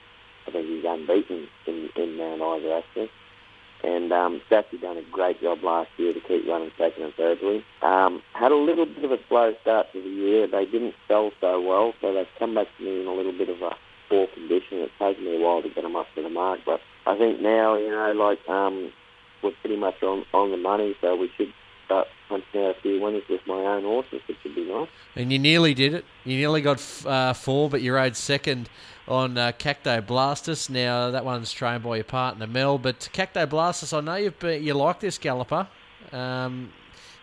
I 0.46 0.50
think 0.52 0.66
he's 0.68 0.84
unbeaten 1.08 1.48
in, 1.66 1.88
in 1.96 2.16
Mount 2.16 2.60
Isa 2.60 2.82
actually. 2.82 3.10
And 3.82 4.12
um, 4.12 4.40
Staffy 4.46 4.78
done 4.78 4.96
a 4.96 5.02
great 5.12 5.42
job 5.42 5.62
last 5.62 5.90
year 5.98 6.14
to 6.14 6.20
keep 6.20 6.48
running 6.48 6.70
second 6.78 7.02
and 7.02 7.14
third 7.14 7.38
to 7.40 7.50
him. 7.50 7.64
Um, 7.82 8.22
had 8.32 8.50
a 8.50 8.56
little 8.56 8.86
bit 8.86 9.04
of 9.04 9.12
a 9.12 9.18
slow 9.28 9.52
start 9.60 9.92
to 9.92 10.00
the 10.00 10.08
year. 10.08 10.46
They 10.46 10.64
didn't 10.64 10.94
sell 11.06 11.32
so 11.38 11.60
well, 11.60 11.92
so 12.00 12.14
they've 12.14 12.26
come 12.38 12.54
back 12.54 12.68
to 12.78 12.82
me 12.84 13.02
in 13.02 13.06
a 13.06 13.12
little 13.12 13.36
bit 13.36 13.50
of 13.50 13.60
a 13.60 13.76
poor 14.08 14.26
condition. 14.28 14.78
It's 14.78 14.92
taken 14.98 15.24
me 15.24 15.36
a 15.36 15.40
while 15.40 15.60
to 15.60 15.68
get 15.68 15.82
them 15.82 15.96
up 15.96 16.06
to 16.14 16.22
the 16.22 16.30
mark, 16.30 16.60
but 16.64 16.80
I 17.06 17.18
think 17.18 17.40
now, 17.40 17.76
you 17.76 17.90
know, 17.90 18.12
like 18.12 18.48
um, 18.48 18.90
we're 19.42 19.52
pretty 19.60 19.76
much 19.76 20.02
on, 20.02 20.24
on 20.32 20.50
the 20.50 20.56
money, 20.56 20.96
so 21.02 21.14
we 21.14 21.30
should 21.36 21.52
start 21.84 22.08
punching 22.28 22.62
out 22.62 22.76
a 22.76 22.80
few 22.80 23.00
winners 23.00 23.22
with 23.28 23.40
my 23.46 23.54
own 23.54 23.82
horses, 23.82 24.20
which 24.26 24.38
would 24.44 24.54
be 24.54 24.64
nice. 24.64 24.88
And 25.16 25.32
you 25.32 25.38
nearly 25.38 25.74
did 25.74 25.94
it. 25.94 26.04
You 26.24 26.36
nearly 26.36 26.60
got 26.60 26.82
uh, 27.06 27.32
four, 27.32 27.68
but 27.68 27.82
you 27.82 27.94
rode 27.94 28.16
second 28.16 28.68
on 29.06 29.36
uh, 29.36 29.52
Cacto 29.52 30.00
Blastus. 30.00 30.70
Now 30.70 31.10
that 31.10 31.24
one's 31.24 31.52
trained 31.52 31.82
by 31.82 31.96
your 31.96 32.04
partner 32.04 32.46
Mel, 32.46 32.78
but 32.78 33.08
Cacto 33.12 33.46
Blastus, 33.46 33.96
I 33.96 34.00
know 34.00 34.16
you've 34.16 34.38
been, 34.38 34.62
you 34.62 34.74
like 34.74 35.00
this 35.00 35.18
galloper. 35.18 35.68
Um, 36.12 36.72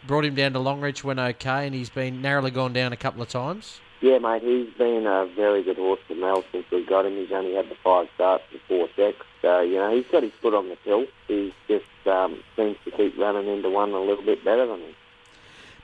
brought 0.05 0.25
him 0.25 0.35
down 0.35 0.53
to 0.53 0.59
Longreach, 0.59 1.03
went 1.03 1.19
okay, 1.19 1.65
and 1.65 1.75
he's 1.75 1.89
been 1.89 2.21
narrowly 2.21 2.51
gone 2.51 2.73
down 2.73 2.93
a 2.93 2.97
couple 2.97 3.21
of 3.21 3.29
times. 3.29 3.79
Yeah, 4.01 4.17
mate, 4.17 4.41
he's 4.41 4.73
been 4.77 5.05
a 5.05 5.27
very 5.35 5.61
good 5.61 5.77
horse 5.77 5.99
for 6.07 6.15
Mel 6.15 6.43
since 6.51 6.65
we 6.71 6.83
got 6.83 7.05
him. 7.05 7.13
He's 7.17 7.31
only 7.31 7.53
had 7.53 7.69
the 7.69 7.75
five 7.83 8.07
starts 8.15 8.43
and 8.51 8.59
four 8.67 8.87
checks. 8.95 9.25
So, 9.43 9.61
you 9.61 9.75
know, 9.75 9.95
he's 9.95 10.07
got 10.11 10.23
his 10.23 10.31
foot 10.41 10.55
on 10.55 10.69
the 10.69 10.77
till. 10.83 11.05
He 11.27 11.53
just 11.67 11.85
um, 12.07 12.41
seems 12.55 12.77
to 12.85 12.91
keep 12.91 13.15
running 13.17 13.47
into 13.47 13.69
one 13.69 13.91
a 13.91 14.01
little 14.01 14.25
bit 14.25 14.43
better 14.43 14.65
than 14.65 14.79
him. 14.79 14.95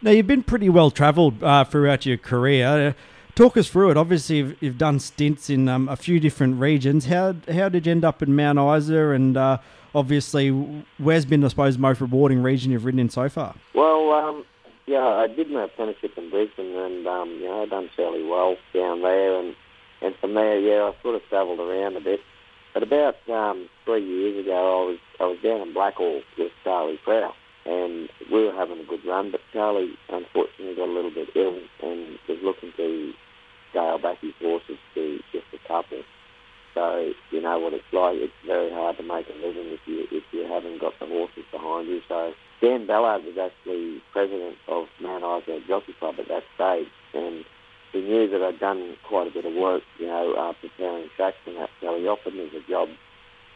Now 0.02 0.12
you've 0.12 0.28
been 0.28 0.44
pretty 0.44 0.70
well 0.70 0.90
travelled 0.90 1.44
uh, 1.44 1.64
throughout 1.64 2.08
your 2.08 2.18
career. 2.18 2.66
Uh, 2.66 2.94
talk 3.36 3.56
us 3.56 3.70
through 3.70 3.92
it. 3.92 3.98
Obviously, 3.98 4.38
you've, 4.38 4.64
you've 4.64 4.78
done 4.78 5.00
stints 5.00 5.50
in 5.50 5.70
um, 5.70 5.88
a 5.88 5.96
few 5.96 6.20
different 6.20 6.60
regions. 6.60 7.06
How 7.06 7.36
how 7.52 7.70
did 7.70 7.86
you 7.86 7.92
end 7.92 8.06
up 8.06 8.22
in 8.22 8.36
Mount 8.36 8.60
Isa? 8.60 9.10
And 9.10 9.38
uh, 9.38 9.60
obviously, 9.96 10.50
where's 10.98 11.26
been, 11.26 11.44
I 11.44 11.48
suppose, 11.48 11.76
the 11.76 11.82
most 11.82 12.02
rewarding 12.02 12.44
region 12.44 12.72
you've 12.72 12.86
ridden 12.86 13.00
in 13.00 13.10
so 13.10 13.30
far? 13.30 13.56
Well, 13.74 14.12
um, 14.12 14.46
yeah, 14.88 15.06
I 15.06 15.28
did 15.28 15.52
my 15.52 15.66
apprenticeship 15.66 16.18
in 16.18 16.30
Brisbane, 16.30 16.74
and 16.76 17.06
um, 17.06 17.30
you 17.42 17.46
know, 17.46 17.64
I 17.64 17.66
done 17.66 17.90
fairly 17.96 18.24
well 18.24 18.56
down 18.74 19.02
there, 19.02 19.38
and 19.40 19.54
and 20.02 20.16
from 20.22 20.34
there, 20.34 20.60
yeah, 20.60 20.90
I 20.90 21.02
sort 21.04 21.16
of 21.16 21.22
travelled 21.30 21.60
around 21.60 21.98
a 21.98 22.02
bit. 22.02 22.22
But 22.74 22.84
about 22.84 23.16
um, 23.30 23.68
three 23.86 24.06
years 24.06 24.46
ago, 24.46 24.56
I 24.56 24.90
was 24.90 25.00
I 25.20 25.24
was 25.26 25.38
down 25.44 25.62
in 25.62 25.74
Blackall 25.74 26.22
with 26.38 26.52
Charlie 26.64 27.00
Prow, 27.04 27.34
and 27.66 28.08
we 28.32 28.46
were 28.46 28.54
having 28.54 28.80
a 28.80 28.86
good 28.86 29.06
run. 29.06 29.32
But 29.32 29.42
Charlie 29.52 29.94
unfortunately 30.10 30.76
got 30.76 30.88
a 30.88 30.96
little 30.96 31.12
bit 31.12 31.30
ill 31.36 31.60
and 31.84 32.18
was 32.30 32.40
looking 32.42 32.72
to 32.78 33.12
scale 33.72 34.00
back 34.00 34.20
his 34.22 34.34
horses 34.40 34.78
to 34.96 35.20
just 35.34 35.48
a 35.54 35.68
couple. 35.68 36.02
So 36.76 37.12
you 37.32 37.42
know 37.42 37.60
what 37.60 37.74
it's 37.74 37.92
like. 37.92 38.16
It's 38.16 38.46
very 38.46 38.72
hard 38.72 38.96
to 38.98 39.04
make 39.04 39.28
a 39.28 39.34
living 39.34 39.68
if 39.68 39.82
you 39.86 40.08
if 40.12 40.24
you 40.32 40.48
haven't 40.48 40.80
got 40.80 40.94
the 41.00 41.08
horses 41.08 41.44
behind 41.52 41.88
you. 41.90 42.00
So 42.08 42.32
Dan 42.62 42.88
Ballard 42.88 43.24
was 43.24 43.38
actually 43.38 44.02
president 44.12 44.56
of 44.68 44.86
Mount 45.02 45.24
Isa 45.44 45.60
Jockey 45.68 45.94
Club 46.00 46.16
at 46.20 46.28
that 46.28 46.44
stage, 46.56 46.88
and 47.14 47.46
he 47.92 48.02
knew 48.02 48.30
that 48.30 48.42
I'd 48.42 48.60
done 48.60 48.96
quite 49.08 49.28
a 49.28 49.32
bit 49.32 49.46
of 49.46 49.54
work, 49.54 49.84
you 50.00 50.08
know, 50.08 50.34
uh, 50.34 50.54
preparing 50.60 51.10
tracks 51.16 51.38
and 51.46 51.58
that. 51.58 51.70
So 51.82 51.98
he 51.98 52.08
offered 52.08 52.34
me 52.34 52.50
the 52.52 52.62
job 52.68 52.90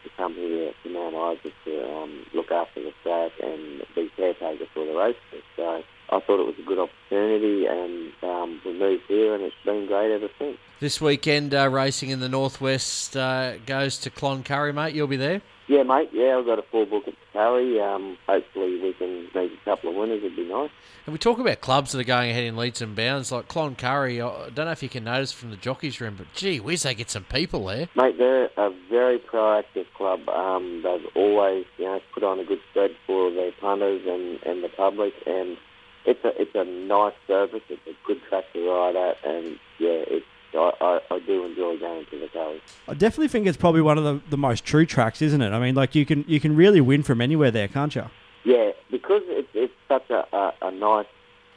to 0.04 0.10
come 0.16 0.34
here 0.34 0.72
to 0.82 0.88
Mount 0.90 1.38
Isa 1.38 1.50
to 1.64 1.92
um, 1.92 2.26
look 2.34 2.50
after 2.50 2.82
the 2.82 2.92
track 3.02 3.32
and 3.42 3.82
be 3.94 4.10
caretaker 4.16 4.66
for 4.72 4.86
the 4.86 4.94
races. 4.94 5.44
So 5.56 5.82
I 6.12 6.20
thought 6.20 6.40
it 6.40 6.46
was 6.46 6.58
a 6.58 6.62
good 6.62 6.78
opportunity, 6.78 7.64
and 7.64 8.12
um, 8.22 8.60
we 8.66 8.78
moved 8.78 9.04
here, 9.08 9.34
and 9.34 9.42
it's 9.42 9.54
been 9.64 9.86
great 9.86 10.12
ever 10.12 10.28
since. 10.38 10.58
This 10.78 11.00
weekend, 11.00 11.54
uh, 11.54 11.70
racing 11.70 12.10
in 12.10 12.20
the 12.20 12.28
northwest 12.28 13.16
uh, 13.16 13.56
goes 13.64 13.96
to 13.98 14.10
Cloncurry, 14.10 14.74
mate. 14.74 14.94
You'll 14.94 15.06
be 15.06 15.16
there. 15.16 15.40
Yeah, 15.68 15.84
mate. 15.84 16.10
Yeah, 16.12 16.36
I've 16.38 16.44
got 16.44 16.58
a 16.58 16.64
full 16.70 16.84
book 16.84 17.08
at 17.08 17.14
Curry. 17.32 17.80
Um, 17.80 18.18
hopefully, 18.26 18.78
we 18.82 18.92
can 18.92 19.28
make 19.34 19.52
a 19.52 19.64
couple 19.64 19.90
of 19.90 19.96
winners. 19.96 20.18
It'd 20.22 20.36
be 20.36 20.44
nice. 20.44 20.70
And 21.06 21.14
we 21.14 21.18
talk 21.18 21.38
about 21.38 21.62
clubs 21.62 21.92
that 21.92 22.00
are 22.00 22.04
going 22.04 22.30
ahead 22.30 22.44
in 22.44 22.56
leads 22.56 22.82
and 22.82 22.94
bounds, 22.94 23.32
like 23.32 23.48
Cloncurry. 23.48 24.20
I 24.20 24.50
don't 24.50 24.66
know 24.66 24.72
if 24.72 24.82
you 24.82 24.90
can 24.90 25.04
notice 25.04 25.32
from 25.32 25.50
the 25.50 25.56
jockeys' 25.56 25.98
room, 25.98 26.16
but 26.18 26.26
gee 26.34 26.60
whiz, 26.60 26.82
they 26.82 26.94
get 26.94 27.10
some 27.10 27.24
people 27.24 27.64
there. 27.66 27.88
Mate, 27.96 28.18
they're 28.18 28.50
a 28.58 28.70
very 28.90 29.18
proactive 29.18 29.86
club. 29.96 30.28
Um, 30.28 30.82
they've 30.82 31.06
always, 31.14 31.64
you 31.78 31.86
know, 31.86 32.00
put 32.12 32.22
on 32.22 32.38
a 32.38 32.44
good 32.44 32.60
spread 32.70 32.90
for 33.06 33.30
their 33.30 33.52
punters 33.52 34.02
and, 34.06 34.42
and 34.42 34.62
the 34.62 34.68
public, 34.68 35.14
and 35.26 35.56
it's 36.04 36.24
a 36.24 36.40
it's 36.40 36.54
a 36.54 36.64
nice 36.64 37.14
service. 37.26 37.62
It's 37.68 37.86
a 37.86 38.06
good 38.06 38.20
track 38.28 38.44
to 38.52 38.68
ride 38.68 38.96
at, 38.96 39.16
and 39.24 39.58
yeah, 39.78 40.04
it's 40.06 40.26
I, 40.54 40.70
I, 40.80 41.14
I 41.14 41.18
do 41.20 41.44
enjoy 41.44 41.78
going 41.78 42.04
to 42.10 42.18
the 42.18 42.28
Curry. 42.28 42.60
I 42.86 42.94
definitely 42.94 43.28
think 43.28 43.46
it's 43.46 43.56
probably 43.56 43.80
one 43.80 43.96
of 43.98 44.04
the, 44.04 44.20
the 44.28 44.36
most 44.36 44.64
true 44.64 44.84
tracks, 44.84 45.22
isn't 45.22 45.40
it? 45.40 45.50
I 45.50 45.58
mean, 45.58 45.74
like 45.74 45.94
you 45.94 46.04
can 46.04 46.24
you 46.28 46.40
can 46.40 46.56
really 46.56 46.80
win 46.80 47.02
from 47.02 47.20
anywhere 47.20 47.50
there, 47.50 47.68
can't 47.68 47.94
you? 47.94 48.04
Yeah, 48.44 48.72
because 48.90 49.22
it's 49.26 49.48
it's 49.54 49.72
such 49.88 50.10
a, 50.10 50.26
a, 50.36 50.52
a 50.62 50.70
nice 50.70 51.06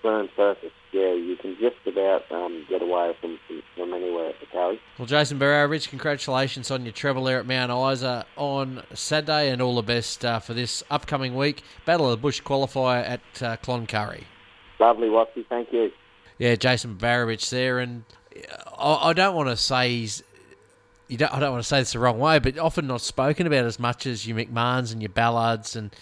firm 0.01 0.29
surface. 0.35 0.71
Yeah, 0.91 1.13
you 1.13 1.35
can 1.35 1.57
just 1.59 1.75
about 1.85 2.31
um, 2.31 2.65
get 2.69 2.81
away 2.81 3.13
from, 3.19 3.37
from, 3.47 3.61
from 3.75 3.93
anywhere 3.93 4.29
at 4.29 4.39
the 4.39 4.45
Curry. 4.45 4.79
Well, 4.97 5.07
Jason 5.07 5.37
Barovich, 5.37 5.89
congratulations 5.89 6.71
on 6.71 6.85
your 6.85 6.93
treble 6.93 7.25
there 7.25 7.39
at 7.39 7.45
Mount 7.45 7.71
Isa 7.93 8.25
on 8.37 8.83
Saturday, 8.93 9.49
and 9.49 9.61
all 9.61 9.75
the 9.75 9.81
best 9.81 10.23
uh, 10.23 10.39
for 10.39 10.53
this 10.53 10.83
upcoming 10.89 11.35
week. 11.35 11.63
Battle 11.83 12.05
of 12.05 12.11
the 12.11 12.21
Bush 12.21 12.41
qualifier 12.41 13.03
at 13.03 13.43
uh, 13.43 13.57
Cloncurry. 13.57 14.23
Lovely, 14.79 15.07
Watsy. 15.07 15.45
Thank 15.47 15.71
you. 15.71 15.91
Yeah, 16.37 16.55
Jason 16.55 16.95
Barovich 16.95 17.49
there, 17.49 17.79
and 17.79 18.03
I, 18.77 19.09
I 19.09 19.13
don't 19.13 19.35
want 19.35 19.49
to 19.49 19.57
say 19.57 19.89
he's. 19.89 20.23
You 21.07 21.17
don't, 21.17 21.31
I 21.33 21.39
don't 21.39 21.51
want 21.51 21.63
to 21.63 21.67
say 21.67 21.79
this 21.79 21.93
the 21.93 21.99
wrong 21.99 22.17
way, 22.19 22.39
but 22.39 22.57
often 22.57 22.87
not 22.87 22.99
spoken 23.01 23.45
about 23.45 23.63
as 23.65 23.79
much 23.79 24.05
as 24.07 24.27
your 24.27 24.37
McMahons 24.37 24.91
and 24.91 25.01
your 25.01 25.09
Ballards 25.09 25.75
and 25.75 25.95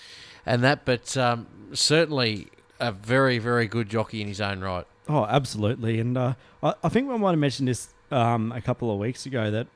and 0.46 0.64
that. 0.64 0.86
But 0.86 1.16
um, 1.18 1.46
certainly 1.74 2.48
a 2.80 2.92
very 2.92 3.38
very 3.38 3.68
good 3.68 3.90
jockey 3.90 4.22
in 4.22 4.28
his 4.28 4.42
own 4.42 4.62
right. 4.62 4.86
Oh, 5.10 5.26
absolutely, 5.26 6.00
and 6.00 6.18
uh, 6.18 6.34
I, 6.64 6.74
I 6.84 6.90
think 6.90 7.10
I 7.12 7.18
might 7.18 7.32
have 7.32 7.40
mentioned 7.40 7.68
this 7.68 7.90
um, 8.12 8.52
a 8.54 8.62
couple 8.62 8.92
of 8.92 8.98
weeks 8.98 9.26
ago 9.26 9.52
that 9.52 9.68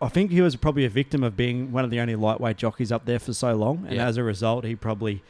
I 0.00 0.08
think 0.08 0.30
he 0.30 0.40
was 0.40 0.56
probably 0.56 0.86
a 0.86 0.90
victim 0.90 1.22
of 1.22 1.36
being 1.36 1.70
one 1.70 1.84
of 1.84 1.90
the 1.90 2.00
only 2.00 2.16
lightweight 2.16 2.56
jockeys 2.56 2.90
up 2.90 3.04
there 3.04 3.18
for 3.18 3.32
so 3.34 3.54
long, 3.54 3.84
and 3.86 3.96
Yeah. 3.96 4.06
as 4.06 4.16
a 4.16 4.24
result, 4.24 4.64
he 4.64 4.74
probably 4.74 5.22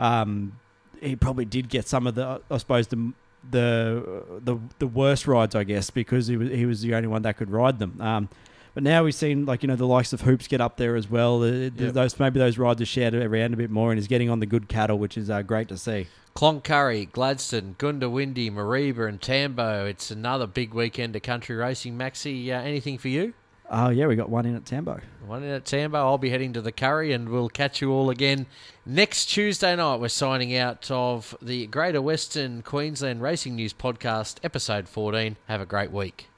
um, 0.00 0.58
he 1.00 1.16
probably 1.16 1.44
did 1.44 1.68
get 1.68 1.86
some 1.88 2.06
of 2.06 2.14
the 2.14 2.40
I 2.50 2.58
suppose 2.58 2.88
the 2.88 3.12
the 3.50 4.22
the 4.42 4.58
the 4.78 4.86
worst 4.86 5.26
rides, 5.26 5.54
I 5.54 5.64
guess, 5.64 5.90
because 5.90 6.26
he 6.26 6.36
was 6.36 6.50
he 6.50 6.66
was 6.66 6.82
the 6.82 6.94
only 6.94 7.08
one 7.08 7.22
that 7.22 7.36
could 7.36 7.50
ride 7.50 7.78
them. 7.78 8.00
Um, 8.00 8.28
but 8.74 8.82
now 8.82 9.04
we've 9.04 9.14
seen 9.14 9.46
like 9.46 9.62
you 9.62 9.68
know 9.68 9.76
the 9.76 9.86
likes 9.86 10.12
of 10.12 10.20
Hoops 10.22 10.48
get 10.48 10.60
up 10.60 10.76
there 10.76 10.96
as 10.96 11.08
well. 11.10 11.42
Uh, 11.42 11.46
Yep. 11.46 11.92
Those 11.94 12.18
maybe 12.18 12.38
those 12.38 12.58
rides 12.58 12.82
are 12.82 12.86
shared 12.86 13.14
around 13.14 13.54
a 13.54 13.56
bit 13.56 13.70
more, 13.70 13.90
and 13.90 13.98
he's 13.98 14.08
getting 14.08 14.28
on 14.30 14.40
the 14.40 14.46
good 14.46 14.68
cattle, 14.68 14.98
which 14.98 15.16
is 15.16 15.30
uh, 15.30 15.42
great 15.42 15.68
to 15.68 15.78
see. 15.78 16.08
Cloncurry, 16.34 17.10
Gladstone, 17.10 17.76
Goondiwindi, 17.78 18.52
Mareeba, 18.52 19.08
and 19.08 19.22
Tambo. 19.22 19.86
It's 19.86 20.10
another 20.10 20.46
big 20.46 20.74
weekend 20.74 21.16
of 21.16 21.22
country 21.22 21.56
racing. 21.56 21.96
Maxi, 21.96 22.48
uh, 22.50 22.60
anything 22.60 22.98
for 22.98 23.08
you? 23.08 23.32
Oh 23.70 23.88
yeah, 23.88 24.06
we 24.06 24.16
got 24.16 24.28
one 24.28 24.46
in 24.46 24.54
at 24.54 24.64
Tambo. 24.64 25.00
One 25.26 25.42
in 25.42 25.50
at 25.50 25.64
Tambo. 25.64 25.98
I'll 25.98 26.18
be 26.18 26.30
heading 26.30 26.52
to 26.52 26.60
the 26.60 26.70
Curry, 26.70 27.12
and 27.12 27.28
we'll 27.28 27.48
catch 27.48 27.80
you 27.80 27.90
all 27.90 28.10
again 28.10 28.46
next 28.84 29.26
Tuesday 29.26 29.74
night. 29.74 29.96
We're 29.96 30.08
signing 30.08 30.56
out 30.56 30.88
of 30.90 31.36
the 31.42 31.66
Greater 31.66 32.00
Western 32.00 32.62
Queensland 32.62 33.22
Racing 33.22 33.56
News 33.56 33.72
Podcast, 33.72 34.36
episode 34.44 34.88
14. 34.88 35.36
Have 35.48 35.60
a 35.60 35.66
great 35.66 35.90
week. 35.90 36.28